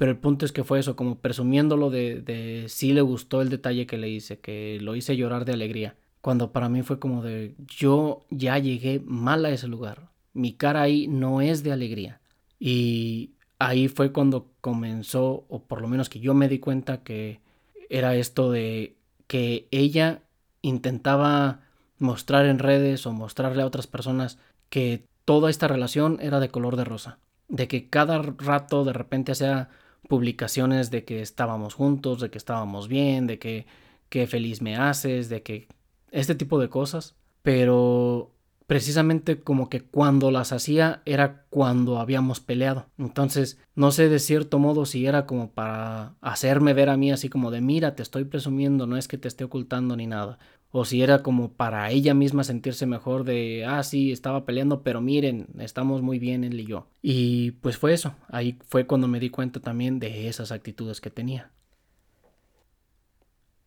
[0.01, 3.51] pero el punto es que fue eso, como presumiéndolo de, de sí le gustó el
[3.51, 5.95] detalle que le hice, que lo hice llorar de alegría.
[6.23, 10.09] Cuando para mí fue como de yo ya llegué mal a ese lugar.
[10.33, 12.23] Mi cara ahí no es de alegría.
[12.59, 17.43] Y ahí fue cuando comenzó, o por lo menos que yo me di cuenta que
[17.91, 18.97] era esto de
[19.27, 20.23] que ella
[20.63, 21.61] intentaba
[21.99, 24.39] mostrar en redes o mostrarle a otras personas
[24.71, 27.19] que toda esta relación era de color de rosa.
[27.49, 29.69] De que cada rato de repente hacía
[30.09, 33.67] publicaciones de que estábamos juntos, de que estábamos bien, de que
[34.09, 35.69] qué feliz me haces, de que
[36.11, 38.33] este tipo de cosas, pero
[38.67, 42.87] precisamente como que cuando las hacía era cuando habíamos peleado.
[42.99, 47.29] Entonces, no sé de cierto modo si era como para hacerme ver a mí así
[47.29, 50.39] como de mira, te estoy presumiendo, no es que te esté ocultando ni nada
[50.73, 55.01] o si era como para ella misma sentirse mejor de, ah, sí, estaba peleando, pero
[55.01, 56.87] miren, estamos muy bien él y yo.
[57.03, 61.11] Y pues fue eso, ahí fue cuando me di cuenta también de esas actitudes que
[61.11, 61.51] tenía.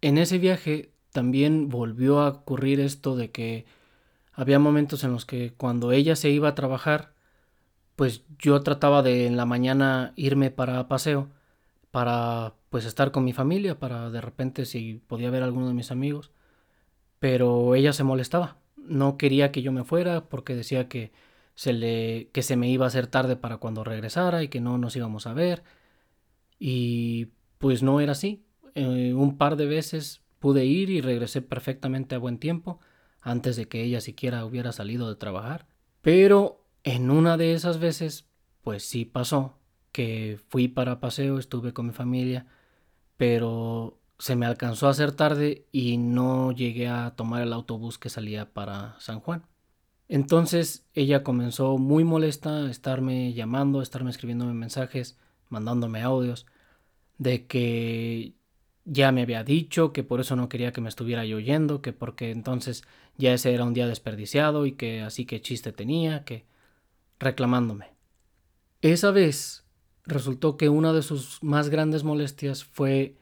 [0.02, 3.66] en ese viaje también volvió a ocurrir esto de que
[4.34, 7.14] había momentos en los que cuando ella se iba a trabajar,
[7.96, 11.30] pues yo trataba de en la mañana irme para paseo
[11.92, 15.76] para pues estar con mi familia, para de repente si podía ver a alguno de
[15.76, 16.32] mis amigos,
[17.24, 21.14] pero ella se molestaba, no quería que yo me fuera porque decía que
[21.56, 24.78] se le que se me iba a hacer tarde para cuando regresara y que no
[24.78, 25.64] nos íbamos a ver.
[26.60, 27.30] Y
[27.60, 28.44] pues no era así.
[28.76, 32.82] Eh, un par de veces pude ir y regresé perfectamente a buen tiempo
[33.22, 35.66] antes de que ella siquiera hubiera salido de trabajar,
[36.02, 38.28] pero en una de esas veces
[38.64, 39.60] pues sí pasó
[39.94, 42.48] que fui para paseo, estuve con mi familia,
[43.16, 48.10] pero se me alcanzó a hacer tarde y no llegué a tomar el autobús que
[48.10, 49.46] salía para San Juan.
[50.08, 55.18] Entonces ella comenzó muy molesta a estarme llamando, a estarme escribiéndome mensajes,
[55.50, 56.46] mandándome audios,
[57.18, 58.34] de que
[58.86, 61.94] ya me había dicho, que por eso no quería que me estuviera yo oyendo, que
[61.94, 62.84] porque entonces
[63.18, 66.46] ya ese era un día desperdiciado y que así que chiste tenía, que
[67.20, 67.94] reclamándome.
[68.82, 69.66] Esa vez
[70.06, 73.16] resultó que una de sus más grandes molestias fue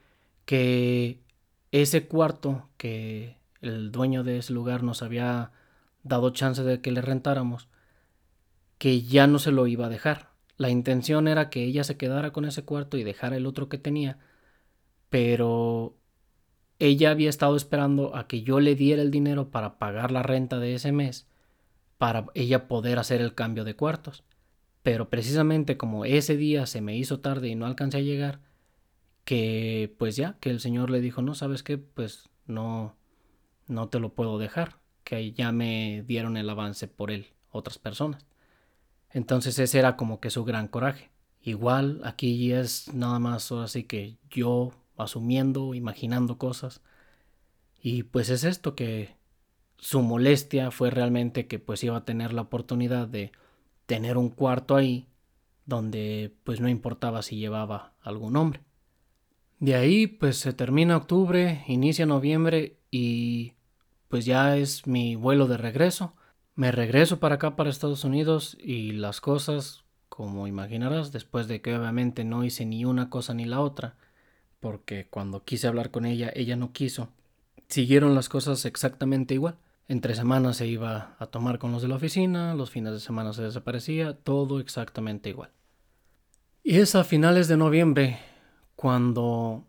[0.45, 1.19] que
[1.71, 5.51] ese cuarto que el dueño de ese lugar nos había
[6.03, 7.67] dado chance de que le rentáramos,
[8.77, 10.31] que ya no se lo iba a dejar.
[10.57, 13.77] La intención era que ella se quedara con ese cuarto y dejara el otro que
[13.77, 14.19] tenía,
[15.09, 15.95] pero
[16.79, 20.59] ella había estado esperando a que yo le diera el dinero para pagar la renta
[20.59, 21.27] de ese mes,
[21.97, 24.23] para ella poder hacer el cambio de cuartos.
[24.81, 28.39] Pero precisamente como ese día se me hizo tarde y no alcancé a llegar,
[29.31, 32.97] que pues ya, que el Señor le dijo, no, sabes qué, pues no,
[33.67, 38.25] no te lo puedo dejar, que ya me dieron el avance por él otras personas.
[39.09, 41.11] Entonces ese era como que su gran coraje.
[41.41, 46.81] Igual aquí es nada más así que yo asumiendo, imaginando cosas.
[47.81, 49.15] Y pues es esto que
[49.77, 53.31] su molestia fue realmente que pues iba a tener la oportunidad de
[53.85, 55.07] tener un cuarto ahí
[55.65, 58.65] donde pues no importaba si llevaba algún hombre.
[59.61, 63.53] De ahí pues se termina octubre, inicia noviembre y
[64.07, 66.15] pues ya es mi vuelo de regreso.
[66.55, 71.75] Me regreso para acá, para Estados Unidos y las cosas, como imaginarás, después de que
[71.77, 73.97] obviamente no hice ni una cosa ni la otra,
[74.59, 77.09] porque cuando quise hablar con ella, ella no quiso,
[77.67, 79.59] siguieron las cosas exactamente igual.
[79.87, 83.31] Entre semanas se iba a tomar con los de la oficina, los fines de semana
[83.31, 85.51] se desaparecía, todo exactamente igual.
[86.63, 88.30] Y es a finales de noviembre
[88.81, 89.63] cuando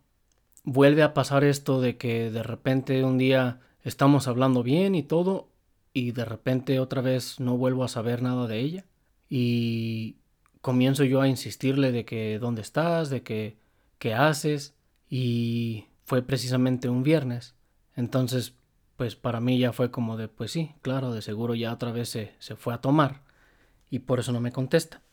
[0.63, 5.49] vuelve a pasar esto de que de repente un día estamos hablando bien y todo
[5.93, 8.85] y de repente otra vez no vuelvo a saber nada de ella
[9.29, 10.15] y
[10.61, 13.55] comienzo yo a insistirle de que dónde estás, de que
[13.99, 14.73] qué haces
[15.07, 17.53] y fue precisamente un viernes.
[17.95, 18.55] Entonces
[18.97, 22.09] pues para mí ya fue como de, pues sí, claro, de seguro ya otra vez
[22.09, 23.21] se, se fue a tomar
[23.91, 25.03] y por eso no me contesta.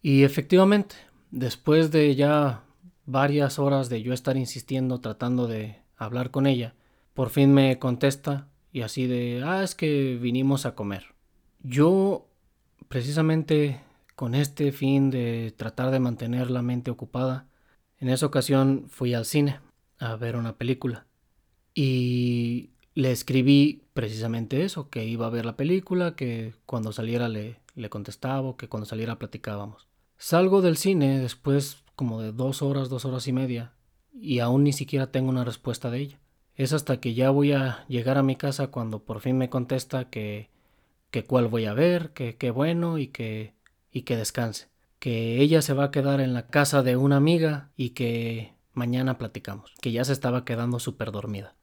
[0.00, 0.94] Y efectivamente,
[1.32, 2.62] después de ya
[3.08, 6.74] varias horas de yo estar insistiendo, tratando de hablar con ella,
[7.14, 11.14] por fin me contesta y así de, ah, es que vinimos a comer.
[11.62, 12.28] Yo,
[12.88, 13.80] precisamente
[14.14, 17.48] con este fin de tratar de mantener la mente ocupada,
[17.96, 19.60] en esa ocasión fui al cine
[19.98, 21.06] a ver una película.
[21.74, 27.58] Y le escribí precisamente eso, que iba a ver la película, que cuando saliera le,
[27.74, 29.88] le contestaba, que cuando saliera platicábamos.
[30.18, 33.72] Salgo del cine después como de dos horas, dos horas y media,
[34.12, 36.20] y aún ni siquiera tengo una respuesta de ella.
[36.54, 40.08] Es hasta que ya voy a llegar a mi casa cuando por fin me contesta
[40.08, 40.48] que,
[41.10, 43.52] que cuál voy a ver, que qué bueno y que,
[43.90, 44.68] y que descanse.
[45.00, 49.18] Que ella se va a quedar en la casa de una amiga y que mañana
[49.18, 49.74] platicamos.
[49.80, 51.56] Que ya se estaba quedando súper dormida.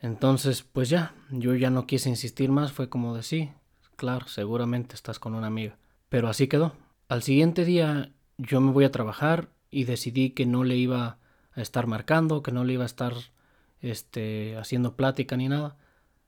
[0.00, 3.50] Entonces, pues ya, yo ya no quise insistir más, fue como de sí,
[3.96, 5.76] claro, seguramente estás con una amiga.
[6.08, 6.72] Pero así quedó.
[7.08, 11.18] Al siguiente día yo me voy a trabajar y decidí que no le iba
[11.52, 13.14] a estar marcando, que no le iba a estar
[13.80, 15.76] este haciendo plática ni nada,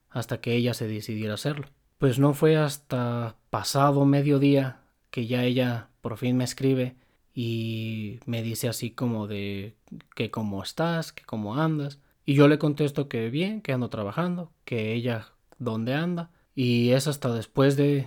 [0.09, 1.67] hasta que ella se decidiera hacerlo.
[1.99, 4.81] Pues no fue hasta pasado mediodía
[5.11, 6.97] que ya ella por fin me escribe
[7.35, 9.77] y me dice así como de
[10.15, 11.99] que cómo estás, que cómo andas.
[12.25, 16.31] Y yo le contesto que bien, que ando trabajando, que ella dónde anda.
[16.55, 18.07] Y es hasta después de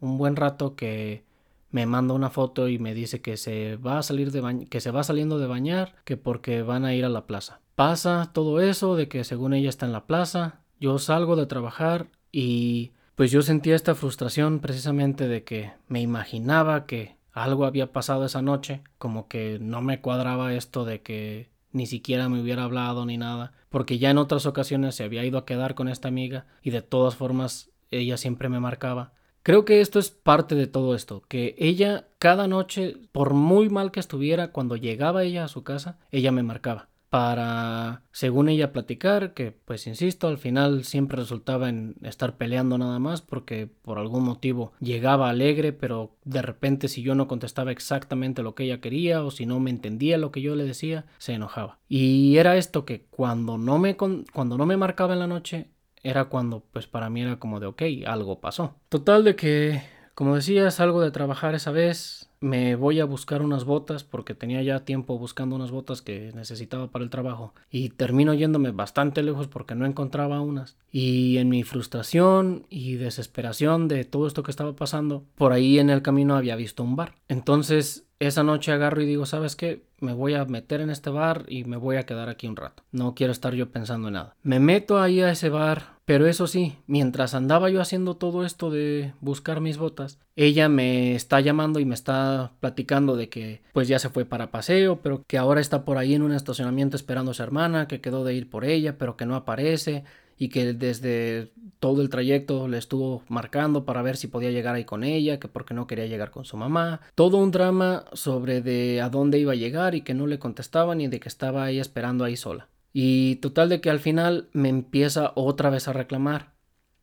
[0.00, 1.24] un buen rato que
[1.70, 4.90] me manda una foto y me dice que se va a salir de que se
[4.90, 7.60] va saliendo de bañar, que porque van a ir a la plaza.
[7.74, 12.08] Pasa todo eso de que según ella está en la plaza, yo salgo de trabajar
[12.32, 18.24] y pues yo sentía esta frustración precisamente de que me imaginaba que algo había pasado
[18.24, 23.06] esa noche, como que no me cuadraba esto de que ni siquiera me hubiera hablado
[23.06, 26.46] ni nada, porque ya en otras ocasiones se había ido a quedar con esta amiga
[26.62, 29.12] y de todas formas ella siempre me marcaba.
[29.42, 33.90] Creo que esto es parte de todo esto, que ella cada noche, por muy mal
[33.90, 39.34] que estuviera, cuando llegaba ella a su casa, ella me marcaba para, según ella, platicar,
[39.34, 44.22] que pues insisto, al final siempre resultaba en estar peleando nada más porque por algún
[44.22, 49.24] motivo llegaba alegre, pero de repente si yo no contestaba exactamente lo que ella quería
[49.24, 51.80] o si no me entendía lo que yo le decía, se enojaba.
[51.88, 55.68] Y era esto que cuando no me, cuando no me marcaba en la noche,
[56.02, 58.74] era cuando pues para mí era como de ok, algo pasó.
[58.88, 59.82] Total de que,
[60.14, 64.62] como decía, salgo de trabajar esa vez, me voy a buscar unas botas porque tenía
[64.62, 69.46] ya tiempo buscando unas botas que necesitaba para el trabajo y termino yéndome bastante lejos
[69.46, 74.74] porque no encontraba unas y en mi frustración y desesperación de todo esto que estaba
[74.74, 79.06] pasando por ahí en el camino había visto un bar entonces esa noche agarro y
[79.06, 82.28] digo sabes qué me voy a meter en este bar y me voy a quedar
[82.28, 82.84] aquí un rato.
[82.92, 84.36] No quiero estar yo pensando en nada.
[84.42, 88.68] Me meto ahí a ese bar pero eso sí, mientras andaba yo haciendo todo esto
[88.68, 93.86] de buscar mis botas, ella me está llamando y me está platicando de que pues
[93.86, 97.30] ya se fue para paseo, pero que ahora está por ahí en un estacionamiento esperando
[97.30, 100.02] a su hermana, que quedó de ir por ella, pero que no aparece
[100.40, 104.86] y que desde todo el trayecto le estuvo marcando para ver si podía llegar ahí
[104.86, 107.02] con ella, que porque no quería llegar con su mamá.
[107.14, 110.94] Todo un drama sobre de a dónde iba a llegar y que no le contestaba
[110.94, 112.68] ni de que estaba ahí esperando ahí sola.
[112.94, 116.54] Y total de que al final me empieza otra vez a reclamar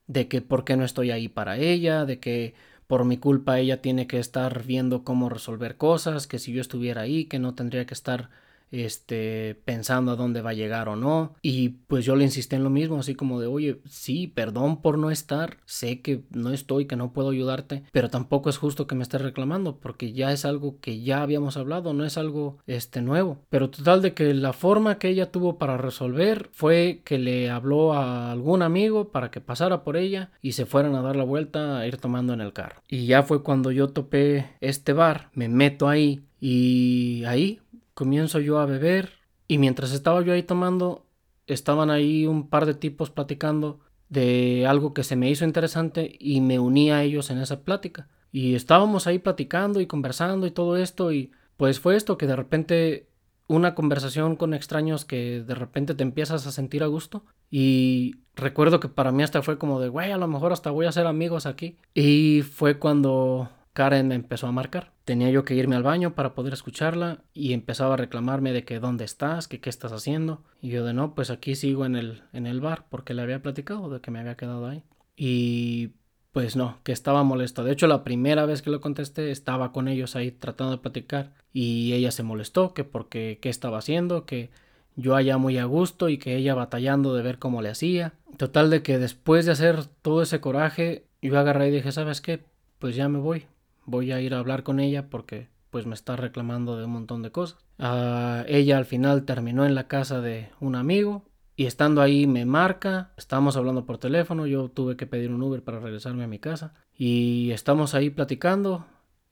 [0.08, 2.56] de que por qué no estoy ahí para ella, de que
[2.88, 7.02] por mi culpa ella tiene que estar viendo cómo resolver cosas, que si yo estuviera
[7.02, 8.32] ahí, que no tendría que estar
[8.72, 11.36] este, pensando a dónde va a llegar o no.
[11.42, 14.98] Y pues yo le insistí en lo mismo, así como de, oye, sí, perdón por
[14.98, 18.96] no estar, sé que no estoy, que no puedo ayudarte, pero tampoco es justo que
[18.96, 23.02] me estés reclamando, porque ya es algo que ya habíamos hablado, no es algo este,
[23.02, 23.40] nuevo.
[23.50, 27.94] Pero total de que la forma que ella tuvo para resolver fue que le habló
[27.94, 31.80] a algún amigo para que pasara por ella y se fueran a dar la vuelta
[31.80, 32.82] a ir tomando en el carro.
[32.88, 37.60] Y ya fue cuando yo topé este bar, me meto ahí y ahí
[37.98, 39.14] comienzo yo a beber
[39.48, 41.08] y mientras estaba yo ahí tomando,
[41.48, 46.42] estaban ahí un par de tipos platicando de algo que se me hizo interesante y
[46.42, 48.08] me uní a ellos en esa plática.
[48.32, 52.36] Y estábamos ahí platicando y conversando y todo esto y pues fue esto que de
[52.36, 53.08] repente
[53.48, 58.80] una conversación con extraños que de repente te empiezas a sentir a gusto y recuerdo
[58.80, 61.08] que para mí hasta fue como de, güey, a lo mejor hasta voy a ser
[61.08, 61.78] amigos aquí.
[61.96, 64.92] Y fue cuando Karen me empezó a marcar.
[65.06, 68.80] Tenía yo que irme al baño para poder escucharla y empezaba a reclamarme de que
[68.80, 70.42] dónde estás, que qué estás haciendo.
[70.64, 73.44] Y yo de no, pues aquí sigo en el, en el bar porque le había
[73.44, 74.84] platicado de que me había quedado ahí.
[75.16, 75.92] Y
[76.32, 77.64] pues no, que estaba molesto.
[77.64, 81.36] De hecho, la primera vez que lo contesté estaba con ellos ahí tratando de platicar
[81.54, 84.50] y ella se molestó que porque qué estaba haciendo, que
[84.96, 88.14] yo allá muy a gusto y que ella batallando de ver cómo le hacía.
[88.38, 92.44] Total de que después de hacer todo ese coraje, yo agarré y dije, ¿sabes qué?
[92.80, 93.46] Pues ya me voy
[93.88, 97.24] voy a ir a hablar con ella porque pues me está reclamando de un montón
[97.24, 97.58] de cosas.
[97.80, 102.46] Ah, ella al final terminó en la casa de un amigo y estando ahí me
[102.46, 106.38] marca, estamos hablando por teléfono, yo tuve que pedir un Uber para regresarme a mi
[106.38, 108.86] casa y estamos ahí platicando,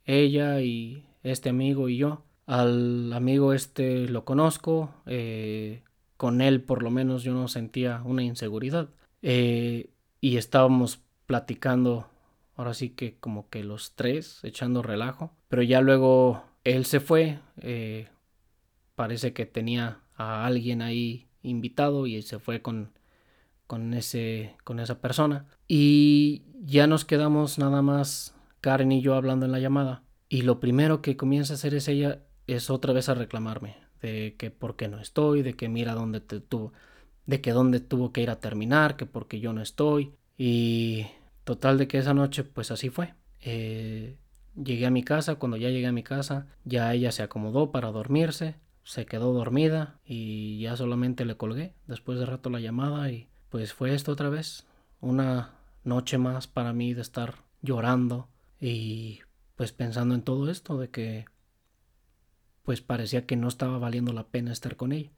[0.06, 2.24] ella y este amigo y yo.
[2.48, 5.84] Al amigo este lo conozco, eh,
[6.18, 8.90] con él por lo menos yo no sentía una inseguridad
[9.22, 9.90] eh,
[10.22, 12.08] y estábamos platicando
[12.56, 17.40] ahora sí que como que los tres echando relajo, pero ya luego él se fue,
[17.62, 18.08] eh,
[18.96, 22.92] parece que tenía a alguien ahí invitado y se fue con,
[23.68, 25.46] con, ese, con esa persona.
[25.68, 30.60] Y ya nos quedamos nada más Karen y yo hablando en la llamada y lo
[30.60, 34.76] primero que comienza a hacer es ella es otra vez a reclamarme de que por
[34.76, 36.74] qué no estoy, de que mira dónde te tuvo,
[37.26, 41.06] de que dónde tuvo que ir a terminar, que porque yo no estoy y
[41.46, 43.14] Total de que esa noche pues así fue.
[43.40, 44.18] Eh,
[44.56, 47.92] llegué a mi casa, cuando ya llegué a mi casa ya ella se acomodó para
[47.92, 53.30] dormirse, se quedó dormida y ya solamente le colgué después de rato la llamada y
[53.50, 54.66] pues fue esto otra vez.
[55.02, 55.54] Una
[55.84, 58.28] noche más para mí de estar llorando
[58.60, 59.20] y
[59.56, 61.26] pues pensando en todo esto de que
[62.64, 65.12] pues parecía que no estaba valiendo la pena estar con ella.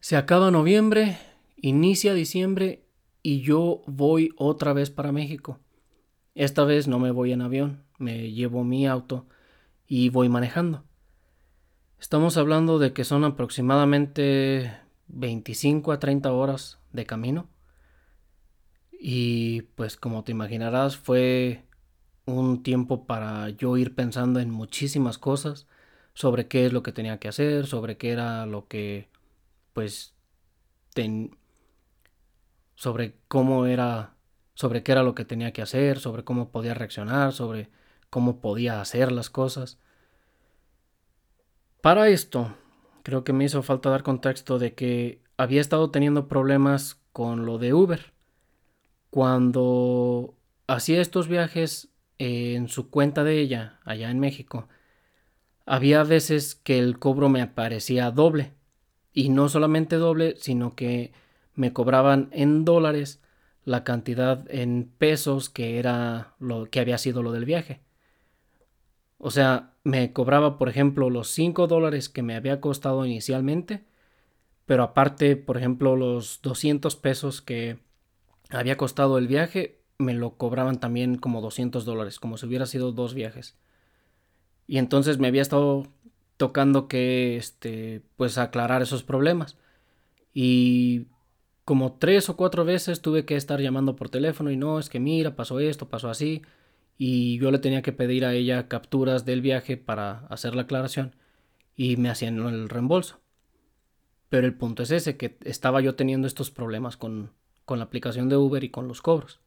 [0.00, 1.18] Se acaba noviembre,
[1.56, 2.83] inicia diciembre
[3.24, 5.58] y yo voy otra vez para México.
[6.34, 9.26] Esta vez no me voy en avión, me llevo mi auto
[9.88, 10.84] y voy manejando.
[11.98, 14.76] Estamos hablando de que son aproximadamente
[15.08, 17.48] 25 a 30 horas de camino.
[18.92, 21.64] Y pues como te imaginarás fue
[22.26, 25.66] un tiempo para yo ir pensando en muchísimas cosas,
[26.12, 29.08] sobre qué es lo que tenía que hacer, sobre qué era lo que,
[29.72, 30.14] pues,
[30.92, 31.36] ten,
[32.74, 34.14] sobre cómo era,
[34.54, 37.70] sobre qué era lo que tenía que hacer, sobre cómo podía reaccionar, sobre
[38.10, 39.78] cómo podía hacer las cosas.
[41.80, 42.56] Para esto,
[43.02, 47.58] creo que me hizo falta dar contexto de que había estado teniendo problemas con lo
[47.58, 48.12] de Uber.
[49.10, 50.34] Cuando
[50.66, 54.68] hacía estos viajes en su cuenta de ella, allá en México,
[55.66, 58.52] había veces que el cobro me aparecía doble.
[59.12, 61.12] Y no solamente doble, sino que
[61.54, 63.20] me cobraban en dólares
[63.64, 67.80] la cantidad en pesos que era lo que había sido lo del viaje.
[69.18, 73.84] O sea, me cobraba, por ejemplo, los 5 dólares que me había costado inicialmente,
[74.66, 77.78] pero aparte, por ejemplo, los 200 pesos que
[78.50, 82.92] había costado el viaje, me lo cobraban también como 200 dólares, como si hubiera sido
[82.92, 83.56] dos viajes.
[84.66, 85.86] Y entonces me había estado
[86.36, 89.56] tocando que, este, pues aclarar esos problemas.
[90.32, 91.06] Y
[91.64, 95.00] como tres o cuatro veces tuve que estar llamando por teléfono y no, es que
[95.00, 96.42] mira, pasó esto, pasó así.
[96.98, 101.16] Y yo le tenía que pedir a ella capturas del viaje para hacer la aclaración
[101.76, 103.18] y me hacían el reembolso.
[104.28, 107.32] Pero el punto es ese, que estaba yo teniendo estos problemas con,
[107.64, 109.40] con la aplicación de Uber y con los cobros.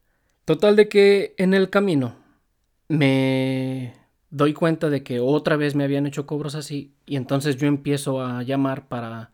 [0.44, 2.16] Total de que en el camino
[2.88, 3.94] me
[4.30, 8.22] doy cuenta de que otra vez me habían hecho cobros así y entonces yo empiezo
[8.22, 9.30] a llamar para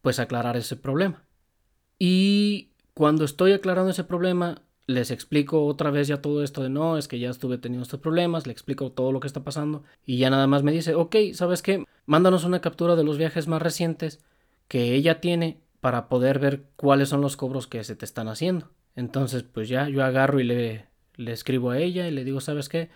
[0.00, 1.24] pues aclarar ese problema.
[2.04, 6.98] Y cuando estoy aclarando ese problema, les explico otra vez ya todo esto de no,
[6.98, 10.16] es que ya estuve teniendo estos problemas, le explico todo lo que está pasando y
[10.18, 11.84] ya nada más me dice, ok, ¿sabes qué?
[12.06, 14.18] Mándanos una captura de los viajes más recientes
[14.66, 18.72] que ella tiene para poder ver cuáles son los cobros que se te están haciendo.
[18.96, 22.68] Entonces, pues ya yo agarro y le, le escribo a ella y le digo, ¿sabes
[22.68, 22.90] qué?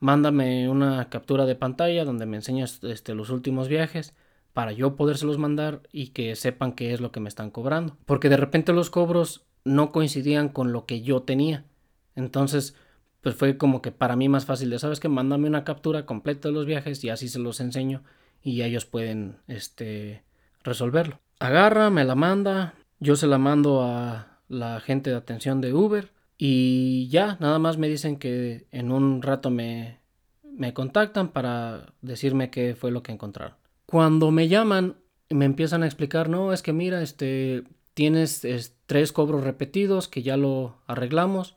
[0.00, 4.14] mándame una captura de pantalla donde me enseñas este, los últimos viajes
[4.56, 7.98] para yo podérselos mandar y que sepan qué es lo que me están cobrando.
[8.06, 11.66] Porque de repente los cobros no coincidían con lo que yo tenía.
[12.14, 12.74] Entonces,
[13.20, 16.48] pues fue como que para mí más fácil de, ¿sabes que Mándame una captura completa
[16.48, 18.02] de los viajes y así se los enseño
[18.42, 20.22] y ellos pueden, este,
[20.64, 21.20] resolverlo.
[21.38, 26.12] Agarra, me la manda, yo se la mando a la gente de atención de Uber
[26.38, 30.00] y ya, nada más me dicen que en un rato me,
[30.42, 33.65] me contactan para decirme qué fue lo que encontraron.
[33.86, 34.96] Cuando me llaman,
[35.30, 37.64] me empiezan a explicar, no, es que mira, este,
[37.94, 38.46] tienes
[38.86, 41.56] tres cobros repetidos que ya lo arreglamos,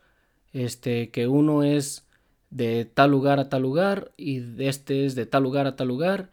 [0.53, 2.07] este, que uno es
[2.49, 6.31] de tal lugar a tal lugar y este es de tal lugar a tal lugar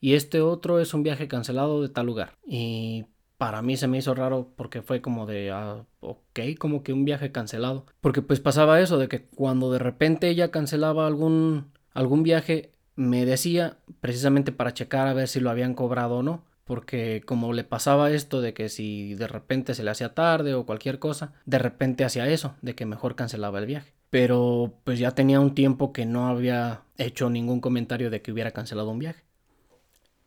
[0.00, 2.36] y este otro es un viaje cancelado de tal lugar.
[2.46, 3.06] Y
[3.36, 7.04] para mí se me hizo raro porque fue como de, ah, ok, como que un
[7.04, 7.86] viaje cancelado.
[8.00, 13.24] Porque pues pasaba eso, de que cuando de repente ella cancelaba algún, algún viaje, me
[13.24, 16.44] decía precisamente para checar a ver si lo habían cobrado o no.
[16.64, 20.66] Porque como le pasaba esto de que si de repente se le hacía tarde o
[20.66, 23.94] cualquier cosa, de repente hacía eso, de que mejor cancelaba el viaje.
[24.10, 28.50] Pero pues ya tenía un tiempo que no había hecho ningún comentario de que hubiera
[28.50, 29.22] cancelado un viaje.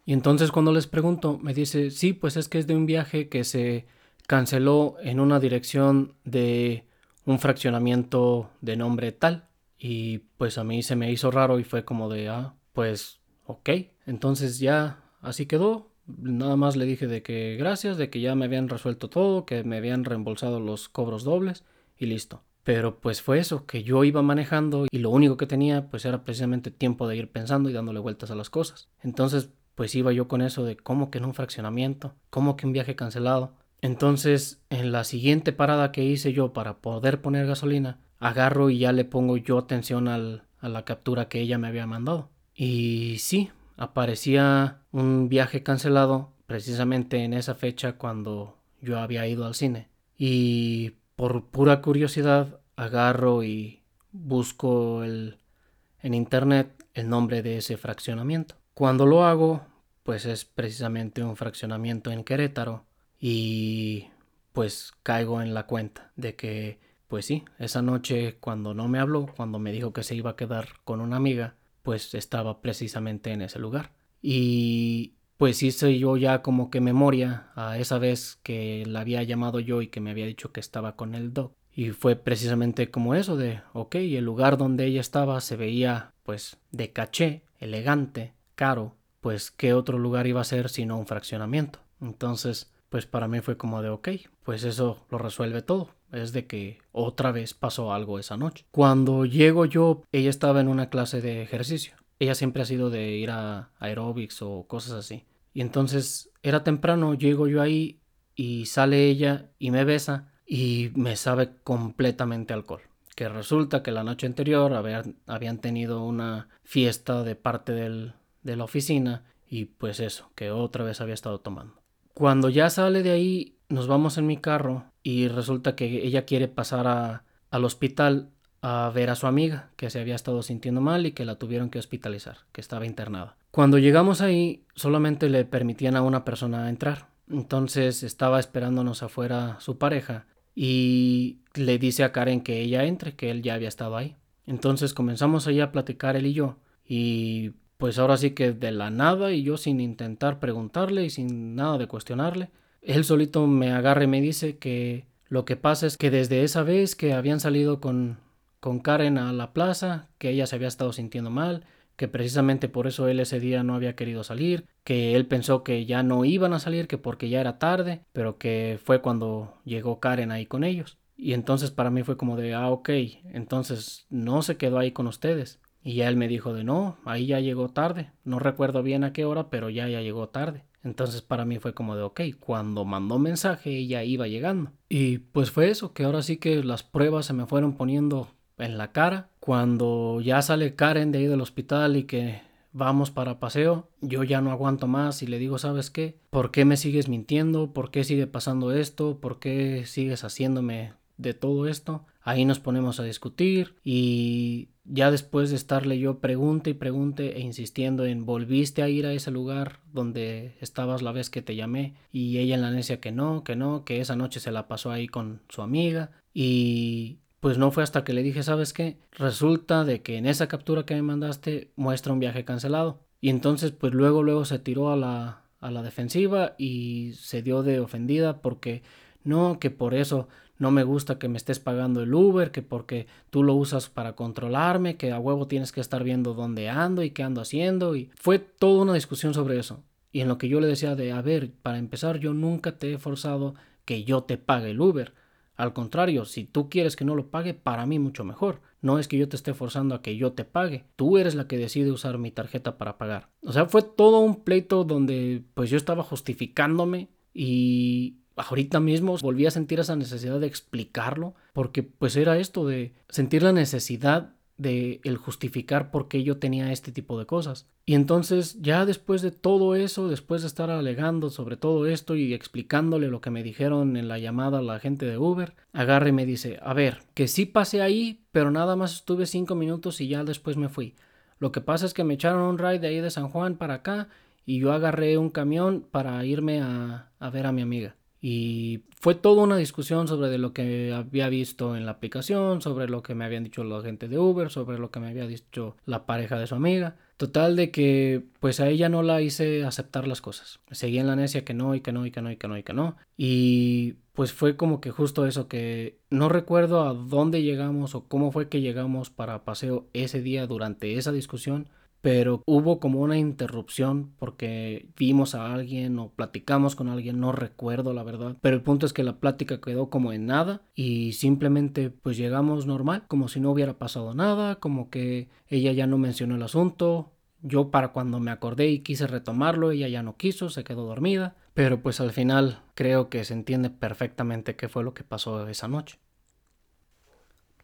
[0.06, 3.30] Y entonces cuando les pregunto, me dice, sí, pues es que es de un viaje
[3.30, 3.86] que se
[4.26, 6.86] canceló en una dirección de
[7.26, 9.50] un fraccionamiento de nombre tal.
[9.78, 13.70] Y pues a mí se me hizo raro y fue como de, ah, pues ok.
[14.06, 15.92] Entonces ya así quedó.
[16.08, 19.64] Nada más le dije de que gracias, de que ya me habían resuelto todo, que
[19.64, 21.64] me habían reembolsado los cobros dobles
[21.98, 22.44] y listo.
[22.64, 26.24] Pero pues fue eso, que yo iba manejando y lo único que tenía pues era
[26.24, 28.90] precisamente tiempo de ir pensando y dándole vueltas a las cosas.
[29.02, 32.74] Entonces pues iba yo con eso de cómo que en un fraccionamiento, cómo que un
[32.74, 33.54] viaje cancelado.
[33.82, 38.92] Entonces, en la siguiente parada que hice yo para poder poner gasolina, agarro y ya
[38.92, 40.20] le pongo yo atención a
[40.62, 42.30] la captura que ella me había mandado.
[42.64, 49.56] Y sí, aparecía un viaje cancelado precisamente en esa fecha cuando yo había ido al
[49.56, 49.90] cine.
[50.16, 53.82] Y por pura curiosidad agarro y
[54.12, 58.54] busco en internet el nombre de ese fraccionamiento.
[58.76, 59.66] Cuando lo hago,
[60.04, 62.86] pues es precisamente un fraccionamiento en Querétaro
[63.20, 64.10] y
[64.54, 69.26] pues caigo en la cuenta de que pues sí, esa noche cuando no me habló,
[69.36, 73.42] cuando me dijo que se iba a quedar con una amiga, pues estaba precisamente en
[73.42, 73.94] ese lugar.
[74.22, 79.60] Y pues hice yo ya como que memoria a esa vez que la había llamado
[79.60, 81.56] yo y que me había dicho que estaba con el doc.
[81.74, 86.58] Y fue precisamente como eso de, ok, el lugar donde ella estaba se veía pues
[86.72, 91.80] de caché, elegante, caro, pues qué otro lugar iba a ser sino un fraccionamiento.
[92.02, 94.10] Entonces, pues para mí fue como de ok,
[94.44, 95.92] pues eso lo resuelve todo.
[96.12, 98.66] Es de que otra vez pasó algo esa noche.
[98.70, 101.96] Cuando llego yo, ella estaba en una clase de ejercicio.
[102.20, 105.24] ella siempre ha sido de ir a aerobics o cosas así.
[105.54, 108.02] Y entonces era temprano, llego yo ahí
[108.36, 112.82] y sale ella y me besa y me sabe completamente alcohol.
[113.16, 118.66] Que resulta que la noche anterior habían, tenido una fiesta de parte del, de la
[118.66, 121.81] oficina y pues eso, que otra vez había estado tomando.
[122.22, 126.48] Cuando ya sale de ahí, nos vamos en mi carro y resulta que ella quiere
[126.48, 128.30] pasar a, al hospital
[128.62, 131.72] a ver a su amiga, que se había estado sintiendo mal y que la tuvieron
[131.72, 133.38] que hospitalizar, que estaba internada.
[133.50, 137.08] Cuando llegamos ahí, solamente le permitían a una persona entrar.
[137.28, 143.32] Entonces estaba esperándonos afuera su pareja y le dice a Karen que ella entre, que
[143.32, 144.16] él ya había estado ahí.
[144.46, 146.58] Entonces comenzamos ahí a platicar él y yo
[146.88, 151.56] y pues ahora sí que de la nada y yo sin intentar preguntarle y sin
[151.56, 152.52] nada de cuestionarle,
[152.84, 156.62] él solito me agarra y me dice que lo que pasa es que desde esa
[156.62, 158.20] vez que habían salido con,
[158.60, 162.86] con Karen a la plaza, que ella se había estado sintiendo mal, que precisamente por
[162.86, 166.54] eso él ese día no había querido salir, que él pensó que ya no iban
[166.54, 170.64] a salir, que porque ya era tarde, pero que fue cuando llegó Karen ahí con
[170.64, 171.00] ellos.
[171.18, 172.90] Y entonces para mí fue como de, ah, ok,
[173.34, 175.60] entonces no se quedó ahí con ustedes.
[175.84, 178.12] Y ya él me dijo de, no, ahí ya llegó tarde.
[178.24, 180.64] No recuerdo bien a qué hora, pero ya ya llegó tarde.
[180.84, 184.72] Entonces para mí fue como de, ok, cuando mandó mensaje ella iba llegando.
[184.90, 188.78] Y pues fue eso, que ahora sí que las pruebas se me fueron poniendo en
[188.78, 189.30] la cara.
[189.40, 192.42] Cuando ya sale Karen de ahí del hospital y que
[192.74, 196.18] vamos para paseo, yo ya no aguanto más y le digo, ¿sabes qué?
[196.30, 197.74] ¿Por qué me sigues mintiendo?
[197.74, 199.20] ¿Por qué sigue pasando esto?
[199.20, 202.06] ¿Por qué sigues haciéndome de todo esto?
[202.24, 207.42] Ahí nos ponemos a discutir y ya después de estarle yo pregunte y pregunte e
[207.42, 211.96] insistiendo en volviste a ir a ese lugar donde estabas la vez que te llamé
[212.12, 214.92] y ella en la necia que no, que no, que esa noche se la pasó
[214.92, 218.98] ahí con su amiga y pues no fue hasta que le dije, ¿sabes qué?
[219.12, 223.00] Resulta de que en esa captura que me mandaste muestra un viaje cancelado.
[223.20, 227.64] Y entonces pues luego luego se tiró a la, a la defensiva y se dio
[227.64, 228.84] de ofendida porque
[229.24, 230.28] no, que por eso
[230.62, 234.14] no me gusta que me estés pagando el Uber, que porque tú lo usas para
[234.16, 237.96] controlarme, que a huevo tienes que estar viendo dónde ando y qué ando haciendo.
[237.96, 239.84] Y fue toda una discusión sobre eso.
[240.12, 242.94] Y en lo que yo le decía de, a ver, para empezar, yo nunca te
[242.94, 243.56] he forzado
[243.86, 245.16] que yo te pague el Uber.
[245.56, 248.62] Al contrario, si tú quieres que no lo pague, para mí mucho mejor.
[248.82, 250.86] No es que yo te esté forzando a que yo te pague.
[250.96, 253.30] Tú eres la que decide usar mi tarjeta para pagar.
[253.42, 259.46] O sea, fue todo un pleito donde pues yo estaba justificándome y ahorita mismo volví
[259.46, 265.02] a sentir esa necesidad de explicarlo porque pues era esto de sentir la necesidad de
[265.04, 267.68] el justificar por qué yo tenía este tipo de cosas.
[267.86, 272.34] Y entonces ya después de todo eso, después de estar alegando sobre todo esto y
[272.34, 276.14] explicándole lo que me dijeron en la llamada a la gente de Uber, agarre y
[276.14, 280.08] me dice, a ver, que sí pasé ahí, pero nada más estuve cinco minutos y
[280.08, 280.94] ya después me fui.
[281.40, 283.76] Lo que pasa es que me echaron un ride de ahí de San Juan para
[283.76, 284.10] acá
[284.46, 287.96] y yo agarré un camión para irme a, a ver a mi amiga.
[288.22, 292.88] Y fue toda una discusión sobre de lo que había visto en la aplicación, sobre
[292.88, 295.76] lo que me habían dicho la gente de Uber, sobre lo que me había dicho
[295.86, 296.98] la pareja de su amiga.
[297.18, 300.60] Total de que pues a ella no la hice aceptar las cosas.
[300.70, 302.58] Seguía en la necia que no y que no y que no y que no
[302.58, 302.96] y que no.
[303.18, 308.32] Y pues fue como que justo eso que no recuerdo a dónde llegamos o cómo
[308.32, 311.70] fue que llegamos para paseo ese día durante esa discusión
[312.02, 317.94] pero hubo como una interrupción porque vimos a alguien o platicamos con alguien, no recuerdo
[317.94, 321.92] la verdad, pero el punto es que la plática quedó como en nada y simplemente
[321.92, 326.36] pues llegamos normal, como si no hubiera pasado nada, como que ella ya no mencionó
[326.36, 327.12] el asunto,
[327.44, 331.36] yo para cuando me acordé y quise retomarlo, ella ya no quiso, se quedó dormida,
[331.54, 335.68] pero pues al final creo que se entiende perfectamente qué fue lo que pasó esa
[335.68, 336.00] noche.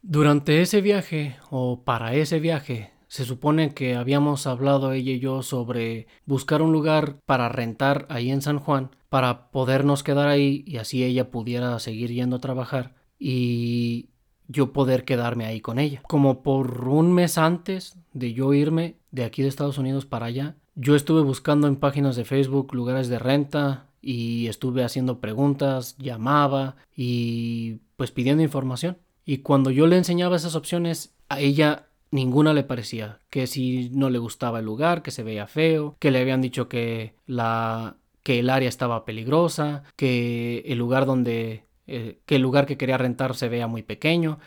[0.03, 5.41] Durante ese viaje o para ese viaje se supone que habíamos hablado ella y yo
[5.41, 10.77] sobre buscar un lugar para rentar ahí en San Juan para podernos quedar ahí y
[10.77, 14.09] así ella pudiera seguir yendo a trabajar y
[14.47, 16.01] yo poder quedarme ahí con ella.
[16.07, 20.55] Como por un mes antes de yo irme de aquí de Estados Unidos para allá,
[20.75, 26.75] yo estuve buscando en páginas de Facebook lugares de renta y estuve haciendo preguntas, llamaba
[26.95, 28.97] y pues pidiendo información.
[29.25, 34.09] Y cuando yo le enseñaba esas opciones, a ella ninguna le parecía, que si no
[34.09, 38.39] le gustaba el lugar, que se veía feo, que le habían dicho que la que
[38.39, 43.35] el área estaba peligrosa, que el lugar donde eh, que el lugar que quería rentar
[43.35, 44.39] se veía muy pequeño,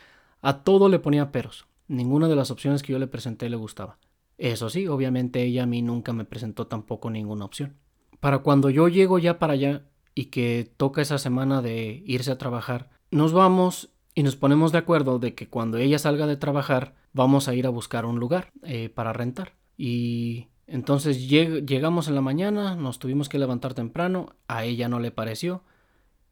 [0.43, 1.67] a todo le ponía peros.
[1.89, 3.99] Ninguna de las opciones que yo le presenté le gustaba.
[4.37, 7.77] Eso sí, obviamente ella a mí nunca me presentó tampoco ninguna opción.
[8.21, 12.39] Para cuando yo llego ya para allá y que toca esa semana de irse a
[12.39, 13.91] trabajar, nos vamos
[14.21, 17.65] y nos ponemos de acuerdo de que cuando ella salga de trabajar vamos a ir
[17.65, 19.55] a buscar un lugar eh, para rentar.
[19.79, 25.11] Y entonces llegamos en la mañana, nos tuvimos que levantar temprano, a ella no le
[25.11, 25.63] pareció,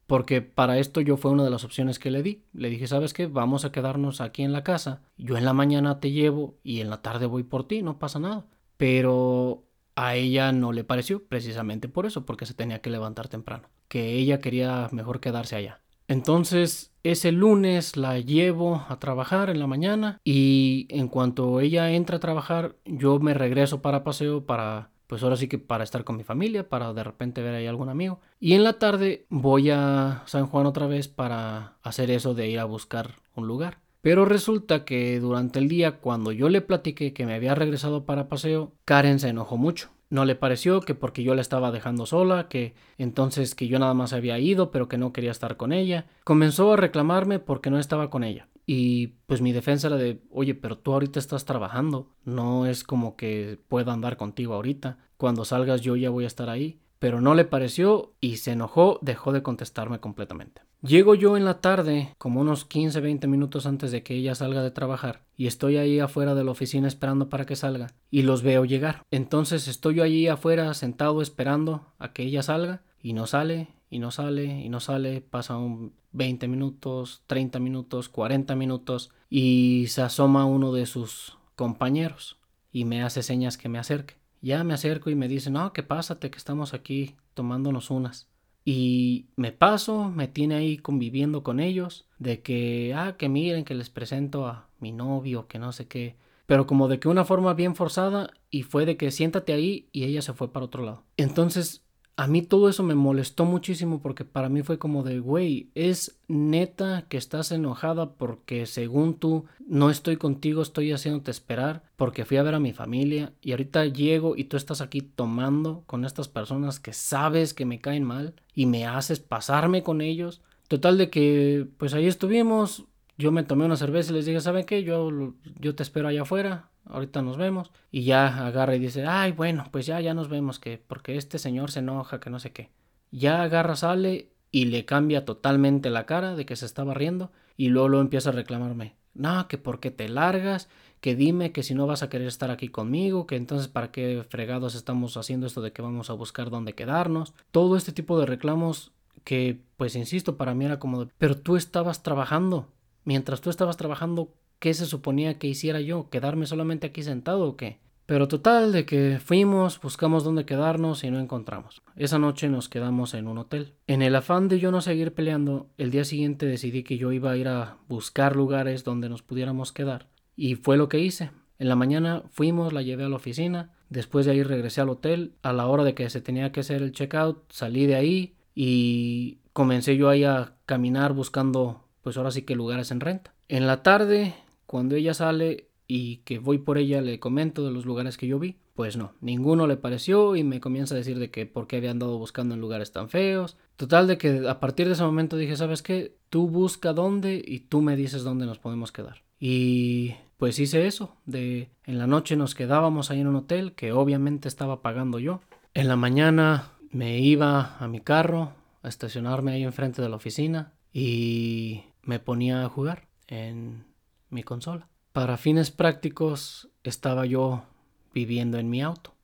[0.07, 2.43] porque para esto yo fue una de las opciones que le di.
[2.53, 3.27] Le dije, ¿sabes qué?
[3.27, 6.91] Vamos a quedarnos aquí en la casa, yo en la mañana te llevo y en
[6.91, 8.45] la tarde voy por ti, no pasa nada.
[8.77, 9.65] Pero
[9.97, 14.13] a ella no le pareció, precisamente por eso, porque se tenía que levantar temprano, que
[14.13, 15.81] ella quería mejor quedarse allá.
[16.09, 22.17] Entonces, ese lunes la llevo a trabajar en la mañana y en cuanto ella entra
[22.17, 26.19] a trabajar, yo me regreso para paseo para pues ahora sí que para estar con
[26.19, 28.21] mi familia, para de repente ver ahí algún amigo.
[28.39, 32.59] Y en la tarde voy a San Juan otra vez para hacer eso de ir
[32.59, 33.79] a buscar un lugar.
[34.03, 38.29] Pero resulta que durante el día, cuando yo le platiqué que me había regresado para
[38.29, 39.89] paseo, Karen se enojó mucho.
[40.11, 43.95] No le pareció que porque yo la estaba dejando sola, que entonces que yo nada
[43.95, 46.07] más había ido, pero que no quería estar con ella.
[46.25, 48.49] Comenzó a reclamarme porque no estaba con ella.
[48.65, 53.17] Y pues mi defensa era de, oye, pero tú ahorita estás trabajando, no es como
[53.17, 54.99] que pueda andar contigo ahorita.
[55.17, 56.81] Cuando salgas yo ya voy a estar ahí.
[56.99, 60.63] Pero no le pareció y se enojó, dejó de contestarme completamente.
[60.81, 64.71] Llego yo en la tarde, como unos 15-20 minutos antes de que ella salga de
[64.71, 68.65] trabajar, y estoy ahí afuera de la oficina esperando para que salga, y los veo
[68.65, 69.03] llegar.
[69.11, 73.99] Entonces estoy yo allí afuera sentado esperando a que ella salga, y no sale, y
[73.99, 80.45] no sale, y no sale, pasan 20 minutos, 30 minutos, 40 minutos, y se asoma
[80.45, 82.39] uno de sus compañeros,
[82.71, 84.15] y me hace señas que me acerque.
[84.43, 88.29] Ya me acerco y me dice, no, que pásate, que estamos aquí tomándonos unas.
[88.71, 93.75] Y me paso, me tiene ahí conviviendo con ellos, de que, ah, que miren, que
[93.75, 96.17] les presento a mi novio, que no sé qué.
[96.45, 100.05] Pero como de que una forma bien forzada y fue de que siéntate ahí y
[100.05, 101.03] ella se fue para otro lado.
[101.17, 101.83] Entonces
[102.19, 106.19] a mí todo eso me molestó muchísimo porque para mí fue como de, güey, es
[106.27, 112.37] neta que estás enojada porque según tú no estoy contigo, estoy haciéndote esperar porque fui
[112.37, 116.27] a ver a mi familia y ahorita llego y tú estás aquí tomando con estas
[116.27, 120.43] personas que sabes que me caen mal y me haces pasarme con ellos.
[120.67, 122.87] Total de que pues ahí estuvimos,
[123.17, 124.83] yo me tomé una cerveza y les dije, ¿saben qué?
[124.83, 127.71] Yo, yo te espero allá afuera ahorita nos vemos.
[127.91, 131.39] Y ya agarra y dice, ay, bueno, pues ya, ya nos vemos, que porque este
[131.39, 132.71] señor se enoja, que no sé qué.
[133.11, 137.69] Ya agarra, sale y le cambia totalmente la cara de que se estaba riendo y
[137.69, 138.97] luego, empieza a reclamarme.
[139.15, 140.69] No, que porque te largas,
[141.01, 144.25] que dime que si no vas a querer estar aquí conmigo, que entonces para qué
[144.29, 147.35] fregados estamos haciendo esto de que vamos a buscar dónde quedarnos.
[147.51, 148.93] Todo este tipo de reclamos
[149.25, 152.69] que, pues insisto, para mí era como, pero tú estabas trabajando.
[153.05, 156.11] Mientras tú estabas trabajando, ¿qué se suponía que hiciera yo?
[156.11, 157.79] ¿Quedarme solamente aquí sentado o qué?
[158.09, 161.83] Pero total, de que fuimos, buscamos dónde quedarnos y no encontramos.
[161.95, 163.75] Esa noche nos quedamos en un hotel.
[163.87, 167.31] En el afán de yo no seguir peleando, el día siguiente decidí que yo iba
[167.31, 170.09] a ir a buscar lugares donde nos pudiéramos quedar.
[170.37, 171.33] Y fue lo que hice.
[171.59, 175.35] En la mañana fuimos, la llevé a la oficina, después de ahí regresé al hotel,
[175.43, 179.41] a la hora de que se tenía que hacer el checkout, salí de ahí y
[179.53, 183.35] comencé yo ahí a caminar buscando pues ahora sí que lugares en renta.
[183.49, 184.35] En la tarde
[184.69, 188.39] cuando ella sale y que voy por ella le comento de los lugares que yo
[188.39, 191.79] vi, pues no, ninguno le pareció y me comienza a decir de que por qué
[191.79, 193.57] había andado buscando en lugares tan feos.
[193.77, 196.19] Total de que a partir de ese momento dije, ¿sabes qué?
[196.29, 199.23] Tú busca dónde y tú me dices dónde nos podemos quedar.
[199.41, 203.93] Y pues hice eso, de en la noche nos quedábamos ahí en un hotel que
[203.93, 205.41] obviamente estaba pagando yo.
[205.73, 210.75] En la mañana me iba a mi carro a estacionarme ahí enfrente de la oficina
[210.93, 213.88] y me ponía a jugar en
[214.31, 214.89] mi consola.
[215.13, 217.65] Para fines prácticos estaba yo
[218.13, 219.15] viviendo en mi auto.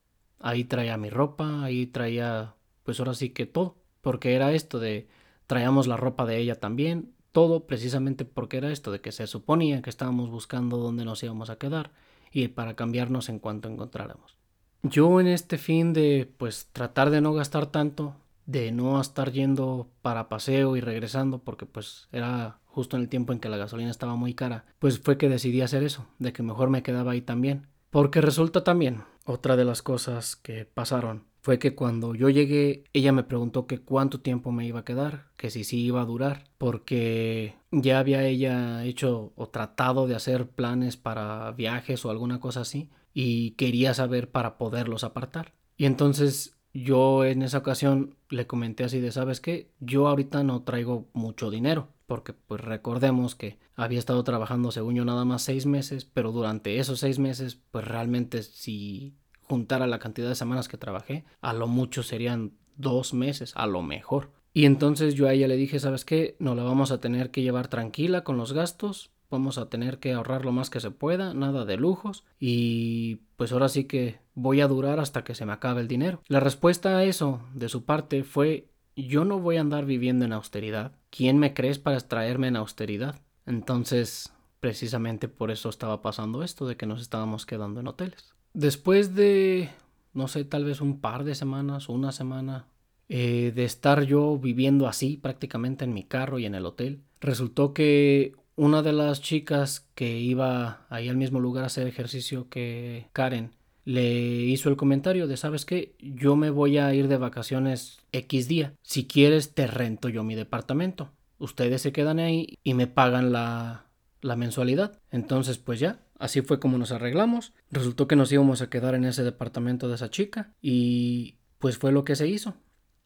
[0.40, 5.09] Ahí traía mi ropa, ahí traía pues ahora sí que todo, porque era esto de
[5.47, 9.82] traíamos la ropa de ella también, todo precisamente porque era esto de que se suponía
[9.82, 11.90] que estábamos buscando dónde nos íbamos a quedar
[12.31, 14.36] y para cambiarnos en cuanto encontráramos.
[14.82, 18.14] Yo en este fin de pues tratar de no gastar tanto,
[18.47, 23.33] de no estar yendo para paseo y regresando porque pues era justo en el tiempo
[23.33, 26.43] en que la gasolina estaba muy cara, pues fue que decidí hacer eso, de que
[26.43, 27.69] mejor me quedaba ahí también.
[27.91, 33.12] Porque resulta también, otra de las cosas que pasaron, fue que cuando yo llegué, ella
[33.12, 36.45] me preguntó que cuánto tiempo me iba a quedar, que si sí iba a durar,
[36.59, 42.62] porque ya había ella hecho o tratado de hacer planes para viajes o alguna cosa
[42.62, 45.53] así, y quería saber para poderlos apartar.
[45.77, 49.71] Y entonces yo en esa ocasión le comenté así de, ¿sabes qué?
[49.81, 55.05] Yo ahorita no traigo mucho dinero porque pues recordemos que había estado trabajando según yo
[55.05, 60.29] nada más seis meses, pero durante esos seis meses pues realmente si juntara la cantidad
[60.29, 64.33] de semanas que trabajé, a lo mucho serían dos meses, a lo mejor.
[64.53, 66.37] Y entonces yo a ella le dije, ¿sabes qué?
[66.39, 70.12] No la vamos a tener que llevar tranquila con los gastos vamos a tener que
[70.12, 74.61] ahorrar lo más que se pueda, nada de lujos y pues ahora sí que voy
[74.61, 76.23] a durar hasta que se me acabe el dinero.
[76.28, 80.32] La respuesta a eso de su parte fue yo no voy a andar viviendo en
[80.32, 80.93] austeridad.
[81.11, 83.20] ¿Quién me crees para extraerme en austeridad?
[83.44, 88.32] Entonces, precisamente por eso estaba pasando esto de que nos estábamos quedando en hoteles.
[88.52, 89.69] Después de,
[90.12, 92.69] no sé, tal vez un par de semanas, una semana,
[93.09, 97.74] eh, de estar yo viviendo así prácticamente en mi carro y en el hotel, resultó
[97.74, 103.09] que una de las chicas que iba ahí al mismo lugar a hacer ejercicio que
[103.12, 103.52] Karen
[103.85, 104.12] le
[104.44, 105.94] hizo el comentario de, ¿sabes qué?
[105.98, 108.74] Yo me voy a ir de vacaciones X día.
[108.82, 111.10] Si quieres, te rento yo mi departamento.
[111.39, 113.86] Ustedes se quedan ahí y me pagan la,
[114.22, 114.98] la mensualidad.
[115.10, 117.52] Entonces, pues ya, así fue como nos arreglamos.
[117.70, 121.93] Resultó que nos íbamos a quedar en ese departamento de esa chica y pues fue
[121.93, 122.55] lo que se hizo.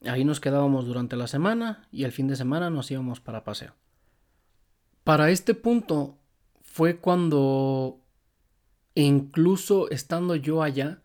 [0.04, 3.74] Ahí nos quedábamos durante la semana y el fin de semana nos íbamos para paseo.
[5.08, 6.18] Para este punto
[6.60, 7.98] fue cuando,
[8.94, 11.00] incluso estando yo allá,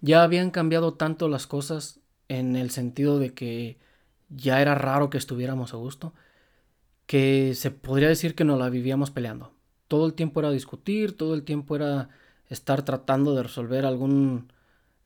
[0.00, 1.98] ya habían cambiado tanto las cosas
[2.28, 3.80] en el sentido de que
[4.28, 6.14] ya era raro que estuviéramos a gusto,
[7.06, 9.52] que se podría decir que nos la vivíamos peleando.
[9.88, 12.08] Todo el tiempo era discutir, todo el tiempo era
[12.46, 14.52] estar tratando de resolver algún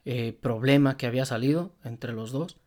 [0.05, 2.59] eh, problema que había salido entre los dos.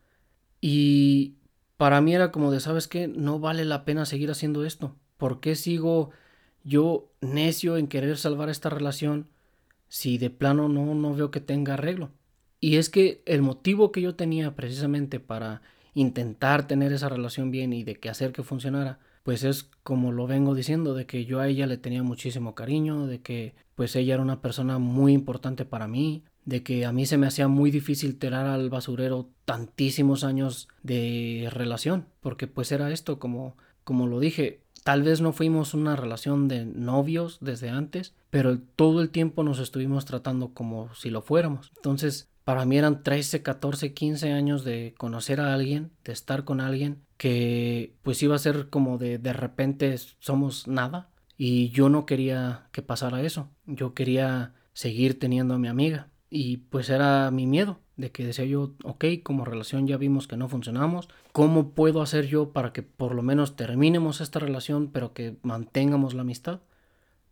[0.60, 1.36] Y
[1.76, 3.06] para mí era como de, ¿sabes qué?
[3.06, 4.96] No vale la pena seguir haciendo esto.
[5.18, 6.10] ¿Por qué sigo
[6.64, 9.28] yo necio en querer salvar esta relación
[9.88, 12.10] si de plano no, no veo que tenga arreglo?
[12.60, 15.60] Y es que el motivo que yo tenía precisamente para
[15.94, 20.26] intentar tener esa relación bien y de que hacer que funcionara, pues es como lo
[20.26, 24.14] vengo diciendo, de que yo a ella le tenía muchísimo cariño, de que pues ella
[24.14, 27.70] era una persona muy importante para mí, de que a mí se me hacía muy
[27.70, 34.18] difícil tirar al basurero tantísimos años de relación, porque pues era esto, como, como lo
[34.18, 39.42] dije, tal vez no fuimos una relación de novios desde antes, pero todo el tiempo
[39.42, 41.70] nos estuvimos tratando como si lo fuéramos.
[41.76, 46.62] Entonces, para mí eran 13, 14, 15 años de conocer a alguien, de estar con
[46.62, 52.06] alguien que pues iba a ser como de de repente somos nada y yo no
[52.06, 53.50] quería que pasara eso.
[53.66, 58.46] Yo quería seguir teniendo a mi amiga y pues era mi miedo de que decía
[58.46, 62.82] yo, ok, como relación ya vimos que no funcionamos, ¿cómo puedo hacer yo para que
[62.82, 66.60] por lo menos terminemos esta relación pero que mantengamos la amistad?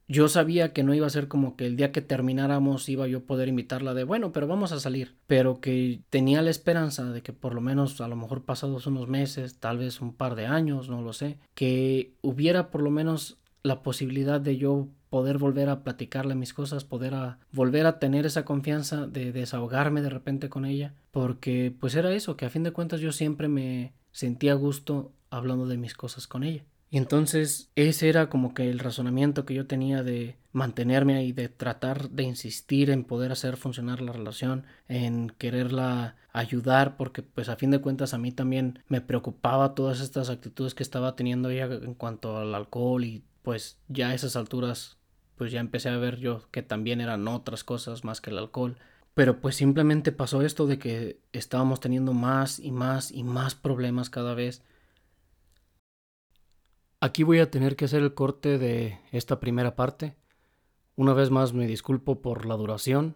[0.09, 3.19] Yo sabía que no iba a ser como que el día que termináramos iba yo
[3.19, 7.23] a poder invitarla de bueno, pero vamos a salir, pero que tenía la esperanza de
[7.23, 10.47] que por lo menos a lo mejor pasados unos meses, tal vez un par de
[10.47, 15.69] años, no lo sé, que hubiera por lo menos la posibilidad de yo poder volver
[15.69, 20.49] a platicarle mis cosas, poder a volver a tener esa confianza de desahogarme de repente
[20.49, 24.55] con ella, porque pues era eso, que a fin de cuentas yo siempre me sentía
[24.55, 26.65] gusto hablando de mis cosas con ella.
[26.89, 31.49] Y entonces ese era como que el razonamiento que yo tenía de mantenerme ahí, de
[31.49, 37.57] tratar de insistir en poder hacer funcionar la relación, en quererla ayudar, porque pues a
[37.57, 41.67] fin de cuentas a mí también me preocupaba todas estas actitudes que estaba teniendo ella
[41.67, 44.99] en cuanto al alcohol y pues ya a esas alturas
[45.37, 48.77] pues ya empecé a ver yo que también eran otras cosas más que el alcohol.
[49.15, 54.11] Pero pues simplemente pasó esto de que estábamos teniendo más y más y más problemas
[54.11, 54.65] cada vez.
[56.99, 60.17] Aquí voy a tener que hacer el corte de esta primera parte.
[60.97, 63.15] Una vez más me disculpo por la duración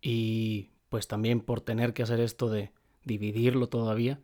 [0.00, 2.72] y pues también por tener que hacer esto de
[3.04, 4.22] dividirlo todavía.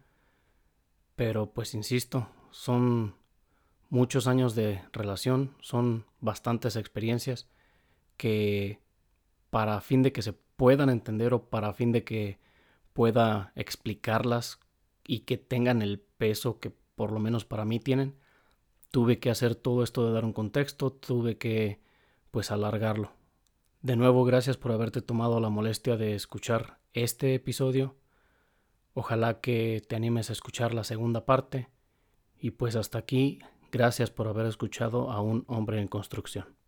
[1.15, 3.21] Pero pues insisto, son
[3.93, 7.47] muchos años de relación, son bastantes experiencias
[8.17, 8.81] que
[9.51, 12.39] para fin de que se puedan entender o para fin de que
[12.95, 14.61] pueda explicarlas
[15.07, 18.17] y que tengan el peso que por lo menos para mí tienen,
[18.91, 21.83] tuve que hacer todo esto de dar un contexto, tuve que
[22.31, 23.13] pues alargarlo.
[23.83, 27.95] De nuevo, gracias por haberte tomado la molestia de escuchar este episodio.
[28.95, 31.69] Ojalá que te animes a escuchar la segunda parte.
[32.39, 33.39] Y pues hasta aquí
[33.73, 36.62] Gracias por haber escuchado a un hombre en construcción.